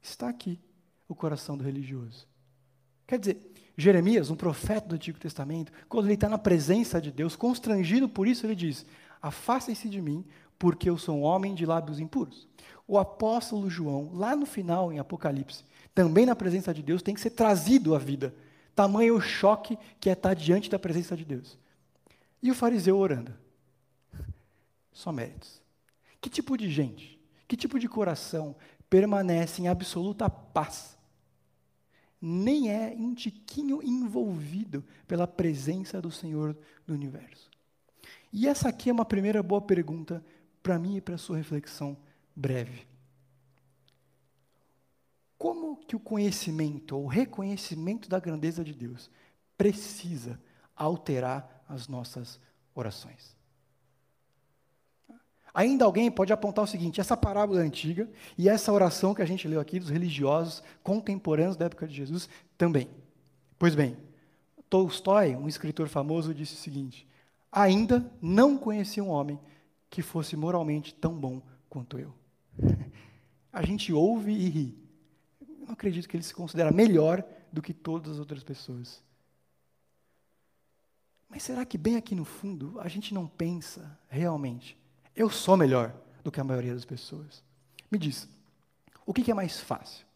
está 0.00 0.28
aqui 0.28 0.58
o 1.08 1.14
coração 1.14 1.56
do 1.56 1.64
religioso. 1.64 2.26
Quer 3.06 3.18
dizer, 3.18 3.52
Jeremias, 3.76 4.30
um 4.30 4.36
profeta 4.36 4.88
do 4.88 4.94
Antigo 4.94 5.18
Testamento, 5.18 5.72
quando 5.88 6.06
ele 6.06 6.14
está 6.14 6.28
na 6.28 6.38
presença 6.38 7.00
de 7.00 7.10
Deus, 7.10 7.34
constrangido 7.34 8.08
por 8.08 8.26
isso, 8.26 8.46
ele 8.46 8.54
diz: 8.54 8.86
Afastem-se 9.20 9.88
de 9.88 10.00
mim, 10.00 10.24
porque 10.58 10.88
eu 10.88 10.96
sou 10.96 11.18
um 11.18 11.22
homem 11.22 11.54
de 11.54 11.66
lábios 11.66 11.98
impuros. 11.98 12.46
O 12.86 12.98
apóstolo 12.98 13.68
João, 13.70 14.10
lá 14.14 14.36
no 14.36 14.46
final, 14.46 14.92
em 14.92 14.98
Apocalipse, 14.98 15.64
também 15.94 16.26
na 16.26 16.36
presença 16.36 16.72
de 16.72 16.82
Deus, 16.82 17.02
tem 17.02 17.14
que 17.14 17.20
ser 17.20 17.30
trazido 17.30 17.94
à 17.94 17.98
vida. 17.98 18.34
Tamanho 18.74 19.16
o 19.16 19.20
choque 19.20 19.78
que 20.00 20.08
é 20.08 20.12
estar 20.12 20.34
diante 20.34 20.70
da 20.70 20.78
presença 20.78 21.16
de 21.16 21.24
Deus. 21.24 21.58
E 22.42 22.50
o 22.50 22.54
fariseu 22.54 22.96
orando. 22.96 23.34
Só 24.92 25.12
méritos. 25.12 25.60
Que 26.20 26.30
tipo 26.30 26.56
de 26.56 26.70
gente, 26.70 27.20
que 27.48 27.56
tipo 27.56 27.78
de 27.78 27.88
coração 27.88 28.56
permanece 28.88 29.62
em 29.62 29.68
absoluta 29.68 30.28
paz 30.30 30.96
nem 32.24 32.70
é 32.70 32.94
um 32.96 33.12
tiquinho 33.12 33.82
envolvido 33.82 34.84
pela 35.08 35.26
presença 35.26 36.00
do 36.00 36.12
Senhor 36.12 36.56
do 36.86 36.94
universo. 36.94 37.50
E 38.32 38.46
essa 38.46 38.68
aqui 38.68 38.88
é 38.88 38.92
uma 38.92 39.04
primeira 39.04 39.42
boa 39.42 39.60
pergunta 39.60 40.24
para 40.62 40.78
mim 40.78 40.96
e 40.96 41.00
para 41.00 41.18
sua 41.18 41.36
reflexão 41.36 41.96
breve. 42.34 42.86
Como 45.42 45.74
que 45.74 45.96
o 45.96 45.98
conhecimento 45.98 46.96
ou 46.96 47.02
o 47.02 47.08
reconhecimento 47.08 48.08
da 48.08 48.20
grandeza 48.20 48.62
de 48.62 48.72
Deus 48.72 49.10
precisa 49.58 50.40
alterar 50.76 51.64
as 51.68 51.88
nossas 51.88 52.38
orações? 52.72 53.36
Ainda 55.52 55.84
alguém 55.84 56.12
pode 56.12 56.32
apontar 56.32 56.62
o 56.62 56.68
seguinte: 56.68 57.00
essa 57.00 57.16
parábola 57.16 57.58
antiga 57.58 58.08
e 58.38 58.48
essa 58.48 58.72
oração 58.72 59.12
que 59.12 59.20
a 59.20 59.24
gente 59.26 59.48
leu 59.48 59.58
aqui 59.58 59.80
dos 59.80 59.88
religiosos 59.88 60.62
contemporâneos 60.80 61.56
da 61.56 61.64
época 61.64 61.88
de 61.88 61.94
Jesus 61.96 62.28
também. 62.56 62.88
Pois 63.58 63.74
bem, 63.74 63.96
Tolstói, 64.70 65.34
um 65.34 65.48
escritor 65.48 65.88
famoso, 65.88 66.32
disse 66.32 66.54
o 66.54 66.58
seguinte: 66.58 67.04
ainda 67.50 68.08
não 68.22 68.56
conheci 68.56 69.00
um 69.00 69.08
homem 69.08 69.40
que 69.90 70.02
fosse 70.02 70.36
moralmente 70.36 70.94
tão 70.94 71.18
bom 71.18 71.42
quanto 71.68 71.98
eu. 71.98 72.14
a 73.52 73.66
gente 73.66 73.92
ouve 73.92 74.30
e 74.30 74.48
ri. 74.48 74.81
Não 75.72 75.74
acredito 75.74 76.06
que 76.06 76.14
ele 76.14 76.22
se 76.22 76.34
considera 76.34 76.70
melhor 76.70 77.24
do 77.50 77.62
que 77.62 77.72
todas 77.72 78.12
as 78.12 78.18
outras 78.18 78.44
pessoas. 78.44 79.02
Mas 81.30 81.42
será 81.42 81.64
que 81.64 81.78
bem 81.78 81.96
aqui 81.96 82.14
no 82.14 82.26
fundo 82.26 82.78
a 82.78 82.88
gente 82.88 83.14
não 83.14 83.26
pensa 83.26 83.98
realmente 84.10 84.76
eu 85.16 85.30
sou 85.30 85.56
melhor 85.56 85.94
do 86.22 86.30
que 86.30 86.38
a 86.38 86.44
maioria 86.44 86.74
das 86.74 86.84
pessoas. 86.84 87.42
Me 87.90 87.98
diz, 87.98 88.28
o 89.06 89.14
que 89.14 89.30
é 89.30 89.34
mais 89.34 89.60
fácil, 89.60 90.06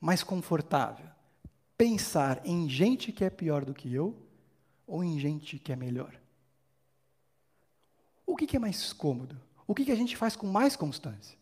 mais 0.00 0.24
confortável? 0.24 1.06
Pensar 1.78 2.44
em 2.44 2.68
gente 2.68 3.12
que 3.12 3.24
é 3.24 3.30
pior 3.30 3.64
do 3.64 3.72
que 3.72 3.94
eu 3.94 4.12
ou 4.88 5.04
em 5.04 5.20
gente 5.20 5.56
que 5.56 5.72
é 5.72 5.76
melhor? 5.76 6.12
O 8.26 8.34
que 8.34 8.56
é 8.56 8.58
mais 8.58 8.92
cômodo? 8.92 9.40
O 9.68 9.72
que 9.72 9.92
a 9.92 9.96
gente 9.96 10.16
faz 10.16 10.34
com 10.34 10.48
mais 10.48 10.74
constância? 10.74 11.38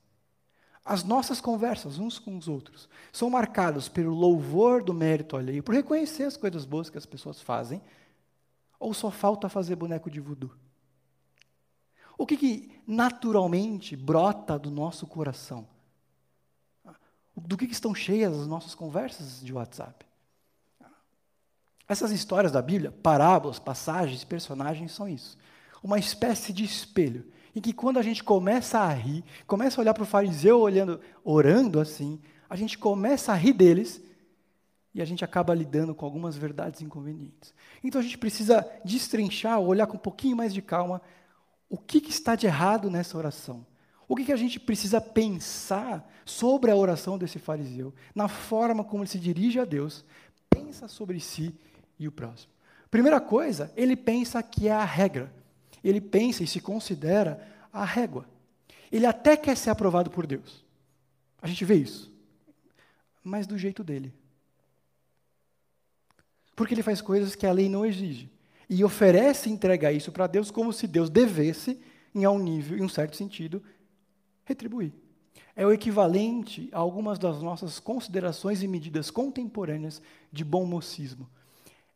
As 0.84 1.04
nossas 1.04 1.40
conversas 1.40 1.98
uns 1.98 2.18
com 2.18 2.36
os 2.36 2.48
outros 2.48 2.88
são 3.12 3.30
marcadas 3.30 3.88
pelo 3.88 4.12
louvor 4.12 4.82
do 4.82 4.92
mérito 4.92 5.36
alheio, 5.36 5.62
por 5.62 5.74
reconhecer 5.74 6.24
as 6.24 6.36
coisas 6.36 6.64
boas 6.64 6.90
que 6.90 6.98
as 6.98 7.06
pessoas 7.06 7.40
fazem, 7.40 7.80
ou 8.80 8.92
só 8.92 9.10
falta 9.10 9.48
fazer 9.48 9.76
boneco 9.76 10.10
de 10.10 10.18
voodoo? 10.18 10.50
O 12.18 12.26
que, 12.26 12.36
que 12.36 12.82
naturalmente 12.86 13.96
brota 13.96 14.58
do 14.58 14.70
nosso 14.70 15.06
coração? 15.06 15.66
Do 17.34 17.56
que, 17.56 17.66
que 17.66 17.72
estão 17.72 17.94
cheias 17.94 18.36
as 18.36 18.46
nossas 18.46 18.74
conversas 18.74 19.40
de 19.40 19.52
WhatsApp? 19.52 20.04
Essas 21.88 22.10
histórias 22.10 22.52
da 22.52 22.60
Bíblia, 22.60 22.90
parábolas, 22.90 23.58
passagens, 23.58 24.24
personagens, 24.24 24.92
são 24.92 25.08
isso. 25.08 25.36
Uma 25.82 25.98
espécie 25.98 26.52
de 26.52 26.64
espelho, 26.64 27.30
em 27.54 27.60
que 27.60 27.72
quando 27.72 27.98
a 27.98 28.02
gente 28.02 28.22
começa 28.22 28.78
a 28.78 28.92
rir, 28.92 29.24
começa 29.46 29.80
a 29.80 29.82
olhar 29.82 29.94
para 29.94 30.02
o 30.02 30.06
fariseu 30.06 30.60
olhando, 30.60 31.00
orando 31.24 31.80
assim, 31.80 32.20
a 32.48 32.56
gente 32.56 32.78
começa 32.78 33.32
a 33.32 33.34
rir 33.34 33.52
deles 33.52 34.02
e 34.94 35.00
a 35.00 35.04
gente 35.04 35.24
acaba 35.24 35.54
lidando 35.54 35.94
com 35.94 36.04
algumas 36.04 36.36
verdades 36.36 36.80
inconvenientes. 36.80 37.54
Então 37.82 38.00
a 38.00 38.04
gente 38.04 38.18
precisa 38.18 38.66
destrinchar, 38.84 39.60
olhar 39.60 39.86
com 39.86 39.96
um 39.96 40.00
pouquinho 40.00 40.36
mais 40.36 40.52
de 40.52 40.62
calma 40.62 41.00
o 41.72 41.78
que, 41.78 42.02
que 42.02 42.10
está 42.10 42.36
de 42.36 42.46
errado 42.46 42.90
nessa 42.90 43.16
oração? 43.16 43.64
O 44.06 44.14
que, 44.14 44.26
que 44.26 44.32
a 44.32 44.36
gente 44.36 44.60
precisa 44.60 45.00
pensar 45.00 46.06
sobre 46.22 46.70
a 46.70 46.76
oração 46.76 47.16
desse 47.16 47.38
fariseu, 47.38 47.94
na 48.14 48.28
forma 48.28 48.84
como 48.84 49.02
ele 49.02 49.08
se 49.08 49.18
dirige 49.18 49.58
a 49.58 49.64
Deus, 49.64 50.04
pensa 50.50 50.86
sobre 50.86 51.18
si 51.18 51.58
e 51.98 52.06
o 52.06 52.12
próximo? 52.12 52.52
Primeira 52.90 53.18
coisa, 53.22 53.72
ele 53.74 53.96
pensa 53.96 54.42
que 54.42 54.68
é 54.68 54.72
a 54.72 54.84
regra. 54.84 55.32
Ele 55.82 56.00
pensa 56.00 56.42
e 56.42 56.46
se 56.46 56.60
considera 56.60 57.46
a 57.72 57.84
régua. 57.84 58.26
Ele 58.90 59.06
até 59.06 59.36
quer 59.36 59.56
ser 59.56 59.70
aprovado 59.70 60.10
por 60.10 60.26
Deus. 60.26 60.64
A 61.40 61.48
gente 61.48 61.64
vê 61.64 61.74
isso. 61.74 62.12
Mas 63.24 63.46
do 63.46 63.56
jeito 63.56 63.82
dele. 63.82 64.12
Porque 66.54 66.74
ele 66.74 66.82
faz 66.82 67.00
coisas 67.00 67.34
que 67.34 67.46
a 67.46 67.52
lei 67.52 67.68
não 67.68 67.86
exige 67.86 68.30
e 68.68 68.84
oferece 68.84 69.50
entregar 69.50 69.92
isso 69.92 70.12
para 70.12 70.26
Deus 70.26 70.50
como 70.50 70.72
se 70.72 70.86
Deus 70.86 71.10
devesse, 71.10 71.80
em 72.14 72.26
um 72.26 72.38
nível, 72.38 72.78
em 72.78 72.82
um 72.82 72.88
certo 72.88 73.16
sentido, 73.16 73.62
retribuir. 74.44 74.92
É 75.54 75.66
o 75.66 75.72
equivalente 75.72 76.68
a 76.72 76.78
algumas 76.78 77.18
das 77.18 77.42
nossas 77.42 77.78
considerações 77.78 78.62
e 78.62 78.68
medidas 78.68 79.10
contemporâneas 79.10 80.00
de 80.30 80.44
bom 80.44 80.64
mocismo. 80.64 81.28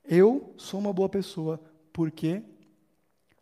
Eu 0.04 0.54
sou 0.56 0.78
uma 0.78 0.92
boa 0.92 1.08
pessoa 1.08 1.60
porque 1.92 2.42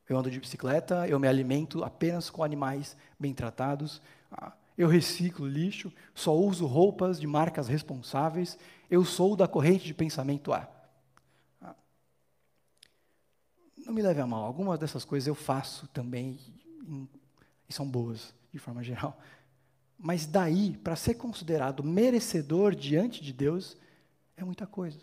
Eu 0.09 0.19
ando 0.19 0.31
de 0.31 0.39
bicicleta, 0.39 1.09
eu 1.09 1.19
me 1.19 1.27
alimento 1.27 1.83
apenas 1.83 2.29
com 2.29 2.45
animais 2.45 2.97
bem 3.19 3.33
tratados. 3.33 4.03
Ah, 4.31 4.53
eu 4.77 4.89
reciclo 4.89 5.47
lixo, 5.47 5.93
só 6.15 6.37
uso 6.37 6.67
roupas 6.67 7.19
de 7.19 7.27
marcas 7.27 7.69
responsáveis. 7.69 8.59
Eu 8.91 9.05
sou 9.05 9.35
da 9.35 9.49
corrente 9.49 9.85
de 9.85 9.95
pensamento 9.95 10.53
A. 10.53 10.69
Ah, 11.63 11.75
não 13.87 13.95
me 13.95 14.03
leve 14.03 14.21
a 14.21 14.27
mal, 14.27 14.45
algumas 14.45 14.79
dessas 14.79 15.05
coisas 15.05 15.27
eu 15.27 15.35
faço 15.35 15.89
também 15.89 16.39
e 17.69 17.73
são 17.73 17.89
boas, 17.89 18.35
de 18.53 18.59
forma 18.59 18.83
geral. 18.83 19.19
Mas 19.99 20.27
daí, 20.27 20.77
para 20.77 20.97
ser 20.97 21.15
considerado 21.15 21.83
merecedor 21.83 22.75
diante 22.75 23.23
de 23.23 23.33
Deus, 23.33 23.77
é 24.37 24.45
muita 24.45 24.67
coisa. 24.67 24.99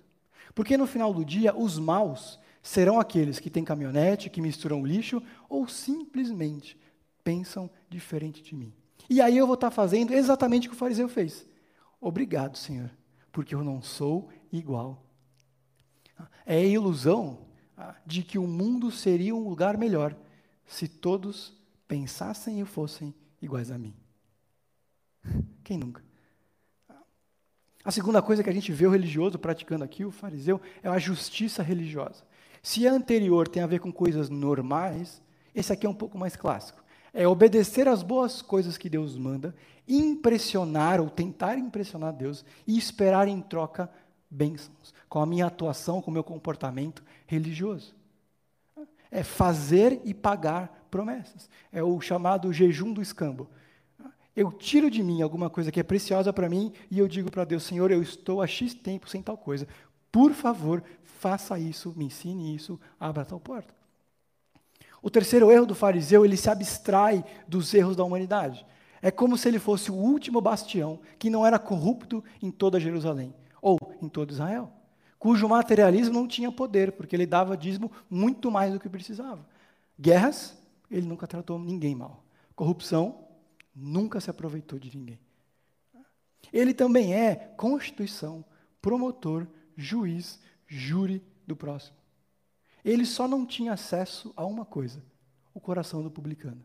Porque 0.54 0.78
no 0.78 0.86
final 0.86 1.14
do 1.14 1.26
dia, 1.26 1.56
os 1.56 1.80
maus 1.80 2.40
serão 2.62 3.00
aqueles 3.00 3.39
que 3.39 3.50
têm 3.50 3.63
caminhonete, 3.63 4.30
que 4.30 4.41
misturam 4.41 4.86
lixo, 4.86 5.21
ou 5.50 5.67
simplesmente 5.67 6.78
pensam 7.24 7.69
diferente 7.89 8.41
de 8.41 8.56
mim. 8.56 8.74
E 9.10 9.21
aí 9.21 9.38
eu 9.38 9.45
vou 9.47 9.56
estar 9.56 9.71
fazendo 9.71 10.13
exatamente 10.13 10.67
o 10.67 10.71
que 10.71 10.76
o 10.76 10.80
fariseu 10.80 11.10
fez. 11.10 11.45
Obrigado, 12.00 12.58
Senhor, 12.58 12.91
porque 13.32 13.54
eu 13.54 13.63
não 13.63 13.82
sou 13.82 14.30
igual. 14.52 15.04
É 16.45 16.58
a 16.58 16.63
ilusão 16.63 17.39
ah, 17.78 17.95
de 18.06 18.24
que 18.24 18.38
o 18.38 18.47
mundo 18.47 18.91
seria 18.91 19.36
um 19.36 19.47
lugar 19.47 19.78
melhor 19.78 20.15
se 20.65 20.88
todos 20.88 21.54
pensassem 21.88 22.62
e 22.62 22.65
fossem 22.65 23.13
iguais 23.41 23.71
a 23.71 23.78
mim. 23.78 23.93
Quem 25.63 25.78
nunca? 25.78 26.04
A 27.84 27.91
segunda 27.91 28.21
coisa 28.21 28.43
que 28.43 28.50
a 28.50 28.54
gente 28.54 28.71
vê 28.71 28.86
o 28.86 28.91
religioso 28.91 29.39
praticando 29.39 29.84
aqui, 29.84 30.06
o 30.06 30.12
fariseu, 30.12 30.62
é 30.84 30.88
a 30.88 31.00
justiça 31.00 31.63
religiosa. 31.63 32.24
Se 32.62 32.88
a 32.88 32.93
anterior 32.93 33.47
tem 33.47 33.63
a 33.63 33.67
ver 33.67 33.80
com 33.80 33.91
coisas 33.91 34.30
normais, 34.30 35.21
esse 35.54 35.74
aqui 35.74 35.86
é 35.86 35.89
um 35.89 35.93
pouco 35.93 36.17
mais 36.17 36.36
clássico. 36.36 36.84
É 37.13 37.28
obedecer 37.28 37.88
às 37.88 38.04
boas 38.04 38.41
coisas 38.41 38.78
que 38.78 38.89
Deus 38.89 39.17
manda, 39.17 39.54
impressionar 39.88 41.02
ou 41.02 41.10
tentar 41.10 41.58
impressionar 41.58 42.13
Deus 42.13 42.45
e 42.65 42.78
esperar 42.78 43.28
em 43.28 43.41
troca 43.41 43.89
bênçãos, 44.30 44.93
com 45.10 45.19
a 45.19 45.26
minha 45.26 45.47
atuação, 45.47 46.02
com 46.02 46.10
o 46.10 46.13
meu 46.13 46.24
comportamento 46.24 47.04
religioso. 47.28 47.93
É 49.10 49.24
fazer 49.24 50.00
e 50.06 50.13
pagar 50.13 50.88
promessas. 50.89 51.50
É 51.71 51.84
o 51.84 52.00
chamado 52.00 52.54
jejum 52.54 52.93
do 52.93 53.02
escambo. 53.02 53.50
Eu 54.34 54.50
tiro 54.50 54.89
de 54.89 55.04
mim 55.04 55.21
alguma 55.21 55.50
coisa 55.50 55.69
que 55.69 55.80
é 55.82 55.84
preciosa 55.84 56.32
para 56.32 56.47
mim 56.47 56.71
e 56.89 56.97
eu 56.97 57.08
digo 57.08 57.30
para 57.30 57.43
Deus, 57.43 57.63
Senhor, 57.63 57.91
eu 57.91 58.02
estou 58.02 58.41
há 58.41 58.47
X 58.47 58.74
tempo 58.74 59.10
sem 59.10 59.21
tal 59.21 59.38
coisa. 59.38 59.67
Por 60.12 60.34
favor, 60.34 60.84
faça 61.04 61.58
isso, 61.58 61.93
me 61.95 62.06
ensine 62.06 62.56
isso, 62.56 62.80
abra 63.00 63.24
tal 63.24 63.39
porta. 63.39 63.74
O 65.02 65.10
terceiro 65.10 65.52
erro 65.52 65.65
do 65.65 65.74
fariseu, 65.74 66.24
ele 66.26 66.38
se 66.38 66.50
abstrai 66.50 67.24
dos 67.47 67.74
erros 67.74 67.95
da 67.95 68.04
humanidade. 68.04 68.65
É 69.02 69.10
como 69.10 69.38
se 69.38 69.47
ele 69.47 69.58
fosse 69.58 69.89
o 69.89 69.95
último 69.95 70.39
bastião 70.39 71.00
que 71.17 71.30
não 71.30 71.45
era 71.45 71.58
corrupto 71.58 72.24
em 72.41 72.52
toda 72.52 72.80
Jerusalém, 72.80 73.34
ou 73.62 73.80
em 74.02 74.08
todo 74.08 74.32
Israel, 74.32 74.71
cujo 75.17 75.47
materialismo 75.47 76.13
não 76.13 76.28
tinha 76.28 76.52
poder, 76.52 76.91
porque 76.91 77.15
ele 77.15 77.26
dava 77.26 77.58
dízimo 77.58 77.91
muito 78.10 78.52
mais 78.52 78.74
do 78.74 78.80
que 78.80 78.89
precisava. 78.89 79.45
Guerras, 80.00 80.56
ele 80.89 81.08
nunca 81.08 81.26
tratou 81.26 81.58
ninguém 81.58 81.95
mal. 81.95 82.24
Corrupção, 82.56 83.28
nunca 83.76 84.19
se 84.19 84.30
aproveitou 84.30 84.78
de 84.78 84.95
ninguém. 84.95 85.19
Ele 86.52 86.74
também 86.74 87.13
é 87.13 87.36
constituição, 87.58 88.43
promotor, 88.82 89.47
juiz, 89.82 90.39
júri 90.67 91.24
do 91.46 91.56
próximo. 91.56 91.98
Ele 92.84 93.06
só 93.06 93.28
não 93.28 93.46
tinha 93.46 93.74
acesso 93.74 94.34
a 94.36 94.46
uma 94.46 94.65
coisa: 94.65 95.04
o 95.54 95.60
coração 95.60 96.02
do 96.02 96.10
publicano. 96.10 96.63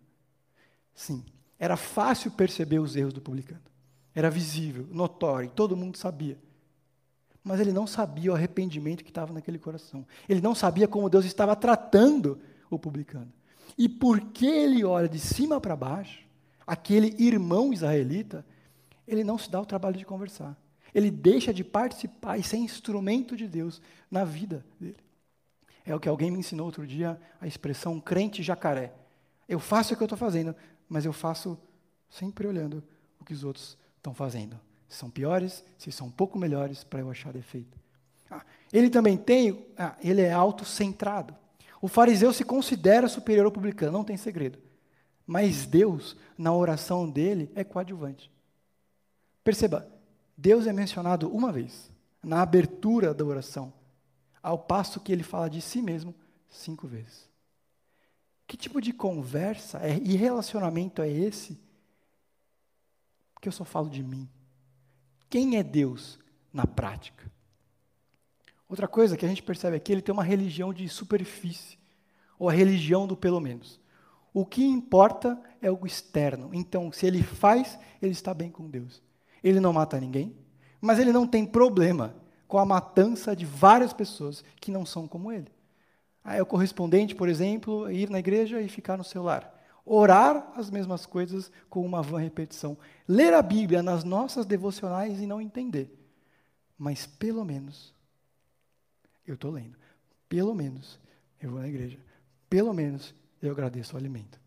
Sim, 0.94 1.24
era 1.59 1.76
fácil 1.76 2.31
perceber 2.31 2.79
os 2.79 2.96
erros 2.96 3.12
do 3.12 3.20
publicano. 3.20 3.62
Era 4.14 4.31
visível, 4.31 4.87
notório, 4.90 5.50
todo 5.50 5.76
mundo 5.76 5.98
sabia. 5.98 6.38
Mas 7.44 7.61
ele 7.61 7.72
não 7.72 7.87
sabia 7.87 8.33
o 8.33 8.35
arrependimento 8.35 9.05
que 9.05 9.11
estava 9.11 9.33
naquele 9.33 9.59
coração. 9.59 10.07
Ele 10.29 10.40
não 10.40 10.55
sabia 10.55 10.88
como 10.88 11.09
Deus 11.09 11.24
estava 11.24 11.55
tratando 11.55 12.40
o 12.70 12.79
publicano. 12.79 13.33
E 13.76 13.88
porque 13.88 14.46
ele 14.46 14.85
olha 14.85 15.09
de 15.09 15.18
cima 15.18 15.61
para 15.61 15.76
baixo, 15.76 16.26
aquele 16.66 17.14
irmão 17.22 17.72
israelita, 17.72 18.44
ele 19.07 19.22
não 19.22 19.38
se 19.38 19.50
dá 19.50 19.61
o 19.61 19.66
trabalho 19.66 19.96
de 19.96 20.05
conversar. 20.05 20.57
Ele 20.96 21.11
deixa 21.11 21.52
de 21.52 21.62
participar 21.62 22.38
e 22.38 22.42
ser 22.42 22.56
instrumento 22.56 23.37
de 23.37 23.46
Deus 23.46 23.82
na 24.11 24.24
vida 24.24 24.64
dele. 24.80 24.96
É 25.85 25.94
o 25.94 26.00
que 26.00 26.09
alguém 26.09 26.30
me 26.30 26.38
ensinou 26.38 26.64
outro 26.64 26.87
dia, 26.87 27.20
a 27.38 27.46
expressão 27.46 28.00
crente 28.00 28.42
jacaré. 28.42 28.94
Eu 29.46 29.61
faço 29.61 29.92
o 29.92 29.96
que 29.98 30.02
eu 30.02 30.06
estou 30.06 30.16
fazendo, 30.16 30.56
mas 30.88 31.04
eu 31.04 31.12
faço 31.12 31.59
sempre 32.09 32.46
olhando 32.46 32.82
o 33.20 33.26
que 33.26 33.35
os 33.35 33.44
outros 33.44 33.76
estão 33.98 34.14
fazendo. 34.14 34.59
Se 34.88 34.96
são 34.96 35.11
piores, 35.11 35.62
se 35.76 35.92
são 35.92 36.06
um 36.06 36.11
pouco 36.11 36.38
melhores, 36.38 36.82
para 36.82 37.00
eu 37.00 37.11
achar 37.11 37.30
defeito. 37.30 37.78
Ah, 38.30 38.42
ele 38.72 38.88
também 38.88 39.18
tem, 39.18 39.66
ah, 39.76 39.94
ele 40.02 40.22
é 40.22 40.32
autocentrado. 40.32 41.37
O 41.82 41.88
fariseu 41.88 42.32
se 42.32 42.42
considera 42.42 43.06
superior 43.06 43.44
ao 43.44 43.52
publicano, 43.52 43.92
não 43.92 44.02
tem 44.02 44.16
segredo. 44.16 44.59
Mas 45.26 45.66
Deus, 45.66 46.16
na 46.38 46.54
oração 46.54 47.06
dele, 47.06 47.52
é 47.54 47.62
coadjuvante. 47.62 48.30
Perceba, 49.44 49.94
Deus 50.37 50.66
é 50.66 50.72
mencionado 50.72 51.29
uma 51.31 51.51
vez, 51.51 51.90
na 52.22 52.42
abertura 52.42 53.14
da 53.14 53.25
oração, 53.25 53.72
ao 54.42 54.59
passo 54.59 55.01
que 55.01 55.11
ele 55.11 55.22
fala 55.22 55.49
de 55.49 55.61
si 55.62 55.81
mesmo 55.81 56.14
cinco 56.49 56.87
vezes. 56.87 57.29
Que 58.46 58.57
tipo 58.57 58.81
de 58.81 58.92
conversa 58.92 59.79
é, 59.79 59.96
e 59.96 60.14
relacionamento 60.14 61.03
é 61.03 61.11
esse? 61.11 61.59
Que 63.40 63.49
eu 63.49 63.53
só 63.53 63.64
falo 63.64 63.88
de 63.88 64.03
mim. 64.03 64.29
Quem 65.29 65.57
é 65.57 65.62
Deus 65.62 66.18
na 66.53 66.66
prática? 66.66 67.31
Outra 68.68 68.87
coisa 68.87 69.16
que 69.16 69.25
a 69.25 69.29
gente 69.29 69.42
percebe 69.42 69.77
aqui, 69.77 69.92
ele 69.92 70.03
tem 70.03 70.12
uma 70.12 70.25
religião 70.25 70.72
de 70.72 70.88
superfície, 70.88 71.79
ou 72.38 72.49
a 72.49 72.53
religião 72.53 73.07
do 73.07 73.16
pelo 73.16 73.40
menos. 73.40 73.81
O 74.33 74.44
que 74.44 74.64
importa 74.64 75.40
é 75.62 75.70
o 75.70 75.87
externo. 75.87 76.51
Então, 76.53 76.92
se 76.92 77.07
ele 77.07 77.22
faz, 77.22 77.79
ele 78.03 78.12
está 78.12 78.35
bem 78.35 78.51
com 78.51 78.68
Deus. 78.68 79.03
Ele 79.46 79.61
não 79.61 79.72
mata 79.72 80.00
ninguém, 80.00 80.35
mas 80.80 80.98
ele 80.98 81.12
não 81.12 81.24
tem 81.24 81.46
problema 81.46 82.16
com 82.48 82.59
a 82.59 82.64
matança 82.64 83.37
de 83.37 83.46
várias 83.46 83.92
pessoas 83.92 84.42
que 84.61 84.72
não 84.72 84.85
são 84.85 85.06
como 85.06 85.30
ele. 85.30 85.52
É 86.24 86.42
o 86.42 86.46
correspondente, 86.46 87.14
por 87.14 87.28
exemplo, 87.28 87.88
ir 87.88 88.11
na 88.11 88.18
igreja 88.18 88.61
e 88.61 88.68
ficar 88.68 88.96
no 88.96 89.04
celular. 89.04 89.54
Orar 89.85 90.50
as 90.56 90.68
mesmas 90.68 91.06
coisas 91.06 91.48
com 91.70 91.87
uma 91.87 92.02
vã 92.02 92.18
repetição. 92.18 92.76
Ler 93.06 93.32
a 93.35 93.40
Bíblia 93.40 93.85
nas 93.85 94.02
nossas 94.02 94.44
devocionais 94.44 95.20
e 95.20 95.28
não 95.28 95.40
entender. 95.40 95.96
Mas 96.76 97.06
pelo 97.06 97.44
menos, 97.44 97.94
eu 99.24 99.35
estou 99.35 99.52
lendo. 99.52 99.78
Pelo 100.28 100.56
menos, 100.56 100.98
eu 101.40 101.52
vou 101.52 101.61
na 101.61 101.68
igreja. 101.68 102.00
Pelo 102.50 102.74
menos, 102.74 103.14
eu 103.40 103.52
agradeço 103.52 103.94
o 103.94 103.96
alimento. 103.96 104.40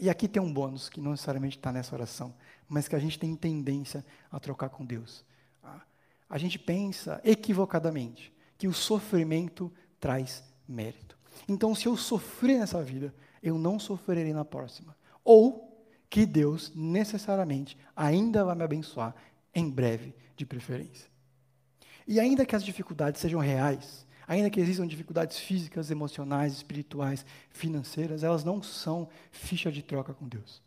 E 0.00 0.10
aqui 0.10 0.26
tem 0.26 0.42
um 0.42 0.52
bônus 0.52 0.88
que 0.88 1.00
não 1.00 1.12
necessariamente 1.12 1.56
está 1.56 1.70
nessa 1.70 1.94
oração, 1.94 2.34
mas 2.68 2.88
que 2.88 2.96
a 2.96 2.98
gente 2.98 3.18
tem 3.18 3.34
tendência 3.36 4.04
a 4.30 4.40
trocar 4.40 4.68
com 4.68 4.84
Deus. 4.84 5.24
A 6.28 6.38
gente 6.38 6.58
pensa 6.58 7.20
equivocadamente 7.24 8.32
que 8.58 8.66
o 8.66 8.72
sofrimento 8.72 9.72
traz 10.00 10.42
mérito. 10.66 11.16
Então, 11.48 11.74
se 11.74 11.86
eu 11.86 11.96
sofrer 11.96 12.58
nessa 12.58 12.82
vida, 12.82 13.14
eu 13.42 13.56
não 13.58 13.78
sofrerei 13.78 14.32
na 14.32 14.44
próxima. 14.44 14.96
Ou 15.22 15.86
que 16.10 16.26
Deus 16.26 16.72
necessariamente 16.74 17.76
ainda 17.94 18.44
vai 18.44 18.56
me 18.56 18.64
abençoar 18.64 19.14
em 19.54 19.70
breve, 19.70 20.14
de 20.36 20.44
preferência. 20.44 21.08
E 22.06 22.18
ainda 22.18 22.44
que 22.44 22.56
as 22.56 22.64
dificuldades 22.64 23.20
sejam 23.20 23.40
reais, 23.40 24.06
Ainda 24.28 24.50
que 24.50 24.58
existam 24.58 24.86
dificuldades 24.86 25.38
físicas, 25.38 25.90
emocionais, 25.90 26.52
espirituais, 26.54 27.24
financeiras, 27.50 28.24
elas 28.24 28.42
não 28.42 28.60
são 28.60 29.08
ficha 29.30 29.70
de 29.70 29.82
troca 29.82 30.12
com 30.12 30.26
Deus. 30.26 30.60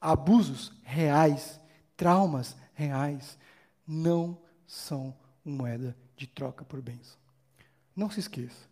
Abusos 0.00 0.72
reais, 0.82 1.60
traumas 1.96 2.56
reais, 2.74 3.38
não 3.86 4.38
são 4.66 5.14
moeda 5.44 5.96
de 6.16 6.26
troca 6.26 6.64
por 6.64 6.80
bênção. 6.80 7.16
Não 7.96 8.10
se 8.10 8.20
esqueça. 8.20 8.68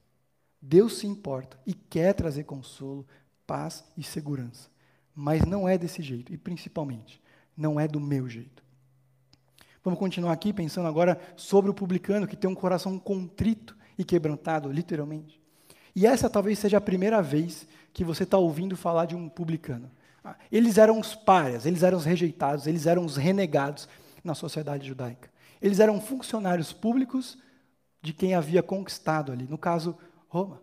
Deus 0.61 0.99
se 0.99 1.07
importa 1.07 1.59
e 1.67 1.75
quer 1.75 2.13
trazer 2.13 2.45
consolo, 2.45 3.07
paz 3.47 3.85
e 3.97 4.03
segurança. 4.03 4.69
Mas 5.15 5.45
não 5.45 5.69
é 5.69 5.79
desse 5.79 6.03
jeito, 6.03 6.33
e 6.33 6.37
principalmente, 6.37 7.21
não 7.57 7.81
é 7.81 7.89
do 7.89 8.01
meu 8.01 8.29
jeito. 8.29 8.63
Vamos 9.83 9.99
continuar 10.01 10.33
aqui 10.33 10.53
pensando 10.53 10.89
agora 10.89 11.21
sobre 11.37 11.71
o 11.71 11.75
publicano 11.75 12.27
que 12.27 12.37
tem 12.37 12.51
um 12.51 12.55
coração 12.55 12.99
contrito 12.99 13.77
e 13.97 14.05
quebrantado, 14.05 14.71
literalmente. 14.71 15.41
E 15.95 16.07
essa 16.07 16.29
talvez 16.29 16.59
seja 16.59 16.77
a 16.77 16.81
primeira 16.81 17.23
vez 17.23 17.67
que 17.93 18.05
você 18.05 18.25
está 18.25 18.37
ouvindo 18.37 18.77
falar 18.77 19.07
de 19.07 19.15
um 19.15 19.29
publicano. 19.29 19.91
Eles 20.51 20.79
eram 20.79 20.99
os 20.99 21.15
párias, 21.15 21.67
eles 21.67 21.83
eram 21.83 21.99
os 21.99 22.05
rejeitados, 22.05 22.67
eles 22.67 22.87
eram 22.87 23.05
os 23.05 23.17
renegados 23.17 23.89
na 24.25 24.35
sociedade 24.35 24.87
judaica. 24.87 25.31
Eles 25.61 25.81
eram 25.81 26.01
funcionários 26.01 26.73
públicos 26.73 27.39
de 28.03 28.13
quem 28.13 28.35
havia 28.35 28.63
conquistado 28.63 29.33
ali, 29.33 29.47
no 29.49 29.59
caso, 29.59 29.97
Roma. 30.29 30.61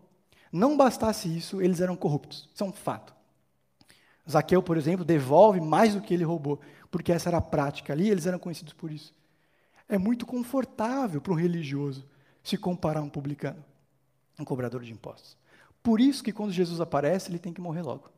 Não 0.52 0.78
bastasse 0.78 1.36
isso, 1.36 1.62
eles 1.62 1.82
eram 1.82 1.96
corruptos. 1.96 2.50
Isso 2.54 2.64
é 2.64 2.68
um 2.68 2.72
fato. 2.72 3.14
Zaqueu, 4.30 4.62
por 4.62 4.78
exemplo, 4.78 5.04
devolve 5.04 5.60
mais 5.60 5.96
do 5.96 6.02
que 6.02 6.14
ele 6.14 6.24
roubou, 6.24 6.60
porque 6.90 7.12
essa 7.12 7.30
era 7.30 7.38
a 7.38 7.42
prática 7.42 7.92
ali, 7.92 8.10
eles 8.10 8.26
eram 8.26 8.40
conhecidos 8.40 8.74
por 8.74 8.92
isso. 8.92 9.14
É 9.90 9.98
muito 9.98 10.26
confortável 10.26 11.20
para 11.20 11.34
um 11.34 11.36
religioso 11.36 12.06
se 12.44 12.58
comparar 12.58 13.00
a 13.00 13.04
um 13.04 13.10
publicano, 13.10 13.64
um 14.40 14.46
cobrador 14.46 14.82
de 14.84 14.92
impostos. 14.92 15.38
Por 15.82 16.00
isso 16.00 16.24
que 16.24 16.32
quando 16.32 16.52
Jesus 16.52 16.80
aparece, 16.80 17.30
ele 17.30 17.40
tem 17.40 17.52
que 17.52 17.60
morrer 17.60 17.82
logo. 17.82 18.13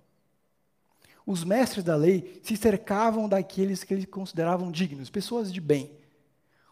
Os 1.26 1.44
mestres 1.44 1.84
da 1.84 1.96
lei 1.96 2.40
se 2.44 2.56
cercavam 2.56 3.28
daqueles 3.28 3.84
que 3.84 3.94
eles 3.94 4.06
consideravam 4.06 4.72
dignos, 4.72 5.10
pessoas 5.10 5.52
de 5.52 5.60
bem. 5.60 5.92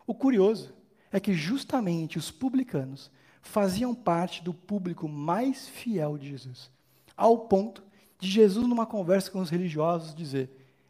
O 0.06 0.14
curioso 0.14 0.74
é 1.12 1.20
que 1.20 1.34
justamente 1.34 2.18
os 2.18 2.30
publicanos 2.30 3.10
faziam 3.42 3.96
parte 3.96 4.44
do 4.44 4.54
público 4.54 5.08
mais 5.08 5.68
fiel 5.68 6.18
de 6.18 6.30
Jesus, 6.30 6.72
ao 7.16 7.40
ponto 7.40 7.84
de 8.20 8.30
Jesus, 8.30 8.68
numa 8.68 8.86
conversa 8.86 9.30
com 9.30 9.40
os 9.40 9.50
religiosos, 9.50 10.16
dizer: 10.16 10.50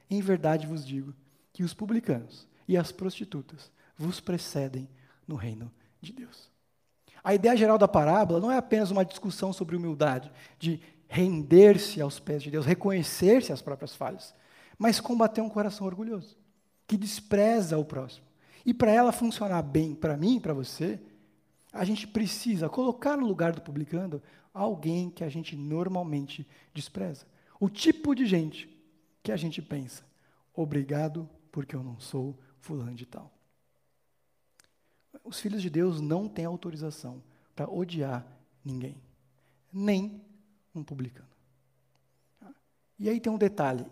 Em 0.09 0.21
verdade 0.21 0.67
vos 0.67 0.85
digo 0.85 1.13
que 1.51 1.63
os 1.63 1.73
publicanos 1.73 2.47
e 2.67 2.77
as 2.77 2.91
prostitutas 2.91 3.71
vos 3.97 4.19
precedem 4.19 4.87
no 5.27 5.35
reino 5.35 5.71
de 6.01 6.11
Deus. 6.11 6.51
A 7.23 7.33
ideia 7.33 7.55
geral 7.55 7.77
da 7.77 7.87
parábola 7.87 8.39
não 8.39 8.51
é 8.51 8.57
apenas 8.57 8.91
uma 8.91 9.05
discussão 9.05 9.53
sobre 9.53 9.75
humildade, 9.75 10.31
de 10.59 10.81
render-se 11.13 12.01
aos 12.01 12.19
pés 12.19 12.41
de 12.41 12.49
Deus, 12.49 12.65
reconhecer-se 12.65 13.53
as 13.53 13.61
próprias 13.61 13.95
falhas, 13.95 14.33
mas 14.79 14.99
combater 14.99 15.41
um 15.41 15.49
coração 15.49 15.85
orgulhoso, 15.85 16.35
que 16.87 16.97
despreza 16.97 17.77
o 17.77 17.85
próximo. 17.85 18.25
E 18.65 18.73
para 18.73 18.91
ela 18.91 19.11
funcionar 19.11 19.61
bem 19.61 19.93
para 19.93 20.17
mim 20.17 20.39
para 20.39 20.55
você, 20.55 20.99
a 21.71 21.85
gente 21.85 22.07
precisa 22.07 22.67
colocar 22.67 23.15
no 23.15 23.27
lugar 23.27 23.51
do 23.51 23.61
publicano 23.61 24.23
alguém 24.51 25.11
que 25.11 25.23
a 25.23 25.29
gente 25.29 25.55
normalmente 25.55 26.47
despreza. 26.73 27.27
O 27.59 27.69
tipo 27.69 28.15
de 28.15 28.25
gente 28.25 28.67
que 29.21 29.31
a 29.31 29.37
gente 29.37 29.61
pensa, 29.61 30.03
obrigado 30.51 31.29
porque 31.51 31.75
eu 31.75 31.83
não 31.83 31.99
sou 31.99 32.39
fulano 32.57 32.95
de 32.95 33.05
tal. 33.05 33.31
Os 35.23 35.39
filhos 35.39 35.61
de 35.61 35.69
Deus 35.69 36.01
não 36.01 36.27
têm 36.27 36.45
autorização 36.45 37.21
para 37.55 37.69
odiar 37.69 38.25
ninguém, 38.65 38.97
nem 39.71 40.32
um 40.73 40.83
publicano. 40.83 41.27
E 42.97 43.09
aí 43.09 43.19
tem 43.19 43.31
um 43.31 43.37
detalhe 43.37 43.85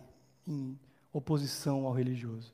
em 0.48 0.80
oposição 1.12 1.86
ao 1.86 1.94
religioso. 1.94 2.54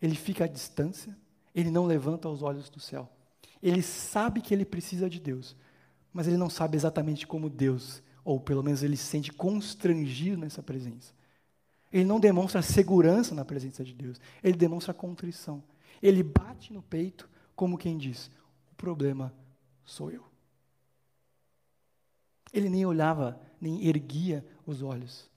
Ele 0.00 0.14
fica 0.14 0.44
à 0.44 0.46
distância, 0.46 1.16
ele 1.54 1.70
não 1.70 1.86
levanta 1.86 2.28
os 2.28 2.42
olhos 2.42 2.68
do 2.68 2.78
céu. 2.78 3.10
Ele 3.62 3.82
sabe 3.82 4.40
que 4.40 4.52
ele 4.52 4.64
precisa 4.64 5.08
de 5.08 5.18
Deus, 5.18 5.56
mas 6.12 6.26
ele 6.26 6.36
não 6.36 6.50
sabe 6.50 6.76
exatamente 6.76 7.26
como 7.26 7.50
Deus, 7.50 8.02
ou 8.24 8.38
pelo 8.38 8.62
menos 8.62 8.82
ele 8.82 8.96
se 8.96 9.04
sente 9.04 9.32
constrangido 9.32 10.38
nessa 10.38 10.62
presença. 10.62 11.14
Ele 11.92 12.04
não 12.04 12.20
demonstra 12.20 12.60
segurança 12.62 13.34
na 13.34 13.44
presença 13.44 13.84
de 13.84 13.94
Deus, 13.94 14.20
ele 14.42 14.56
demonstra 14.56 14.92
contrição. 14.92 15.62
Ele 16.02 16.22
bate 16.22 16.72
no 16.72 16.82
peito 16.82 17.28
como 17.54 17.78
quem 17.78 17.96
diz: 17.96 18.30
o 18.70 18.74
problema 18.76 19.32
sou 19.84 20.10
eu. 20.10 20.24
Ele 22.52 22.68
nem 22.68 22.84
olhava, 22.84 23.40
nem 23.60 23.86
erguia 23.86 24.44
os 24.66 24.82
olhos. 24.82 25.28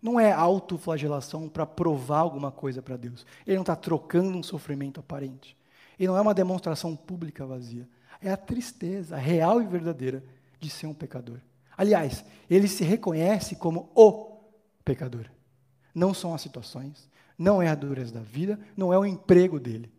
Não 0.00 0.20
é 0.20 0.32
autoflagelação 0.32 1.48
para 1.48 1.66
provar 1.66 2.20
alguma 2.20 2.50
coisa 2.52 2.80
para 2.80 2.96
Deus. 2.96 3.26
Ele 3.46 3.56
não 3.56 3.62
está 3.62 3.74
trocando 3.74 4.36
um 4.36 4.42
sofrimento 4.42 5.00
aparente. 5.00 5.56
E 5.98 6.06
não 6.06 6.16
é 6.16 6.20
uma 6.20 6.34
demonstração 6.34 6.94
pública 6.94 7.46
vazia. 7.46 7.88
É 8.20 8.30
a 8.30 8.36
tristeza 8.36 9.16
real 9.16 9.60
e 9.60 9.66
verdadeira 9.66 10.22
de 10.60 10.70
ser 10.70 10.86
um 10.86 10.94
pecador. 10.94 11.40
Aliás, 11.76 12.24
ele 12.48 12.68
se 12.68 12.84
reconhece 12.84 13.56
como 13.56 13.90
o 13.94 14.38
pecador. 14.84 15.26
Não 15.94 16.14
são 16.14 16.34
as 16.34 16.40
situações, 16.40 17.08
não 17.38 17.60
é 17.60 17.68
a 17.68 17.74
dureza 17.74 18.14
da 18.14 18.20
vida, 18.20 18.58
não 18.76 18.92
é 18.92 18.98
o 18.98 19.04
emprego 19.04 19.58
dele. 19.58 19.90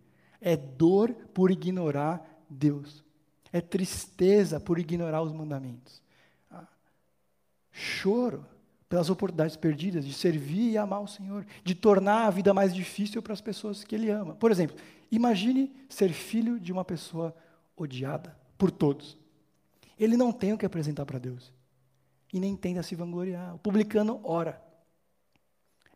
É 0.42 0.56
dor 0.56 1.14
por 1.34 1.52
ignorar 1.52 2.26
Deus. 2.50 3.04
É 3.52 3.62
tristeza 3.62 4.60
por 4.60 4.80
ignorar 4.80 5.22
os 5.22 5.32
mandamentos. 5.32 6.02
Choro 7.78 8.44
pelas 8.90 9.08
oportunidades 9.08 9.56
perdidas 9.56 10.04
de 10.04 10.12
servir 10.12 10.72
e 10.72 10.78
amar 10.80 11.00
o 11.00 11.08
Senhor, 11.08 11.46
de 11.64 11.76
tornar 11.76 12.26
a 12.26 12.32
vida 12.32 12.52
mais 12.54 12.74
difícil 12.74 13.22
para 13.22 13.34
as 13.34 13.42
pessoas 13.42 13.84
que 13.84 13.94
Ele 13.94 14.10
ama. 14.10 14.34
Por 14.34 14.50
exemplo, 14.50 14.76
imagine 15.12 15.72
ser 15.88 16.12
filho 16.12 16.60
de 16.60 16.72
uma 16.72 16.84
pessoa 16.84 17.36
odiada 17.76 18.36
por 18.58 18.72
todos. 18.72 19.16
Ele 20.00 20.18
não 20.18 20.32
tem 20.32 20.54
o 20.54 20.58
que 20.58 20.66
apresentar 20.66 21.06
para 21.06 21.20
Deus 21.20 21.54
e 22.34 22.40
nem 22.40 22.56
tenta 22.56 22.82
se 22.82 22.96
vangloriar. 22.96 23.54
O 23.54 23.60
publicano 23.60 24.22
ora. 24.24 24.60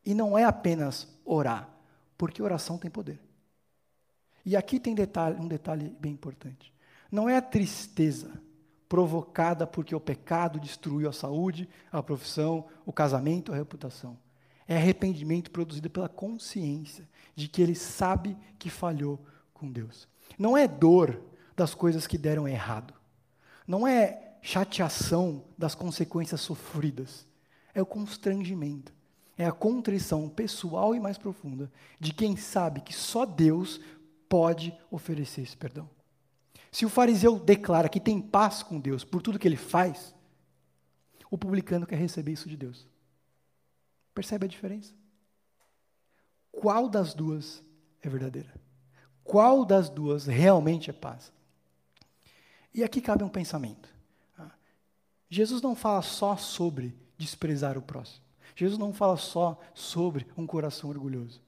E 0.05 0.13
não 0.13 0.37
é 0.37 0.43
apenas 0.43 1.07
orar, 1.25 1.67
porque 2.15 2.43
oração 2.43 2.77
tem 2.77 2.91
poder. 2.91 3.19
E 4.45 4.55
aqui 4.55 4.79
tem 4.79 4.93
detalhe, 4.93 5.39
um 5.39 5.47
detalhe 5.47 5.95
bem 5.99 6.11
importante. 6.11 6.71
Não 7.11 7.27
é 7.27 7.37
a 7.37 7.41
tristeza 7.41 8.31
provocada 8.91 9.65
porque 9.65 9.95
o 9.95 10.01
pecado 10.01 10.59
destruiu 10.59 11.07
a 11.07 11.13
saúde, 11.13 11.69
a 11.89 12.03
profissão, 12.03 12.65
o 12.85 12.91
casamento, 12.91 13.53
a 13.53 13.55
reputação. 13.55 14.17
É 14.67 14.75
arrependimento 14.75 15.49
produzido 15.49 15.89
pela 15.89 16.09
consciência 16.09 17.07
de 17.33 17.47
que 17.47 17.61
ele 17.61 17.73
sabe 17.73 18.37
que 18.59 18.69
falhou 18.69 19.25
com 19.53 19.71
Deus. 19.71 20.09
Não 20.37 20.57
é 20.57 20.67
dor 20.67 21.21
das 21.55 21.73
coisas 21.73 22.05
que 22.05 22.17
deram 22.17 22.45
errado. 22.45 22.93
Não 23.65 23.87
é 23.87 24.33
chateação 24.41 25.45
das 25.57 25.73
consequências 25.73 26.41
sofridas. 26.41 27.25
É 27.73 27.81
o 27.81 27.85
constrangimento. 27.85 28.93
É 29.37 29.45
a 29.45 29.53
contrição 29.53 30.27
pessoal 30.27 30.93
e 30.93 30.99
mais 30.99 31.17
profunda 31.17 31.71
de 31.97 32.11
quem 32.11 32.35
sabe 32.35 32.81
que 32.81 32.93
só 32.93 33.25
Deus 33.25 33.79
pode 34.27 34.77
oferecer 34.91 35.43
esse 35.43 35.55
perdão. 35.55 35.89
Se 36.71 36.85
o 36.85 36.89
fariseu 36.89 37.37
declara 37.37 37.89
que 37.89 37.99
tem 37.99 38.21
paz 38.21 38.63
com 38.63 38.79
Deus 38.79 39.03
por 39.03 39.21
tudo 39.21 39.37
que 39.37 39.47
ele 39.47 39.57
faz, 39.57 40.15
o 41.29 41.37
publicano 41.37 41.85
quer 41.85 41.97
receber 41.97 42.31
isso 42.31 42.47
de 42.47 42.55
Deus. 42.55 42.87
Percebe 44.13 44.45
a 44.45 44.49
diferença? 44.49 44.93
Qual 46.51 46.89
das 46.89 47.13
duas 47.13 47.63
é 48.01 48.09
verdadeira? 48.09 48.53
Qual 49.23 49.65
das 49.65 49.89
duas 49.89 50.25
realmente 50.25 50.89
é 50.89 50.93
paz? 50.93 51.31
E 52.73 52.83
aqui 52.83 53.01
cabe 53.01 53.23
um 53.23 53.29
pensamento. 53.29 53.89
Ah, 54.37 54.51
Jesus 55.29 55.61
não 55.61 55.75
fala 55.75 56.01
só 56.01 56.37
sobre 56.37 56.97
desprezar 57.17 57.77
o 57.77 57.81
próximo. 57.81 58.23
Jesus 58.55 58.77
não 58.77 58.93
fala 58.93 59.17
só 59.17 59.59
sobre 59.73 60.27
um 60.37 60.45
coração 60.45 60.89
orgulhoso. 60.89 61.41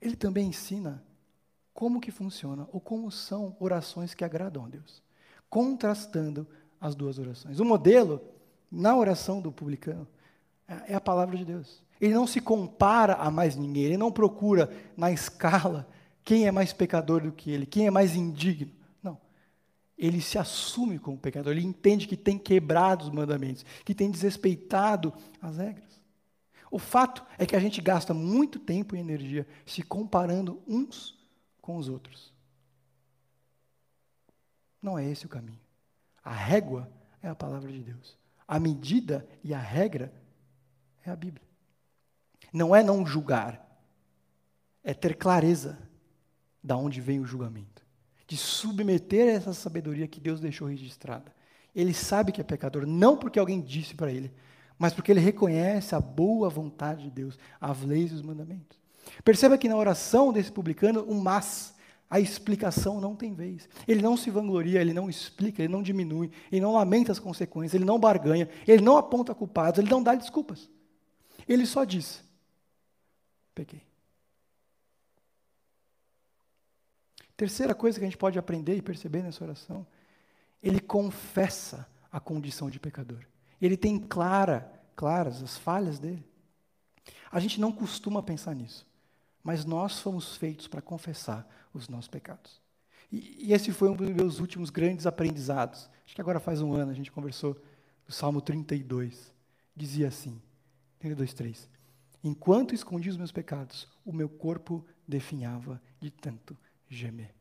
Ele 0.00 0.16
também 0.16 0.48
ensina 0.48 1.02
como 1.72 2.00
que 2.00 2.10
funciona 2.10 2.68
ou 2.72 2.80
como 2.80 3.10
são 3.10 3.56
orações 3.58 4.14
que 4.14 4.24
agradam 4.24 4.64
a 4.64 4.68
Deus, 4.68 5.02
contrastando 5.48 6.46
as 6.80 6.94
duas 6.94 7.18
orações. 7.18 7.60
O 7.60 7.64
modelo 7.64 8.20
na 8.70 8.96
oração 8.96 9.40
do 9.40 9.52
publicano 9.52 10.06
é, 10.66 10.92
é 10.92 10.94
a 10.94 11.00
palavra 11.00 11.36
de 11.36 11.44
Deus. 11.44 11.82
Ele 12.00 12.14
não 12.14 12.26
se 12.26 12.40
compara 12.40 13.14
a 13.14 13.30
mais 13.30 13.56
ninguém, 13.56 13.84
ele 13.84 13.96
não 13.96 14.10
procura 14.10 14.70
na 14.96 15.12
escala 15.12 15.86
quem 16.24 16.46
é 16.46 16.52
mais 16.52 16.72
pecador 16.72 17.22
do 17.22 17.32
que 17.32 17.50
ele, 17.50 17.66
quem 17.66 17.86
é 17.86 17.90
mais 17.90 18.16
indigno. 18.16 18.72
Não. 19.02 19.18
Ele 19.98 20.20
se 20.20 20.38
assume 20.38 20.98
como 20.98 21.18
pecador, 21.18 21.52
ele 21.52 21.66
entende 21.66 22.06
que 22.06 22.16
tem 22.16 22.38
quebrado 22.38 23.04
os 23.04 23.10
mandamentos, 23.10 23.64
que 23.84 23.94
tem 23.94 24.10
desrespeitado 24.10 25.12
as 25.42 25.58
regras. 25.58 25.90
O 26.70 26.78
fato 26.78 27.24
é 27.36 27.44
que 27.44 27.56
a 27.56 27.60
gente 27.60 27.80
gasta 27.80 28.14
muito 28.14 28.58
tempo 28.58 28.94
e 28.94 29.00
energia 29.00 29.46
se 29.66 29.82
comparando 29.82 30.62
uns 30.66 31.19
com 31.70 31.76
os 31.76 31.88
outros. 31.88 32.32
Não 34.82 34.98
é 34.98 35.08
esse 35.08 35.24
o 35.24 35.28
caminho. 35.28 35.60
A 36.24 36.32
régua 36.32 36.90
é 37.22 37.28
a 37.28 37.34
palavra 37.34 37.70
de 37.70 37.78
Deus. 37.78 38.18
A 38.46 38.58
medida 38.58 39.24
e 39.44 39.54
a 39.54 39.58
regra 39.60 40.12
é 41.04 41.10
a 41.10 41.16
Bíblia. 41.16 41.46
Não 42.52 42.74
é 42.74 42.82
não 42.82 43.06
julgar, 43.06 43.64
é 44.82 44.92
ter 44.92 45.14
clareza 45.16 45.78
da 46.60 46.76
onde 46.76 47.00
vem 47.00 47.20
o 47.20 47.26
julgamento, 47.26 47.86
de 48.26 48.36
submeter 48.36 49.36
essa 49.36 49.52
sabedoria 49.52 50.08
que 50.08 50.18
Deus 50.18 50.40
deixou 50.40 50.66
registrada. 50.66 51.32
Ele 51.72 51.94
sabe 51.94 52.32
que 52.32 52.40
é 52.40 52.44
pecador, 52.44 52.84
não 52.84 53.16
porque 53.16 53.38
alguém 53.38 53.60
disse 53.60 53.94
para 53.94 54.10
ele, 54.10 54.34
mas 54.76 54.92
porque 54.92 55.12
ele 55.12 55.20
reconhece 55.20 55.94
a 55.94 56.00
boa 56.00 56.50
vontade 56.50 57.04
de 57.04 57.10
Deus, 57.10 57.38
as 57.60 57.80
leis 57.82 58.10
e 58.10 58.14
os 58.14 58.22
mandamentos. 58.22 58.79
Perceba 59.24 59.58
que 59.58 59.68
na 59.68 59.76
oração 59.76 60.32
desse 60.32 60.50
publicano, 60.50 61.02
o 61.02 61.14
mas, 61.14 61.74
a 62.08 62.18
explicação 62.18 63.00
não 63.00 63.14
tem 63.14 63.34
vez. 63.34 63.68
Ele 63.86 64.02
não 64.02 64.16
se 64.16 64.30
vangloria, 64.30 64.80
ele 64.80 64.92
não 64.92 65.08
explica, 65.08 65.62
ele 65.62 65.72
não 65.72 65.82
diminui, 65.82 66.30
ele 66.50 66.60
não 66.60 66.74
lamenta 66.74 67.12
as 67.12 67.20
consequências, 67.20 67.74
ele 67.74 67.84
não 67.84 68.00
barganha, 68.00 68.48
ele 68.66 68.82
não 68.82 68.96
aponta 68.96 69.34
culpados, 69.34 69.78
ele 69.78 69.90
não 69.90 70.02
dá 70.02 70.14
desculpas. 70.14 70.68
Ele 71.46 71.64
só 71.64 71.84
diz: 71.84 72.22
peguei. 73.54 73.82
Terceira 77.36 77.74
coisa 77.74 77.98
que 77.98 78.04
a 78.04 78.08
gente 78.08 78.18
pode 78.18 78.38
aprender 78.38 78.76
e 78.76 78.82
perceber 78.82 79.22
nessa 79.22 79.42
oração, 79.42 79.86
ele 80.62 80.80
confessa 80.80 81.88
a 82.12 82.20
condição 82.20 82.68
de 82.68 82.78
pecador. 82.78 83.24
Ele 83.62 83.76
tem 83.76 83.98
clara, 83.98 84.70
claras 84.94 85.42
as 85.42 85.56
falhas 85.56 85.98
dele. 85.98 86.22
A 87.30 87.40
gente 87.40 87.60
não 87.60 87.72
costuma 87.72 88.22
pensar 88.22 88.54
nisso, 88.54 88.86
mas 89.42 89.64
nós 89.64 90.00
fomos 90.00 90.36
feitos 90.36 90.68
para 90.68 90.82
confessar 90.82 91.48
os 91.72 91.88
nossos 91.88 92.08
pecados. 92.08 92.60
E, 93.10 93.48
e, 93.48 93.52
esse 93.52 93.72
foi 93.72 93.88
um 93.88 93.96
dos 93.96 94.08
meus 94.10 94.38
últimos 94.38 94.70
grandes 94.70 95.06
aprendizados. 95.06 95.90
Acho 96.04 96.14
que 96.14 96.20
agora 96.20 96.38
faz 96.38 96.60
um 96.60 96.74
ano 96.74 96.90
a 96.90 96.94
gente 96.94 97.10
conversou 97.10 97.60
do 98.06 98.12
Salmo 98.12 98.40
32. 98.40 99.32
Dizia 99.74 100.08
assim, 100.08 100.40
32, 100.98 101.34
3. 101.34 101.68
Enquanto 102.22 102.74
escondi 102.74 103.08
os 103.08 103.16
meus 103.16 103.32
pecados, 103.32 103.88
o 104.04 104.12
meu 104.12 104.28
corpo 104.28 104.84
definhava 105.08 105.80
de 105.98 106.10
tanto 106.10 106.56
gemer. 106.88 107.34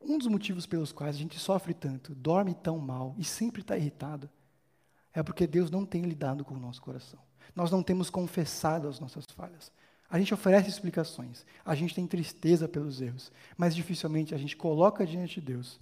Um 0.00 0.18
dos 0.18 0.26
motivos 0.26 0.66
pelos 0.66 0.92
quais 0.92 1.16
a 1.16 1.18
gente 1.18 1.38
sofre 1.38 1.72
tanto, 1.72 2.14
dorme 2.14 2.52
tão 2.52 2.78
mal 2.78 3.14
e 3.16 3.24
sempre 3.24 3.62
está 3.62 3.76
irritado, 3.76 4.28
é 5.14 5.22
porque 5.22 5.46
Deus 5.46 5.70
não 5.70 5.86
tem 5.86 6.02
lidado 6.02 6.44
com 6.44 6.54
o 6.54 6.60
nosso 6.60 6.82
coração. 6.82 7.20
Nós 7.54 7.70
não 7.70 7.82
temos 7.82 8.10
confessado 8.10 8.88
as 8.88 8.98
nossas 8.98 9.24
falhas. 9.26 9.72
A 10.08 10.18
gente 10.18 10.34
oferece 10.34 10.68
explicações, 10.68 11.44
a 11.64 11.74
gente 11.74 11.94
tem 11.94 12.06
tristeza 12.06 12.68
pelos 12.68 13.00
erros, 13.00 13.32
mas 13.56 13.74
dificilmente 13.74 14.34
a 14.34 14.38
gente 14.38 14.56
coloca 14.56 15.06
diante 15.06 15.40
de 15.40 15.46
Deus: 15.46 15.80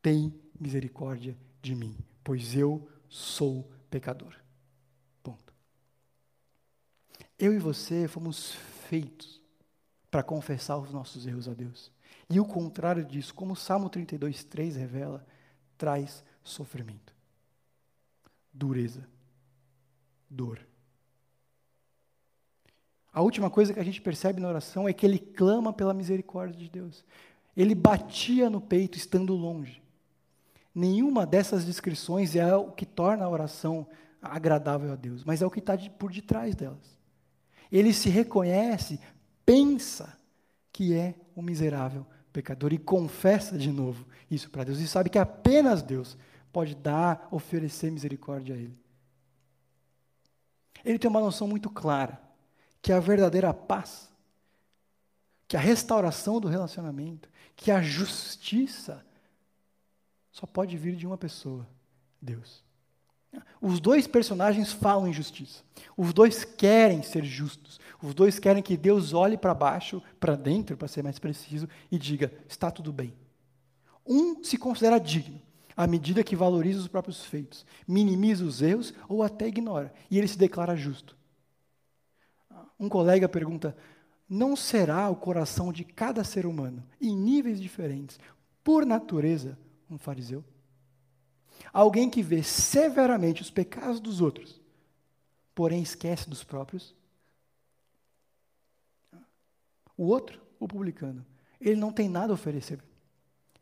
tem 0.00 0.34
misericórdia 0.58 1.36
de 1.60 1.74
mim, 1.74 1.96
pois 2.22 2.54
eu 2.54 2.88
sou 3.08 3.70
pecador. 3.90 4.34
Ponto. 5.22 5.52
Eu 7.38 7.52
e 7.52 7.58
você 7.58 8.06
fomos 8.08 8.52
feitos 8.88 9.40
para 10.10 10.22
confessar 10.22 10.78
os 10.78 10.92
nossos 10.92 11.26
erros 11.26 11.48
a 11.48 11.54
Deus. 11.54 11.90
E 12.30 12.38
o 12.40 12.44
contrário 12.44 13.04
disso, 13.04 13.34
como 13.34 13.52
o 13.52 13.56
Salmo 13.56 13.90
32, 13.90 14.44
3 14.44 14.76
revela, 14.76 15.26
traz 15.76 16.24
sofrimento, 16.42 17.14
dureza, 18.52 19.08
dor. 20.30 20.64
A 23.14 23.22
última 23.22 23.48
coisa 23.48 23.72
que 23.72 23.78
a 23.78 23.84
gente 23.84 24.00
percebe 24.00 24.40
na 24.40 24.48
oração 24.48 24.88
é 24.88 24.92
que 24.92 25.06
ele 25.06 25.20
clama 25.20 25.72
pela 25.72 25.94
misericórdia 25.94 26.58
de 26.58 26.68
Deus. 26.68 27.04
Ele 27.56 27.72
batia 27.72 28.50
no 28.50 28.60
peito 28.60 28.98
estando 28.98 29.32
longe. 29.34 29.80
Nenhuma 30.74 31.24
dessas 31.24 31.64
descrições 31.64 32.34
é 32.34 32.56
o 32.56 32.72
que 32.72 32.84
torna 32.84 33.24
a 33.24 33.30
oração 33.30 33.86
agradável 34.20 34.92
a 34.92 34.96
Deus, 34.96 35.22
mas 35.22 35.40
é 35.40 35.46
o 35.46 35.50
que 35.50 35.60
está 35.60 35.78
por 35.96 36.10
detrás 36.10 36.56
delas. 36.56 36.98
Ele 37.70 37.92
se 37.92 38.08
reconhece, 38.08 38.98
pensa 39.46 40.18
que 40.72 40.92
é 40.92 41.14
um 41.36 41.42
miserável 41.42 42.04
pecador 42.32 42.72
e 42.72 42.78
confessa 42.78 43.56
de 43.56 43.70
novo 43.70 44.04
isso 44.28 44.50
para 44.50 44.64
Deus 44.64 44.80
e 44.80 44.88
sabe 44.88 45.08
que 45.08 45.18
apenas 45.20 45.82
Deus 45.82 46.18
pode 46.52 46.74
dar, 46.74 47.28
oferecer 47.30 47.92
misericórdia 47.92 48.56
a 48.56 48.58
ele. 48.58 48.76
Ele 50.84 50.98
tem 50.98 51.08
uma 51.08 51.20
noção 51.20 51.46
muito 51.46 51.70
clara 51.70 52.23
que 52.84 52.92
a 52.92 53.00
verdadeira 53.00 53.54
paz, 53.54 54.10
que 55.48 55.56
a 55.56 55.60
restauração 55.60 56.38
do 56.38 56.48
relacionamento, 56.48 57.30
que 57.56 57.70
a 57.70 57.80
justiça 57.80 59.02
só 60.30 60.46
pode 60.46 60.76
vir 60.76 60.94
de 60.94 61.06
uma 61.06 61.16
pessoa, 61.16 61.66
Deus. 62.20 62.62
Os 63.58 63.80
dois 63.80 64.06
personagens 64.06 64.70
falam 64.70 65.08
em 65.08 65.14
justiça. 65.14 65.62
Os 65.96 66.12
dois 66.12 66.44
querem 66.44 67.02
ser 67.02 67.24
justos. 67.24 67.80
Os 68.02 68.14
dois 68.14 68.38
querem 68.38 68.62
que 68.62 68.76
Deus 68.76 69.14
olhe 69.14 69.38
para 69.38 69.54
baixo, 69.54 70.02
para 70.20 70.36
dentro, 70.36 70.76
para 70.76 70.86
ser 70.86 71.02
mais 71.02 71.18
preciso, 71.18 71.66
e 71.90 71.98
diga: 71.98 72.30
está 72.46 72.70
tudo 72.70 72.92
bem. 72.92 73.14
Um 74.06 74.44
se 74.44 74.58
considera 74.58 75.00
digno, 75.00 75.40
à 75.74 75.86
medida 75.86 76.22
que 76.22 76.36
valoriza 76.36 76.80
os 76.80 76.88
próprios 76.88 77.24
feitos, 77.24 77.64
minimiza 77.88 78.44
os 78.44 78.60
erros 78.60 78.92
ou 79.08 79.22
até 79.22 79.48
ignora, 79.48 79.90
e 80.10 80.18
ele 80.18 80.28
se 80.28 80.36
declara 80.36 80.76
justo. 80.76 81.16
Um 82.78 82.88
colega 82.88 83.28
pergunta: 83.28 83.76
não 84.28 84.56
será 84.56 85.08
o 85.08 85.16
coração 85.16 85.72
de 85.72 85.84
cada 85.84 86.24
ser 86.24 86.46
humano, 86.46 86.82
em 87.00 87.16
níveis 87.16 87.60
diferentes, 87.60 88.18
por 88.62 88.84
natureza, 88.86 89.58
um 89.90 89.98
fariseu? 89.98 90.44
Alguém 91.72 92.10
que 92.10 92.22
vê 92.22 92.42
severamente 92.42 93.42
os 93.42 93.50
pecados 93.50 94.00
dos 94.00 94.20
outros, 94.20 94.60
porém 95.54 95.82
esquece 95.82 96.28
dos 96.28 96.42
próprios. 96.42 96.94
O 99.96 100.04
outro, 100.04 100.40
o 100.58 100.66
publicano, 100.66 101.24
ele 101.60 101.76
não 101.76 101.92
tem 101.92 102.08
nada 102.08 102.32
a 102.32 102.34
oferecer. 102.34 102.82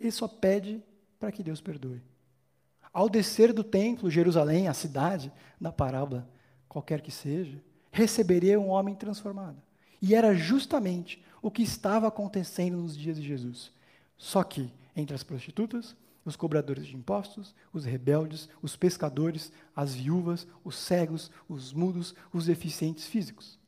Ele 0.01 0.11
só 0.11 0.27
pede 0.27 0.83
para 1.19 1.31
que 1.31 1.43
Deus 1.43 1.61
perdoe. 1.61 2.03
Ao 2.93 3.09
descer 3.09 3.53
do 3.53 3.63
templo, 3.63 4.11
Jerusalém, 4.11 4.69
a 4.69 4.75
cidade, 4.75 5.33
na 5.61 5.73
parábola, 5.73 6.29
qualquer 6.69 7.01
que 7.01 7.11
seja, 7.11 7.63
receberia 7.93 8.59
um 8.59 8.71
homem 8.71 8.95
transformado. 8.95 9.63
E 10.01 10.15
era 10.15 10.35
justamente 10.35 11.23
o 11.41 11.51
que 11.51 11.63
estava 11.63 12.09
acontecendo 12.09 12.79
nos 12.79 12.97
dias 12.97 13.17
de 13.17 13.23
Jesus. 13.23 13.71
Só 14.17 14.43
que 14.43 14.73
entre 14.97 15.15
as 15.15 15.23
prostitutas, 15.23 15.95
os 16.25 16.37
cobradores 16.37 16.87
de 16.87 16.97
impostos, 16.97 17.55
os 17.73 17.85
rebeldes, 17.85 18.49
os 18.61 18.77
pescadores, 18.77 19.53
as 19.75 19.95
viúvas, 19.95 20.47
os 20.65 20.77
cegos, 20.77 21.31
os 21.49 21.73
mudos, 21.73 22.15
os 22.33 22.47
deficientes 22.47 23.07
físicos. 23.07 23.59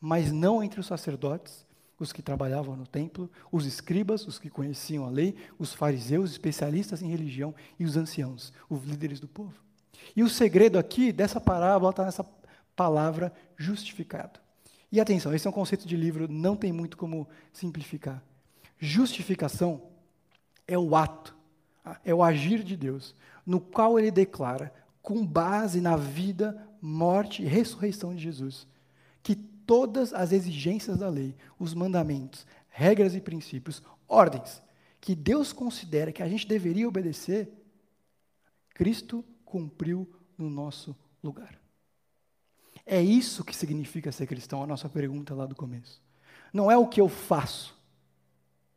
Mas 0.00 0.30
não 0.30 0.62
entre 0.62 0.80
os 0.80 0.86
sacerdotes, 0.86 1.64
os 1.98 2.12
que 2.12 2.22
trabalhavam 2.22 2.76
no 2.76 2.86
templo, 2.86 3.30
os 3.50 3.64
escribas, 3.64 4.26
os 4.26 4.38
que 4.38 4.50
conheciam 4.50 5.06
a 5.06 5.10
lei, 5.10 5.34
os 5.58 5.72
fariseus, 5.72 6.32
especialistas 6.32 7.00
em 7.02 7.08
religião 7.08 7.54
e 7.78 7.84
os 7.84 7.96
anciãos, 7.96 8.52
os 8.68 8.84
líderes 8.84 9.20
do 9.20 9.28
povo. 9.28 9.54
E 10.14 10.22
o 10.22 10.28
segredo 10.28 10.78
aqui 10.78 11.12
dessa 11.12 11.40
parábola 11.40 11.90
está 11.90 12.04
nessa 12.04 12.26
palavra 12.76 13.32
justificado. 13.56 14.40
E 14.90 15.00
atenção, 15.00 15.34
esse 15.34 15.46
é 15.46 15.50
um 15.50 15.52
conceito 15.52 15.86
de 15.86 15.96
livro, 15.96 16.30
não 16.30 16.56
tem 16.56 16.72
muito 16.72 16.96
como 16.96 17.28
simplificar. 17.52 18.22
Justificação 18.78 19.82
é 20.66 20.78
o 20.78 20.94
ato 20.94 21.34
é 22.04 22.14
o 22.14 22.22
agir 22.22 22.62
de 22.62 22.76
Deus, 22.76 23.14
no 23.44 23.60
qual 23.60 23.98
ele 23.98 24.10
declara, 24.10 24.72
com 25.02 25.24
base 25.24 25.80
na 25.80 25.96
vida, 25.96 26.66
morte 26.80 27.42
e 27.42 27.46
ressurreição 27.46 28.14
de 28.14 28.22
Jesus, 28.22 28.66
que 29.22 29.34
todas 29.34 30.14
as 30.14 30.32
exigências 30.32 30.98
da 30.98 31.08
lei, 31.08 31.34
os 31.58 31.74
mandamentos, 31.74 32.46
regras 32.68 33.14
e 33.14 33.20
princípios, 33.20 33.82
ordens, 34.08 34.62
que 35.00 35.14
Deus 35.14 35.52
considera 35.52 36.12
que 36.12 36.22
a 36.22 36.28
gente 36.28 36.46
deveria 36.46 36.88
obedecer, 36.88 37.52
Cristo 38.70 39.22
cumpriu 39.44 40.08
no 40.38 40.48
nosso 40.48 40.96
lugar. 41.22 41.58
É 42.86 43.00
isso 43.00 43.44
que 43.44 43.56
significa 43.56 44.12
ser 44.12 44.26
cristão, 44.26 44.62
a 44.62 44.66
nossa 44.66 44.88
pergunta 44.88 45.34
lá 45.34 45.46
do 45.46 45.54
começo. 45.54 46.02
Não 46.52 46.70
é 46.70 46.76
o 46.76 46.86
que 46.86 47.00
eu 47.00 47.08
faço, 47.08 47.76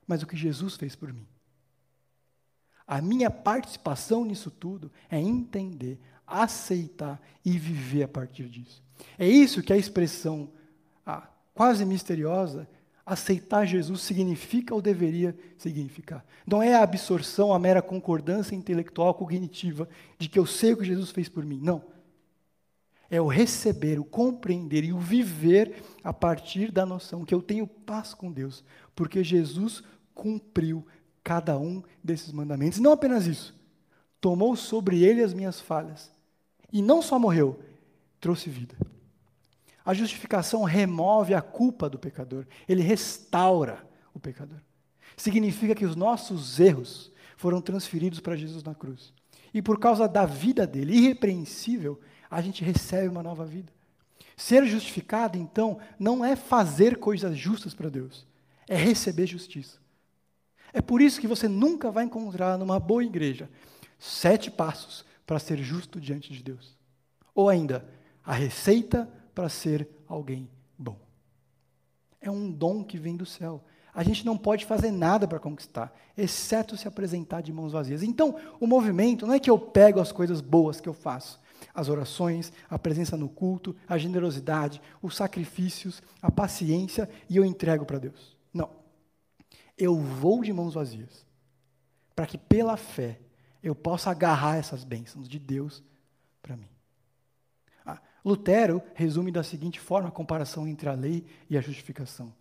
mas 0.07 0.23
o 0.23 0.27
que 0.27 0.37
Jesus 0.37 0.75
fez 0.75 0.95
por 0.95 1.13
mim. 1.13 1.27
A 2.87 3.01
minha 3.01 3.29
participação 3.29 4.23
nisso 4.23 4.49
tudo 4.49 4.89
é 5.09 5.19
entender, 5.19 5.99
aceitar 6.25 7.21
e 7.43 7.57
viver 7.57 8.03
a 8.03 8.07
partir 8.07 8.47
disso. 8.47 8.81
É 9.19 9.27
isso 9.27 9.61
que 9.61 9.73
a 9.73 9.77
expressão 9.77 10.49
ah, 11.05 11.27
quase 11.53 11.85
misteriosa, 11.85 12.67
aceitar 13.05 13.65
Jesus 13.65 14.01
significa 14.01 14.73
ou 14.73 14.81
deveria 14.81 15.37
significar. 15.57 16.25
Não 16.45 16.63
é 16.63 16.75
a 16.75 16.83
absorção, 16.83 17.53
a 17.53 17.59
mera 17.59 17.81
concordância 17.81 18.55
intelectual, 18.55 19.13
cognitiva, 19.13 19.87
de 20.17 20.27
que 20.29 20.39
eu 20.39 20.45
sei 20.45 20.73
o 20.73 20.77
que 20.77 20.85
Jesus 20.85 21.11
fez 21.11 21.29
por 21.29 21.45
mim. 21.45 21.59
Não. 21.61 21.83
É 23.09 23.21
o 23.21 23.27
receber, 23.27 23.99
o 23.99 24.03
compreender 24.03 24.83
e 24.83 24.91
o 24.91 24.99
viver 24.99 25.81
a 26.03 26.11
partir 26.11 26.71
da 26.71 26.85
noção 26.85 27.23
que 27.23 27.33
eu 27.33 27.41
tenho 27.41 27.65
paz 27.65 28.13
com 28.13 28.31
Deus, 28.31 28.63
porque 28.95 29.23
Jesus 29.23 29.81
cumpriu 30.13 30.85
cada 31.23 31.57
um 31.57 31.83
desses 32.03 32.31
mandamentos. 32.31 32.79
Não 32.79 32.91
apenas 32.91 33.25
isso, 33.25 33.55
tomou 34.19 34.55
sobre 34.55 35.03
ele 35.03 35.23
as 35.23 35.33
minhas 35.33 35.59
falhas. 35.61 36.11
E 36.71 36.81
não 36.81 37.01
só 37.01 37.17
morreu, 37.17 37.59
trouxe 38.19 38.49
vida. 38.49 38.75
A 39.85 39.93
justificação 39.93 40.63
remove 40.63 41.33
a 41.33 41.41
culpa 41.41 41.89
do 41.89 41.97
pecador, 41.97 42.45
ele 42.67 42.81
restaura 42.81 43.87
o 44.13 44.19
pecador. 44.19 44.59
Significa 45.15 45.73
que 45.73 45.85
os 45.85 45.95
nossos 45.95 46.59
erros 46.59 47.11
foram 47.37 47.61
transferidos 47.61 48.19
para 48.19 48.35
Jesus 48.35 48.63
na 48.63 48.75
cruz. 48.75 49.13
E 49.53 49.61
por 49.61 49.79
causa 49.79 50.07
da 50.07 50.25
vida 50.25 50.67
dele, 50.67 50.97
irrepreensível, 50.97 51.99
a 52.29 52.41
gente 52.41 52.63
recebe 52.63 53.07
uma 53.07 53.23
nova 53.23 53.45
vida. 53.45 53.71
Ser 54.35 54.65
justificado, 54.65 55.37
então, 55.37 55.79
não 55.97 56.23
é 56.23 56.35
fazer 56.35 56.97
coisas 56.97 57.37
justas 57.37 57.73
para 57.73 57.89
Deus, 57.89 58.25
é 58.67 58.75
receber 58.75 59.25
justiça. 59.25 59.77
É 60.73 60.81
por 60.81 61.01
isso 61.01 61.19
que 61.19 61.27
você 61.27 61.47
nunca 61.47 61.89
vai 61.89 62.03
encontrar 62.03 62.57
numa 62.57 62.79
boa 62.79 63.03
igreja 63.03 63.49
sete 63.97 64.51
passos 64.51 65.05
para 65.25 65.39
ser 65.39 65.57
justo 65.57 65.99
diante 65.99 66.31
de 66.31 66.43
Deus. 66.43 66.77
Ou 67.33 67.49
ainda, 67.49 67.87
a 68.23 68.33
receita 68.33 69.09
para 69.33 69.49
ser 69.49 69.87
alguém 70.07 70.49
bom. 70.77 70.97
É 72.21 72.29
um 72.29 72.51
dom 72.51 72.83
que 72.83 72.97
vem 72.97 73.15
do 73.15 73.25
céu. 73.25 73.63
a 73.93 74.03
gente 74.03 74.23
não 74.23 74.37
pode 74.37 74.63
fazer 74.63 74.91
nada 74.91 75.27
para 75.27 75.39
conquistar, 75.39 75.91
exceto 76.15 76.77
se 76.77 76.87
apresentar 76.87 77.41
de 77.41 77.51
mãos 77.51 77.71
vazias. 77.71 78.03
Então, 78.03 78.35
o 78.59 78.67
movimento 78.67 79.25
não 79.25 79.33
é 79.33 79.39
que 79.39 79.49
eu 79.49 79.57
pego 79.57 79.99
as 79.99 80.11
coisas 80.11 80.39
boas 80.39 80.79
que 80.79 80.87
eu 80.87 80.93
faço, 80.93 81.39
as 81.73 81.89
orações, 81.89 82.51
a 82.69 82.77
presença 82.77 83.15
no 83.17 83.29
culto, 83.29 83.75
a 83.87 83.97
generosidade, 83.97 84.81
os 85.01 85.15
sacrifícios, 85.15 86.01
a 86.21 86.31
paciência 86.31 87.09
e 87.29 87.37
eu 87.37 87.45
entrego 87.45 87.85
para 87.85 87.99
Deus. 87.99 88.35
Não. 88.53 88.69
Eu 89.77 89.95
vou 89.95 90.43
de 90.43 90.51
mãos 90.51 90.73
vazias, 90.73 91.25
para 92.15 92.25
que 92.25 92.37
pela 92.37 92.77
fé 92.77 93.19
eu 93.61 93.75
possa 93.75 94.09
agarrar 94.09 94.57
essas 94.57 94.83
bênçãos 94.83 95.27
de 95.27 95.37
Deus 95.37 95.83
para 96.41 96.57
mim. 96.57 96.69
Ah, 97.85 97.99
Lutero 98.23 98.81
resume 98.95 99.31
da 99.31 99.43
seguinte 99.43 99.79
forma 99.79 100.09
a 100.09 100.11
comparação 100.11 100.67
entre 100.67 100.89
a 100.89 100.93
lei 100.93 101.25
e 101.49 101.57
a 101.57 101.61
justificação. 101.61 102.33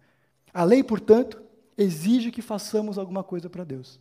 A 0.53 0.65
lei, 0.65 0.83
portanto, 0.83 1.43
exige 1.77 2.31
que 2.31 2.41
façamos 2.41 2.97
alguma 2.97 3.23
coisa 3.23 3.51
para 3.51 3.65
Deus. 3.65 4.01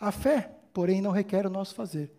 A 0.00 0.10
fé, 0.10 0.52
porém, 0.72 1.00
não 1.00 1.12
requer 1.12 1.46
o 1.46 1.50
nosso 1.50 1.74
fazer, 1.74 2.10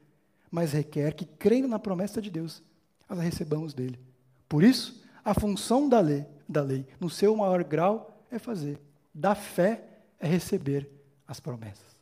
mas 0.54 0.72
requer 0.72 1.16
que, 1.16 1.26
crendo 1.26 1.68
na 1.68 1.80
promessa 1.80 2.22
de 2.22 2.30
Deus, 2.30 2.62
as 3.10 3.18
recebamos 3.18 3.74
dele. 3.74 3.99
Por 4.47 4.64
isso, 4.64 5.04
a 5.26 5.34
função 5.34 5.89
da 5.89 5.99
lei, 5.99 6.28
da 6.47 6.62
lei, 6.62 6.86
no 6.99 7.10
seu 7.10 7.36
maior 7.36 7.64
grau, 7.64 8.24
é 8.30 8.38
fazer. 8.38 8.80
Da 9.12 9.34
fé 9.34 9.84
é 10.20 10.28
receber 10.28 10.88
as 11.28 11.39
promessas. 11.39 11.97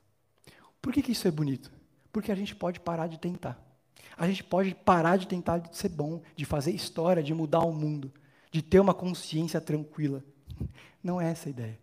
Por 0.82 0.92
que, 0.92 1.02
que 1.02 1.14
isso 1.14 1.30
é 1.30 1.32
bonito? 1.32 1.72
Porque 2.12 2.30
a 2.30 2.36
gente 2.36 2.54
pode 2.54 2.82
parar 2.82 3.08
de 3.08 3.18
tentar. 3.18 3.58
A 4.18 4.28
gente 4.28 4.44
pode 4.44 4.76
parar 4.76 5.16
de 5.16 5.30
tentar 5.30 5.60
de 5.60 5.78
ser 5.78 5.88
bom, 5.88 6.22
de 6.36 6.44
fazer 6.44 6.72
história, 6.72 7.24
de 7.24 7.34
mudar 7.34 7.62
o 7.62 7.72
mundo, 7.72 8.12
de 8.52 8.62
ter 8.62 8.82
uma 8.82 8.94
consciência 8.94 9.62
tranquila. 9.62 10.22
Não 11.02 11.22
é 11.22 11.32
essa 11.32 11.48
a 11.48 11.52
ideia. 11.52 11.80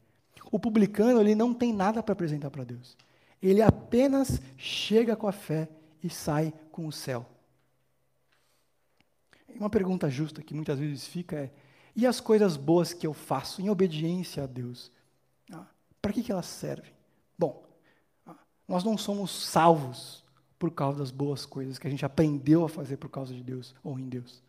O 0.52 0.58
publicano 0.58 1.18
ele 1.18 1.34
não 1.34 1.54
tem 1.54 1.72
nada 1.72 2.02
para 2.02 2.12
apresentar 2.12 2.50
para 2.50 2.64
Deus. 2.64 2.94
Ele 3.42 3.62
apenas 3.62 4.38
chega 4.58 5.16
com 5.16 5.26
a 5.26 5.32
fé 5.32 5.66
e 6.02 6.10
sai 6.10 6.52
com 6.70 6.86
o 6.86 6.92
céu. 6.92 7.26
Uma 9.48 9.70
pergunta 9.70 10.08
justa 10.08 10.42
que 10.42 10.54
muitas 10.54 10.78
vezes 10.78 11.06
fica 11.06 11.36
é: 11.36 11.50
e 11.96 12.06
as 12.06 12.20
coisas 12.20 12.56
boas 12.56 12.92
que 12.92 13.06
eu 13.06 13.12
faço 13.12 13.60
em 13.60 13.70
obediência 13.70 14.44
a 14.44 14.46
Deus? 14.46 14.90
Ah, 15.52 15.66
para 16.00 16.12
que, 16.12 16.22
que 16.22 16.30
elas 16.30 16.46
servem? 16.46 16.92
Bom, 17.36 17.64
ah, 18.26 18.36
nós 18.68 18.84
não 18.84 18.96
somos 18.96 19.30
salvos 19.30 20.24
por 20.58 20.70
causa 20.70 20.98
das 20.98 21.10
boas 21.10 21.46
coisas 21.46 21.78
que 21.78 21.86
a 21.86 21.90
gente 21.90 22.04
aprendeu 22.04 22.64
a 22.64 22.68
fazer 22.68 22.96
por 22.96 23.08
causa 23.08 23.34
de 23.34 23.42
Deus 23.42 23.74
ou 23.82 23.98
em 23.98 24.08
Deus. 24.08 24.42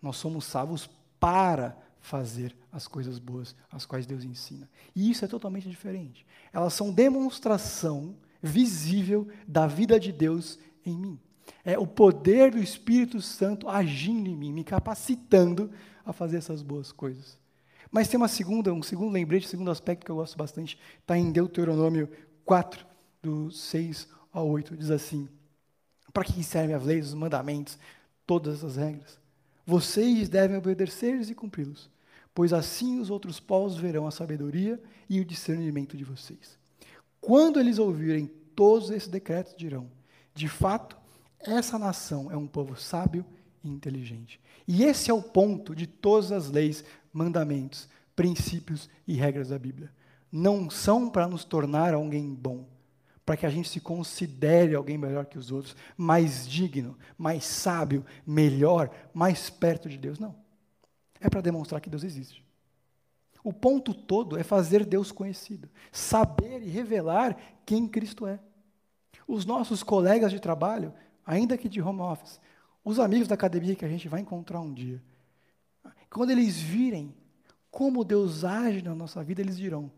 Nós 0.00 0.16
somos 0.16 0.44
salvos 0.44 0.88
para 1.18 1.76
fazer 2.00 2.56
as 2.72 2.88
coisas 2.88 3.18
boas, 3.18 3.54
as 3.70 3.84
quais 3.84 4.06
Deus 4.06 4.24
ensina. 4.24 4.68
E 4.96 5.10
isso 5.10 5.24
é 5.24 5.28
totalmente 5.28 5.68
diferente. 5.68 6.26
Elas 6.52 6.72
são 6.72 6.92
demonstração 6.92 8.16
visível 8.42 9.28
da 9.46 9.66
vida 9.66 9.98
de 9.98 10.12
Deus 10.12 10.58
em 10.84 10.96
mim. 10.96 11.18
É 11.64 11.78
o 11.78 11.86
poder 11.86 12.50
do 12.50 12.58
Espírito 12.58 13.20
Santo 13.20 13.68
agindo 13.68 14.28
em 14.28 14.36
mim, 14.36 14.52
me 14.52 14.64
capacitando 14.64 15.70
a 16.04 16.12
fazer 16.12 16.38
essas 16.38 16.62
boas 16.62 16.92
coisas. 16.92 17.38
Mas 17.90 18.08
tem 18.08 18.16
uma 18.16 18.28
segunda, 18.28 18.72
um 18.72 18.82
segundo 18.82 19.12
lembrete, 19.12 19.46
um 19.46 19.50
segundo 19.50 19.70
aspecto 19.70 20.04
que 20.04 20.10
eu 20.10 20.16
gosto 20.16 20.36
bastante, 20.36 20.78
está 21.00 21.18
em 21.18 21.32
Deuteronômio 21.32 22.08
4, 22.44 22.86
do 23.22 23.50
6 23.50 24.08
ao 24.32 24.48
8, 24.48 24.76
diz 24.76 24.90
assim: 24.90 25.28
Para 26.12 26.24
que 26.24 26.42
servem 26.42 26.74
as 26.74 26.84
leis, 26.84 27.08
os 27.08 27.14
mandamentos, 27.14 27.78
todas 28.26 28.64
as 28.64 28.76
regras? 28.76 29.18
Vocês 29.66 30.28
devem 30.28 30.56
obedecer-lhes 30.56 31.30
e 31.30 31.34
cumpri-los, 31.34 31.90
pois 32.34 32.52
assim 32.52 33.00
os 33.00 33.10
outros 33.10 33.38
povos 33.38 33.76
verão 33.76 34.06
a 34.06 34.10
sabedoria 34.10 34.80
e 35.08 35.20
o 35.20 35.24
discernimento 35.24 35.96
de 35.96 36.04
vocês. 36.04 36.59
Quando 37.20 37.60
eles 37.60 37.78
ouvirem 37.78 38.26
todos 38.54 38.90
esses 38.90 39.08
decretos, 39.08 39.54
dirão: 39.56 39.90
de 40.34 40.48
fato, 40.48 40.96
essa 41.38 41.78
nação 41.78 42.30
é 42.30 42.36
um 42.36 42.46
povo 42.46 42.76
sábio 42.76 43.24
e 43.62 43.68
inteligente. 43.68 44.40
E 44.66 44.84
esse 44.84 45.10
é 45.10 45.14
o 45.14 45.22
ponto 45.22 45.74
de 45.74 45.86
todas 45.86 46.32
as 46.32 46.50
leis, 46.50 46.84
mandamentos, 47.12 47.88
princípios 48.14 48.88
e 49.06 49.14
regras 49.14 49.48
da 49.48 49.58
Bíblia. 49.58 49.90
Não 50.30 50.70
são 50.70 51.10
para 51.10 51.26
nos 51.26 51.44
tornar 51.44 51.94
alguém 51.94 52.32
bom, 52.32 52.66
para 53.24 53.36
que 53.36 53.46
a 53.46 53.50
gente 53.50 53.68
se 53.68 53.80
considere 53.80 54.74
alguém 54.74 54.96
melhor 54.96 55.26
que 55.26 55.38
os 55.38 55.50
outros, 55.50 55.74
mais 55.96 56.48
digno, 56.48 56.96
mais 57.18 57.44
sábio, 57.44 58.04
melhor, 58.26 58.90
mais 59.12 59.50
perto 59.50 59.88
de 59.88 59.96
Deus. 59.96 60.18
Não. 60.18 60.34
É 61.20 61.28
para 61.28 61.40
demonstrar 61.40 61.80
que 61.80 61.90
Deus 61.90 62.04
existe. 62.04 62.44
O 63.42 63.52
ponto 63.52 63.94
todo 63.94 64.38
é 64.38 64.42
fazer 64.42 64.84
Deus 64.84 65.10
conhecido, 65.10 65.68
saber 65.90 66.62
e 66.62 66.68
revelar 66.68 67.36
quem 67.64 67.88
Cristo 67.88 68.26
é. 68.26 68.38
Os 69.26 69.44
nossos 69.44 69.82
colegas 69.82 70.30
de 70.30 70.40
trabalho, 70.40 70.92
ainda 71.24 71.56
que 71.56 71.68
de 71.68 71.80
home 71.80 72.00
office, 72.00 72.40
os 72.84 72.98
amigos 72.98 73.28
da 73.28 73.34
academia 73.34 73.74
que 73.74 73.84
a 73.84 73.88
gente 73.88 74.08
vai 74.08 74.20
encontrar 74.20 74.60
um 74.60 74.72
dia, 74.72 75.02
quando 76.10 76.30
eles 76.30 76.58
virem 76.58 77.14
como 77.70 78.04
Deus 78.04 78.44
age 78.44 78.82
na 78.82 78.94
nossa 78.94 79.22
vida, 79.22 79.40
eles 79.40 79.56
dirão: 79.56 79.90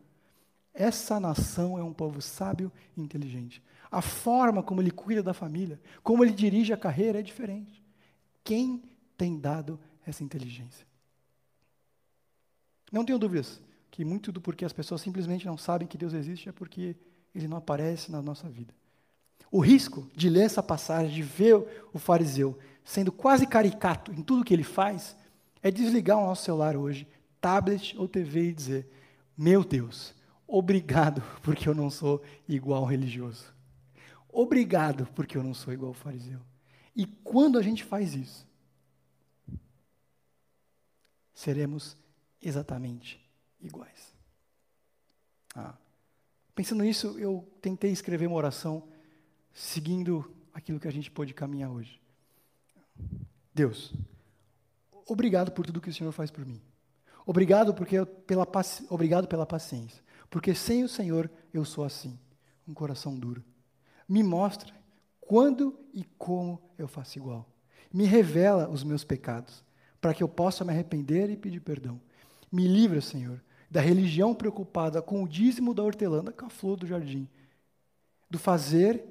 essa 0.74 1.18
nação 1.18 1.78
é 1.78 1.82
um 1.82 1.93
povo 1.93 2.20
sábio 2.20 2.70
e 2.97 3.01
inteligente. 3.01 3.62
A 3.90 4.01
forma 4.01 4.62
como 4.62 4.80
ele 4.80 4.90
cuida 4.90 5.22
da 5.22 5.34
família, 5.34 5.80
como 6.03 6.24
ele 6.24 6.32
dirige 6.32 6.72
a 6.72 6.76
carreira 6.76 7.18
é 7.18 7.22
diferente. 7.22 7.82
Quem 8.45 8.82
tem 9.16 9.38
dado 9.38 9.78
essa 10.07 10.24
inteligência? 10.24 10.86
Não 12.93 13.05
tenho 13.05 13.18
dúvidas 13.18 13.61
que 13.90 14.05
muito 14.05 14.30
do 14.30 14.40
porquê 14.40 14.64
as 14.64 14.72
pessoas 14.72 15.01
simplesmente 15.01 15.47
não 15.47 15.57
sabem 15.57 15.88
que 15.88 15.99
Deus 15.99 16.12
existe 16.12 16.49
é 16.49 16.53
porque 16.53 16.95
ele 17.34 17.49
não 17.49 17.57
aparece 17.57 18.12
na 18.12 18.22
nossa 18.22 18.49
vida. 18.49 18.72
O 19.51 19.59
risco 19.61 20.07
de 20.14 20.28
ler 20.28 20.45
essa 20.45 20.62
passagem, 20.62 21.12
de 21.12 21.22
ver 21.22 21.57
o 21.93 21.99
fariseu 21.99 22.59
sendo 22.84 23.11
quase 23.11 23.47
caricato 23.47 24.12
em 24.12 24.22
tudo 24.22 24.45
que 24.45 24.53
ele 24.53 24.62
faz, 24.62 25.16
é 25.62 25.70
desligar 25.70 26.18
o 26.18 26.26
nosso 26.26 26.45
celular 26.45 26.76
hoje, 26.76 27.09
tablet 27.40 27.97
ou 27.99 28.07
TV 28.07 28.49
e 28.49 28.53
dizer: 28.53 28.88
Meu 29.36 29.64
Deus, 29.64 30.14
Obrigado, 30.55 31.22
porque 31.40 31.66
eu 31.66 31.74
não 31.74 31.88
sou 31.88 32.22
igual 32.47 32.84
religioso. 32.84 33.55
Obrigado, 34.28 35.07
porque 35.14 35.38
eu 35.38 35.43
não 35.43 35.55
sou 35.55 35.72
igual 35.72 35.95
fariseu. 35.95 36.40
E 36.95 37.07
quando 37.07 37.59
a 37.59 37.62
gente 37.62 37.82
faz 37.82 38.14
isso, 38.14 38.47
seremos 41.32 41.97
exatamente 42.43 43.20
iguais. 43.61 44.12
Ah. 45.55 45.74
Pensando 46.55 46.82
nisso, 46.82 47.18
eu 47.18 47.47
tentei 47.61 47.90
escrever 47.90 48.26
uma 48.26 48.36
oração 48.36 48.88
seguindo 49.53 50.34
aquilo 50.53 50.80
que 50.80 50.88
a 50.88 50.93
gente 50.93 51.11
pôde 51.11 51.32
caminhar 51.32 51.70
hoje. 51.70 52.01
Deus, 53.55 53.95
obrigado 55.07 55.53
por 55.53 55.64
tudo 55.64 55.80
que 55.80 55.90
o 55.90 55.95
Senhor 55.95 56.12
faz 56.12 56.30
por 56.30 56.45
mim. 56.45 56.61
Obrigado 57.24 57.72
porque 57.72 58.05
pela 58.26 58.47
obrigado 58.90 59.28
pela 59.28 59.47
paciência. 59.47 60.03
Porque 60.28 60.55
sem 60.55 60.82
o 60.82 60.88
Senhor 60.88 61.30
eu 61.53 61.64
sou 61.64 61.84
assim, 61.84 62.18
um 62.66 62.74
coração 62.74 63.18
duro. 63.18 63.45
Me 64.09 64.22
mostra 64.22 64.74
quando 65.20 65.78
e 65.93 66.05
como 66.18 66.61
eu 66.76 66.88
faço 66.88 67.18
igual. 67.18 67.47
Me 67.93 68.05
revela 68.05 68.68
os 68.68 68.82
meus 68.82 69.05
pecados, 69.05 69.62
para 70.01 70.14
que 70.14 70.22
eu 70.22 70.28
possa 70.28 70.64
me 70.64 70.72
arrepender 70.72 71.30
e 71.30 71.36
pedir 71.36 71.61
perdão. 71.61 72.01
Me 72.53 72.68
livra, 72.68 73.00
Senhor, 73.00 73.42
da 73.70 73.80
religião 73.80 74.34
preocupada 74.34 75.00
com 75.00 75.24
o 75.24 75.28
dízimo 75.28 75.72
da 75.72 75.82
hortelã, 75.82 76.22
com 76.24 76.44
a 76.44 76.50
flor 76.50 76.76
do 76.76 76.86
jardim, 76.86 77.26
do 78.28 78.38
fazer 78.38 79.03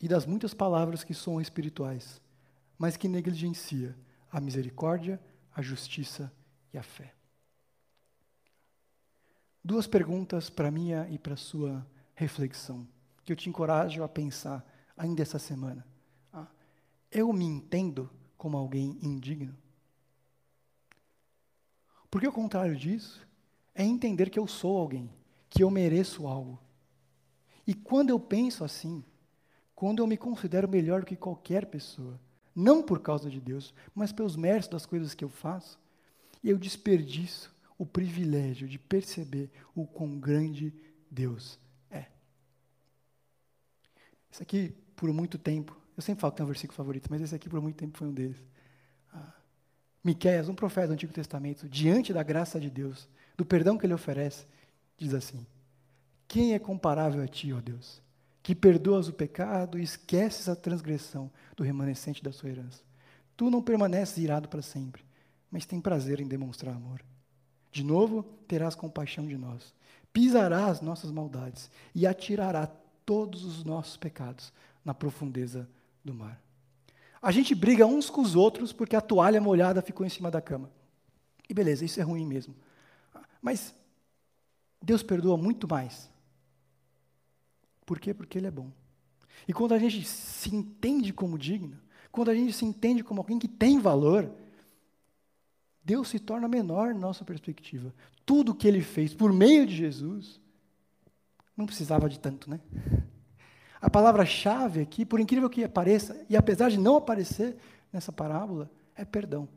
e 0.00 0.08
das 0.08 0.24
muitas 0.24 0.54
palavras 0.54 1.04
que 1.04 1.12
são 1.12 1.38
espirituais, 1.38 2.18
mas 2.78 2.96
que 2.96 3.06
negligencia 3.06 3.94
a 4.32 4.40
misericórdia, 4.40 5.20
a 5.54 5.60
justiça 5.60 6.32
e 6.72 6.78
a 6.78 6.82
fé. 6.82 7.12
Duas 9.62 9.86
perguntas 9.86 10.48
para 10.48 10.70
minha 10.70 11.06
e 11.10 11.18
para 11.18 11.36
sua 11.36 11.86
reflexão, 12.14 12.88
que 13.22 13.32
eu 13.32 13.36
te 13.36 13.50
encorajo 13.50 14.02
a 14.02 14.08
pensar 14.08 14.64
ainda 14.96 15.20
essa 15.20 15.38
semana. 15.38 15.86
Ah, 16.32 16.46
eu 17.10 17.30
me 17.32 17.44
entendo 17.44 18.08
como 18.38 18.56
alguém 18.56 18.98
indigno? 19.02 19.54
Porque 22.10 22.26
o 22.26 22.32
contrário 22.32 22.76
disso 22.76 23.26
é 23.74 23.84
entender 23.84 24.30
que 24.30 24.38
eu 24.38 24.46
sou 24.46 24.76
alguém, 24.78 25.10
que 25.50 25.62
eu 25.62 25.70
mereço 25.70 26.26
algo. 26.26 26.58
E 27.66 27.74
quando 27.74 28.10
eu 28.10 28.20
penso 28.20 28.64
assim, 28.64 29.04
quando 29.74 29.98
eu 29.98 30.06
me 30.06 30.16
considero 30.16 30.68
melhor 30.68 31.00
do 31.00 31.06
que 31.06 31.16
qualquer 31.16 31.66
pessoa, 31.66 32.18
não 32.54 32.82
por 32.82 33.00
causa 33.00 33.28
de 33.28 33.40
Deus, 33.40 33.74
mas 33.94 34.12
pelos 34.12 34.36
méritos 34.36 34.68
das 34.68 34.86
coisas 34.86 35.14
que 35.14 35.24
eu 35.24 35.28
faço, 35.28 35.78
eu 36.42 36.56
desperdiço 36.56 37.54
o 37.76 37.84
privilégio 37.84 38.66
de 38.66 38.78
perceber 38.78 39.50
o 39.74 39.86
quão 39.86 40.18
grande 40.18 40.72
Deus 41.10 41.58
é. 41.90 42.06
Isso 44.30 44.42
aqui, 44.42 44.74
por 44.94 45.12
muito 45.12 45.36
tempo, 45.36 45.76
eu 45.96 46.02
sempre 46.02 46.20
falo 46.20 46.32
que 46.32 46.40
é 46.40 46.44
um 46.44 46.48
versículo 46.48 46.76
favorito, 46.76 47.08
mas 47.10 47.20
esse 47.20 47.34
aqui 47.34 47.48
por 47.48 47.60
muito 47.60 47.76
tempo 47.76 47.98
foi 47.98 48.08
um 48.08 48.14
deles. 48.14 48.42
Ah, 49.12 49.34
Miqueias, 50.06 50.48
um 50.48 50.54
profeta 50.54 50.86
do 50.86 50.92
Antigo 50.92 51.12
Testamento, 51.12 51.68
diante 51.68 52.12
da 52.12 52.22
graça 52.22 52.60
de 52.60 52.70
Deus, 52.70 53.08
do 53.36 53.44
perdão 53.44 53.76
que 53.76 53.84
ele 53.84 53.92
oferece, 53.92 54.46
diz 54.96 55.12
assim: 55.12 55.44
Quem 56.28 56.54
é 56.54 56.60
comparável 56.60 57.20
a 57.20 57.26
ti, 57.26 57.52
ó 57.52 57.60
Deus, 57.60 58.00
que 58.40 58.54
perdoas 58.54 59.08
o 59.08 59.12
pecado 59.12 59.76
e 59.76 59.82
esqueces 59.82 60.48
a 60.48 60.54
transgressão 60.54 61.28
do 61.56 61.64
remanescente 61.64 62.22
da 62.22 62.30
sua 62.30 62.50
herança? 62.50 62.84
Tu 63.36 63.50
não 63.50 63.60
permaneces 63.60 64.18
irado 64.18 64.48
para 64.48 64.62
sempre, 64.62 65.04
mas 65.50 65.66
tem 65.66 65.80
prazer 65.80 66.20
em 66.20 66.28
demonstrar 66.28 66.76
amor. 66.76 67.02
De 67.72 67.82
novo, 67.82 68.22
terás 68.46 68.76
compaixão 68.76 69.26
de 69.26 69.36
nós. 69.36 69.74
Pisarás 70.12 70.80
nossas 70.80 71.10
maldades 71.10 71.68
e 71.92 72.06
atirará 72.06 72.68
todos 73.04 73.44
os 73.44 73.64
nossos 73.64 73.96
pecados 73.96 74.52
na 74.84 74.94
profundeza 74.94 75.68
do 76.04 76.14
mar. 76.14 76.45
A 77.20 77.30
gente 77.30 77.54
briga 77.54 77.86
uns 77.86 78.10
com 78.10 78.20
os 78.20 78.36
outros 78.36 78.72
porque 78.72 78.96
a 78.96 79.00
toalha 79.00 79.40
molhada 79.40 79.82
ficou 79.82 80.06
em 80.06 80.10
cima 80.10 80.30
da 80.30 80.40
cama. 80.40 80.70
E 81.48 81.54
beleza, 81.54 81.84
isso 81.84 82.00
é 82.00 82.02
ruim 82.02 82.26
mesmo. 82.26 82.54
Mas 83.40 83.74
Deus 84.82 85.02
perdoa 85.02 85.36
muito 85.36 85.68
mais. 85.68 86.10
Por 87.84 87.98
quê? 87.98 88.12
Porque 88.12 88.38
Ele 88.38 88.48
é 88.48 88.50
bom. 88.50 88.70
E 89.46 89.52
quando 89.52 89.72
a 89.72 89.78
gente 89.78 90.04
se 90.04 90.54
entende 90.54 91.12
como 91.12 91.38
digno, 91.38 91.78
quando 92.10 92.30
a 92.30 92.34
gente 92.34 92.52
se 92.52 92.64
entende 92.64 93.04
como 93.04 93.20
alguém 93.20 93.38
que 93.38 93.48
tem 93.48 93.78
valor, 93.78 94.30
Deus 95.84 96.08
se 96.08 96.18
torna 96.18 96.48
menor 96.48 96.92
na 96.94 97.00
nossa 97.00 97.24
perspectiva. 97.24 97.94
Tudo 98.24 98.54
que 98.54 98.66
Ele 98.66 98.80
fez 98.80 99.14
por 99.14 99.32
meio 99.32 99.66
de 99.66 99.76
Jesus, 99.76 100.40
não 101.56 101.66
precisava 101.66 102.08
de 102.08 102.18
tanto, 102.18 102.50
né? 102.50 102.60
A 103.80 103.90
palavra-chave 103.90 104.80
aqui, 104.80 105.04
por 105.04 105.20
incrível 105.20 105.50
que 105.50 105.66
pareça, 105.68 106.24
e 106.28 106.36
apesar 106.36 106.70
de 106.70 106.78
não 106.78 106.96
aparecer 106.96 107.56
nessa 107.92 108.10
parábola, 108.10 108.70
é 108.94 109.04
perdão. 109.04 109.48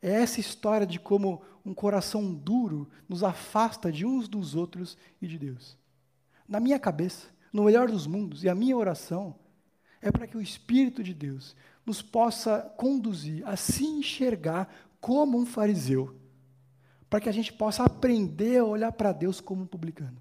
É 0.00 0.10
essa 0.10 0.40
história 0.40 0.86
de 0.86 0.98
como 0.98 1.42
um 1.64 1.74
coração 1.74 2.32
duro 2.32 2.88
nos 3.08 3.22
afasta 3.22 3.90
de 3.90 4.06
uns 4.06 4.28
dos 4.28 4.54
outros 4.54 4.96
e 5.20 5.26
de 5.26 5.38
Deus. 5.38 5.76
Na 6.46 6.60
minha 6.60 6.78
cabeça, 6.78 7.26
no 7.52 7.64
melhor 7.64 7.88
dos 7.88 8.06
mundos, 8.06 8.44
e 8.44 8.48
a 8.48 8.54
minha 8.54 8.76
oração 8.76 9.34
é 10.00 10.10
para 10.10 10.26
que 10.26 10.36
o 10.36 10.40
Espírito 10.40 11.02
de 11.02 11.12
Deus 11.12 11.56
nos 11.84 12.00
possa 12.00 12.60
conduzir 12.76 13.46
a 13.46 13.56
se 13.56 13.84
enxergar 13.84 14.72
como 15.00 15.38
um 15.38 15.46
fariseu, 15.46 16.16
para 17.08 17.20
que 17.20 17.28
a 17.28 17.32
gente 17.32 17.52
possa 17.52 17.84
aprender 17.84 18.58
a 18.58 18.64
olhar 18.64 18.92
para 18.92 19.12
Deus 19.12 19.40
como 19.40 19.62
um 19.62 19.66
publicano, 19.66 20.20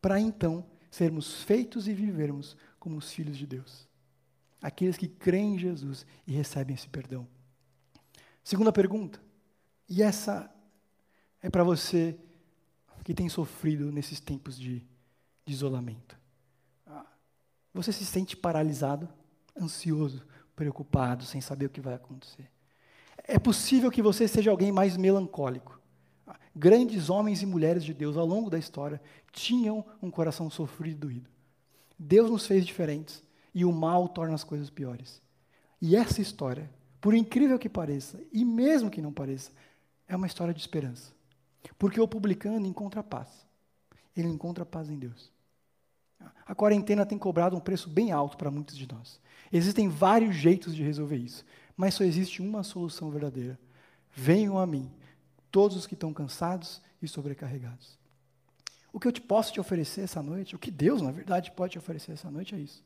para 0.00 0.20
então 0.20 0.64
sermos 0.92 1.42
feitos 1.42 1.88
e 1.88 1.94
vivermos 1.94 2.54
como 2.78 2.98
os 2.98 3.10
filhos 3.10 3.38
de 3.38 3.46
Deus, 3.46 3.88
aqueles 4.60 4.98
que 4.98 5.08
creem 5.08 5.54
em 5.54 5.58
Jesus 5.58 6.06
e 6.26 6.32
recebem 6.32 6.74
esse 6.74 6.86
perdão. 6.86 7.26
Segunda 8.44 8.70
pergunta, 8.70 9.18
e 9.88 10.02
essa 10.02 10.54
é 11.40 11.48
para 11.48 11.64
você 11.64 12.18
que 13.02 13.14
tem 13.14 13.26
sofrido 13.28 13.90
nesses 13.90 14.20
tempos 14.20 14.58
de, 14.58 14.80
de 15.46 15.52
isolamento. 15.52 16.20
Você 17.72 17.90
se 17.90 18.04
sente 18.04 18.36
paralisado, 18.36 19.08
ansioso, 19.58 20.26
preocupado, 20.54 21.24
sem 21.24 21.40
saber 21.40 21.66
o 21.66 21.70
que 21.70 21.80
vai 21.80 21.94
acontecer. 21.94 22.50
É 23.24 23.38
possível 23.38 23.90
que 23.90 24.02
você 24.02 24.28
seja 24.28 24.50
alguém 24.50 24.70
mais 24.70 24.98
melancólico. 24.98 25.80
Grandes 26.54 27.10
homens 27.10 27.42
e 27.42 27.46
mulheres 27.46 27.84
de 27.84 27.94
Deus 27.94 28.16
ao 28.16 28.26
longo 28.26 28.50
da 28.50 28.58
história 28.58 29.00
tinham 29.32 29.84
um 30.02 30.10
coração 30.10 30.50
sofrido 30.50 30.96
e 30.96 31.00
doído. 31.00 31.30
Deus 31.98 32.30
nos 32.30 32.46
fez 32.46 32.66
diferentes 32.66 33.22
e 33.54 33.64
o 33.64 33.72
mal 33.72 34.08
torna 34.08 34.34
as 34.34 34.44
coisas 34.44 34.70
piores. 34.70 35.20
E 35.80 35.96
essa 35.96 36.20
história 36.20 36.70
por 37.02 37.14
incrível 37.14 37.58
que 37.58 37.68
pareça, 37.68 38.20
e 38.32 38.44
mesmo 38.44 38.88
que 38.88 39.02
não 39.02 39.12
pareça, 39.12 39.50
é 40.06 40.14
uma 40.14 40.28
história 40.28 40.54
de 40.54 40.60
esperança. 40.60 41.12
Porque 41.76 42.00
o 42.00 42.06
publicano 42.06 42.64
encontra 42.64 43.02
paz. 43.02 43.28
Ele 44.16 44.28
encontra 44.28 44.64
paz 44.64 44.88
em 44.88 44.96
Deus. 44.96 45.32
A 46.46 46.54
quarentena 46.54 47.04
tem 47.04 47.18
cobrado 47.18 47.56
um 47.56 47.60
preço 47.60 47.90
bem 47.90 48.12
alto 48.12 48.36
para 48.36 48.52
muitos 48.52 48.76
de 48.76 48.86
nós. 48.86 49.20
Existem 49.52 49.88
vários 49.88 50.36
jeitos 50.36 50.76
de 50.76 50.84
resolver 50.84 51.16
isso, 51.16 51.44
mas 51.76 51.94
só 51.94 52.04
existe 52.04 52.40
uma 52.40 52.62
solução 52.62 53.10
verdadeira. 53.10 53.58
Venham 54.14 54.56
a 54.56 54.64
mim, 54.64 54.88
todos 55.52 55.76
os 55.76 55.86
que 55.86 55.94
estão 55.94 56.12
cansados 56.12 56.82
e 57.00 57.06
sobrecarregados. 57.06 57.96
O 58.92 58.98
que 58.98 59.06
eu 59.06 59.12
te 59.12 59.20
posso 59.20 59.52
te 59.52 59.60
oferecer 59.60 60.00
essa 60.00 60.22
noite, 60.22 60.56
o 60.56 60.58
que 60.58 60.70
Deus, 60.70 61.00
na 61.00 61.12
verdade, 61.12 61.52
pode 61.52 61.72
te 61.72 61.78
oferecer 61.78 62.12
essa 62.12 62.30
noite 62.30 62.54
é 62.54 62.58
isso. 62.58 62.82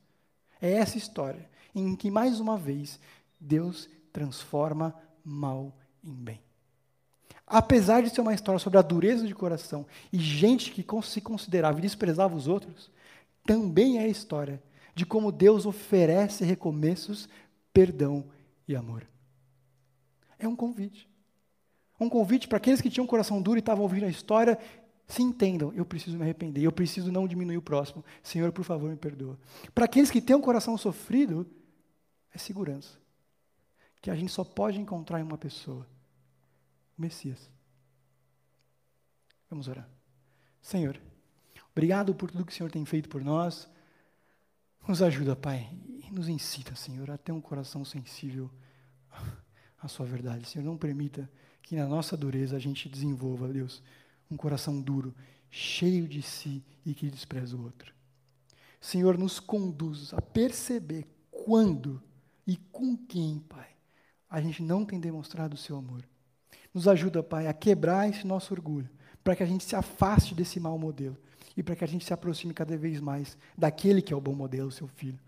É 0.61 0.73
essa 0.73 0.99
história 0.99 1.49
em 1.75 1.97
que, 1.97 2.11
mais 2.11 2.41
uma 2.41 2.59
vez, 2.59 3.01
Deus 3.41 3.89
transforma 4.12 4.95
mal 5.25 5.77
em 6.03 6.12
bem. 6.12 6.41
Apesar 7.47 8.03
de 8.03 8.11
ser 8.11 8.21
uma 8.21 8.35
história 8.35 8.59
sobre 8.59 8.79
a 8.79 8.83
dureza 8.83 9.27
de 9.27 9.35
coração 9.35 9.87
e 10.12 10.19
gente 10.19 10.73
que 10.73 10.85
se 11.03 11.21
considerava 11.21 11.79
e 11.79 11.83
desprezava 11.83 12.35
os 12.35 12.49
outros, 12.49 12.91
também 13.45 13.99
é 13.99 14.03
a 14.03 14.09
história 14.09 14.61
de 14.95 15.07
como 15.07 15.31
Deus 15.31 15.67
oferece 15.67 16.45
recomeços, 16.45 17.29
perdão 17.73 18.25
e 18.67 18.75
amor. 18.75 19.07
É 20.39 20.49
um 20.49 20.57
convite. 20.57 21.09
Um 21.99 22.09
convite 22.09 22.47
para 22.47 22.59
aqueles 22.59 22.80
que 22.80 22.90
tinham 22.90 23.07
coração 23.07 23.40
duro 23.40 23.59
e 23.59 23.61
estavam 23.61 23.82
ouvindo 23.82 24.05
a 24.05 24.09
história, 24.09 24.59
se 25.07 25.22
entendam, 25.22 25.72
eu 25.72 25.84
preciso 25.84 26.16
me 26.16 26.22
arrepender, 26.22 26.62
eu 26.62 26.72
preciso 26.72 27.12
não 27.12 27.28
diminuir 27.28 27.57
o 27.57 27.62
próximo. 27.62 28.05
Senhor, 28.22 28.51
por 28.53 28.64
favor, 28.64 28.90
me 28.90 28.97
perdoa. 28.97 29.38
Para 29.74 29.84
aqueles 29.84 30.11
que 30.11 30.20
têm 30.20 30.36
um 30.36 30.40
coração 30.40 30.76
sofrido, 30.76 31.47
é 32.34 32.38
segurança 32.38 32.99
que 34.07 34.11
a 34.11 34.14
gente 34.14 34.30
só 34.30 34.44
pode 34.44 34.78
encontrar 34.78 35.18
em 35.18 35.24
uma 35.24 35.36
pessoa: 35.36 35.84
o 36.97 37.03
Messias. 37.03 37.51
Vamos 39.51 39.66
orar. 39.66 39.88
Senhor, 40.62 41.01
obrigado 41.72 42.14
por 42.14 42.30
tudo 42.30 42.44
que 42.44 42.53
o 42.53 42.55
Senhor 42.55 42.70
tem 42.70 42.84
feito 42.84 43.09
por 43.09 43.24
nós. 43.24 43.68
Nos 44.86 45.03
ajuda, 45.03 45.34
Pai, 45.34 45.68
e 46.05 46.09
nos 46.12 46.28
incita, 46.28 46.76
Senhor, 46.76 47.11
a 47.11 47.18
ter 47.18 47.32
um 47.32 47.40
coração 47.40 47.84
sensível 47.84 48.49
à 49.82 49.88
Sua 49.88 50.07
verdade. 50.07 50.49
Senhor, 50.49 50.64
não 50.64 50.76
permita 50.76 51.28
que 51.67 51.75
na 51.75 51.87
nossa 51.87 52.17
dureza 52.17 52.57
a 52.57 52.61
gente 52.61 52.89
desenvolva, 52.89 53.49
Deus, 53.49 53.83
um 54.31 54.37
coração 54.37 54.81
duro, 54.81 55.12
cheio 55.51 56.07
de 56.07 56.23
si 56.23 56.64
e 56.85 56.95
que 56.95 57.11
despreza 57.11 57.57
o 57.57 57.62
outro. 57.64 57.93
Senhor, 58.81 59.19
nos 59.19 59.41
conduz 59.41 60.14
a 60.14 60.23
perceber 60.23 61.05
quando 61.29 62.01
e 62.47 62.57
com 62.57 62.97
quem, 62.97 63.41
Pai, 63.41 63.69
a 64.31 64.41
gente 64.41 64.62
não 64.62 64.85
tem 64.85 65.01
demonstrado 65.01 65.55
o 65.55 65.59
seu 65.59 65.77
amor. 65.77 66.09
Nos 66.73 66.87
ajuda, 66.87 67.21
Pai, 67.21 67.49
a 67.49 67.53
quebrar 67.53 68.09
esse 68.09 68.25
nosso 68.25 68.55
orgulho, 68.55 68.89
para 69.25 69.35
que 69.35 69.43
a 69.43 69.47
gente 69.47 69.64
se 69.64 69.75
afaste 69.75 70.37
desse 70.37 70.61
mau 70.61 70.79
modelo 70.79 71.17
e 71.57 71.64
para 71.64 71.75
que 71.75 71.83
a 71.83 71.89
gente 71.89 72.05
se 72.05 72.12
aproxime 72.12 72.55
cada 72.55 72.77
vez 72.77 73.01
mais 73.01 73.37
daquele 73.59 74.01
que 74.01 74.12
é 74.12 74.17
o 74.17 74.21
bom 74.21 74.35
modelo, 74.37 74.69
o 74.69 74.73
seu 74.73 74.87
filho. 74.87 75.19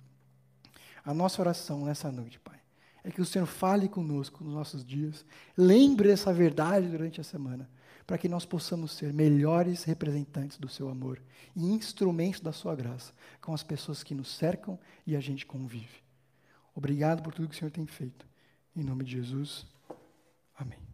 A 1.04 1.12
nossa 1.12 1.42
oração 1.42 1.84
nessa 1.84 2.12
noite, 2.12 2.38
Pai, 2.38 2.60
é 3.04 3.10
que 3.10 3.20
o 3.20 3.24
Senhor 3.24 3.46
fale 3.46 3.88
conosco 3.88 4.42
nos 4.42 4.54
nossos 4.54 4.84
dias, 4.84 5.24
lembre 5.56 6.10
essa 6.10 6.32
verdade 6.32 6.88
durante 6.88 7.20
a 7.20 7.24
semana, 7.24 7.68
para 8.06 8.18
que 8.18 8.28
nós 8.28 8.44
possamos 8.44 8.92
ser 8.92 9.12
melhores 9.12 9.84
representantes 9.84 10.58
do 10.58 10.68
seu 10.68 10.88
amor 10.88 11.20
e 11.54 11.66
instrumentos 11.66 12.40
da 12.40 12.52
sua 12.52 12.74
graça 12.74 13.12
com 13.40 13.52
as 13.52 13.62
pessoas 13.62 14.02
que 14.02 14.14
nos 14.14 14.28
cercam 14.28 14.78
e 15.06 15.14
a 15.14 15.20
gente 15.20 15.44
convive. 15.44 16.02
Obrigado 16.74 17.22
por 17.22 17.34
tudo 17.34 17.48
que 17.48 17.54
o 17.54 17.58
Senhor 17.58 17.70
tem 17.70 17.86
feito. 17.86 18.26
Em 18.74 18.82
nome 18.82 19.04
de 19.04 19.12
Jesus. 19.12 19.66
Amém. 20.56 20.87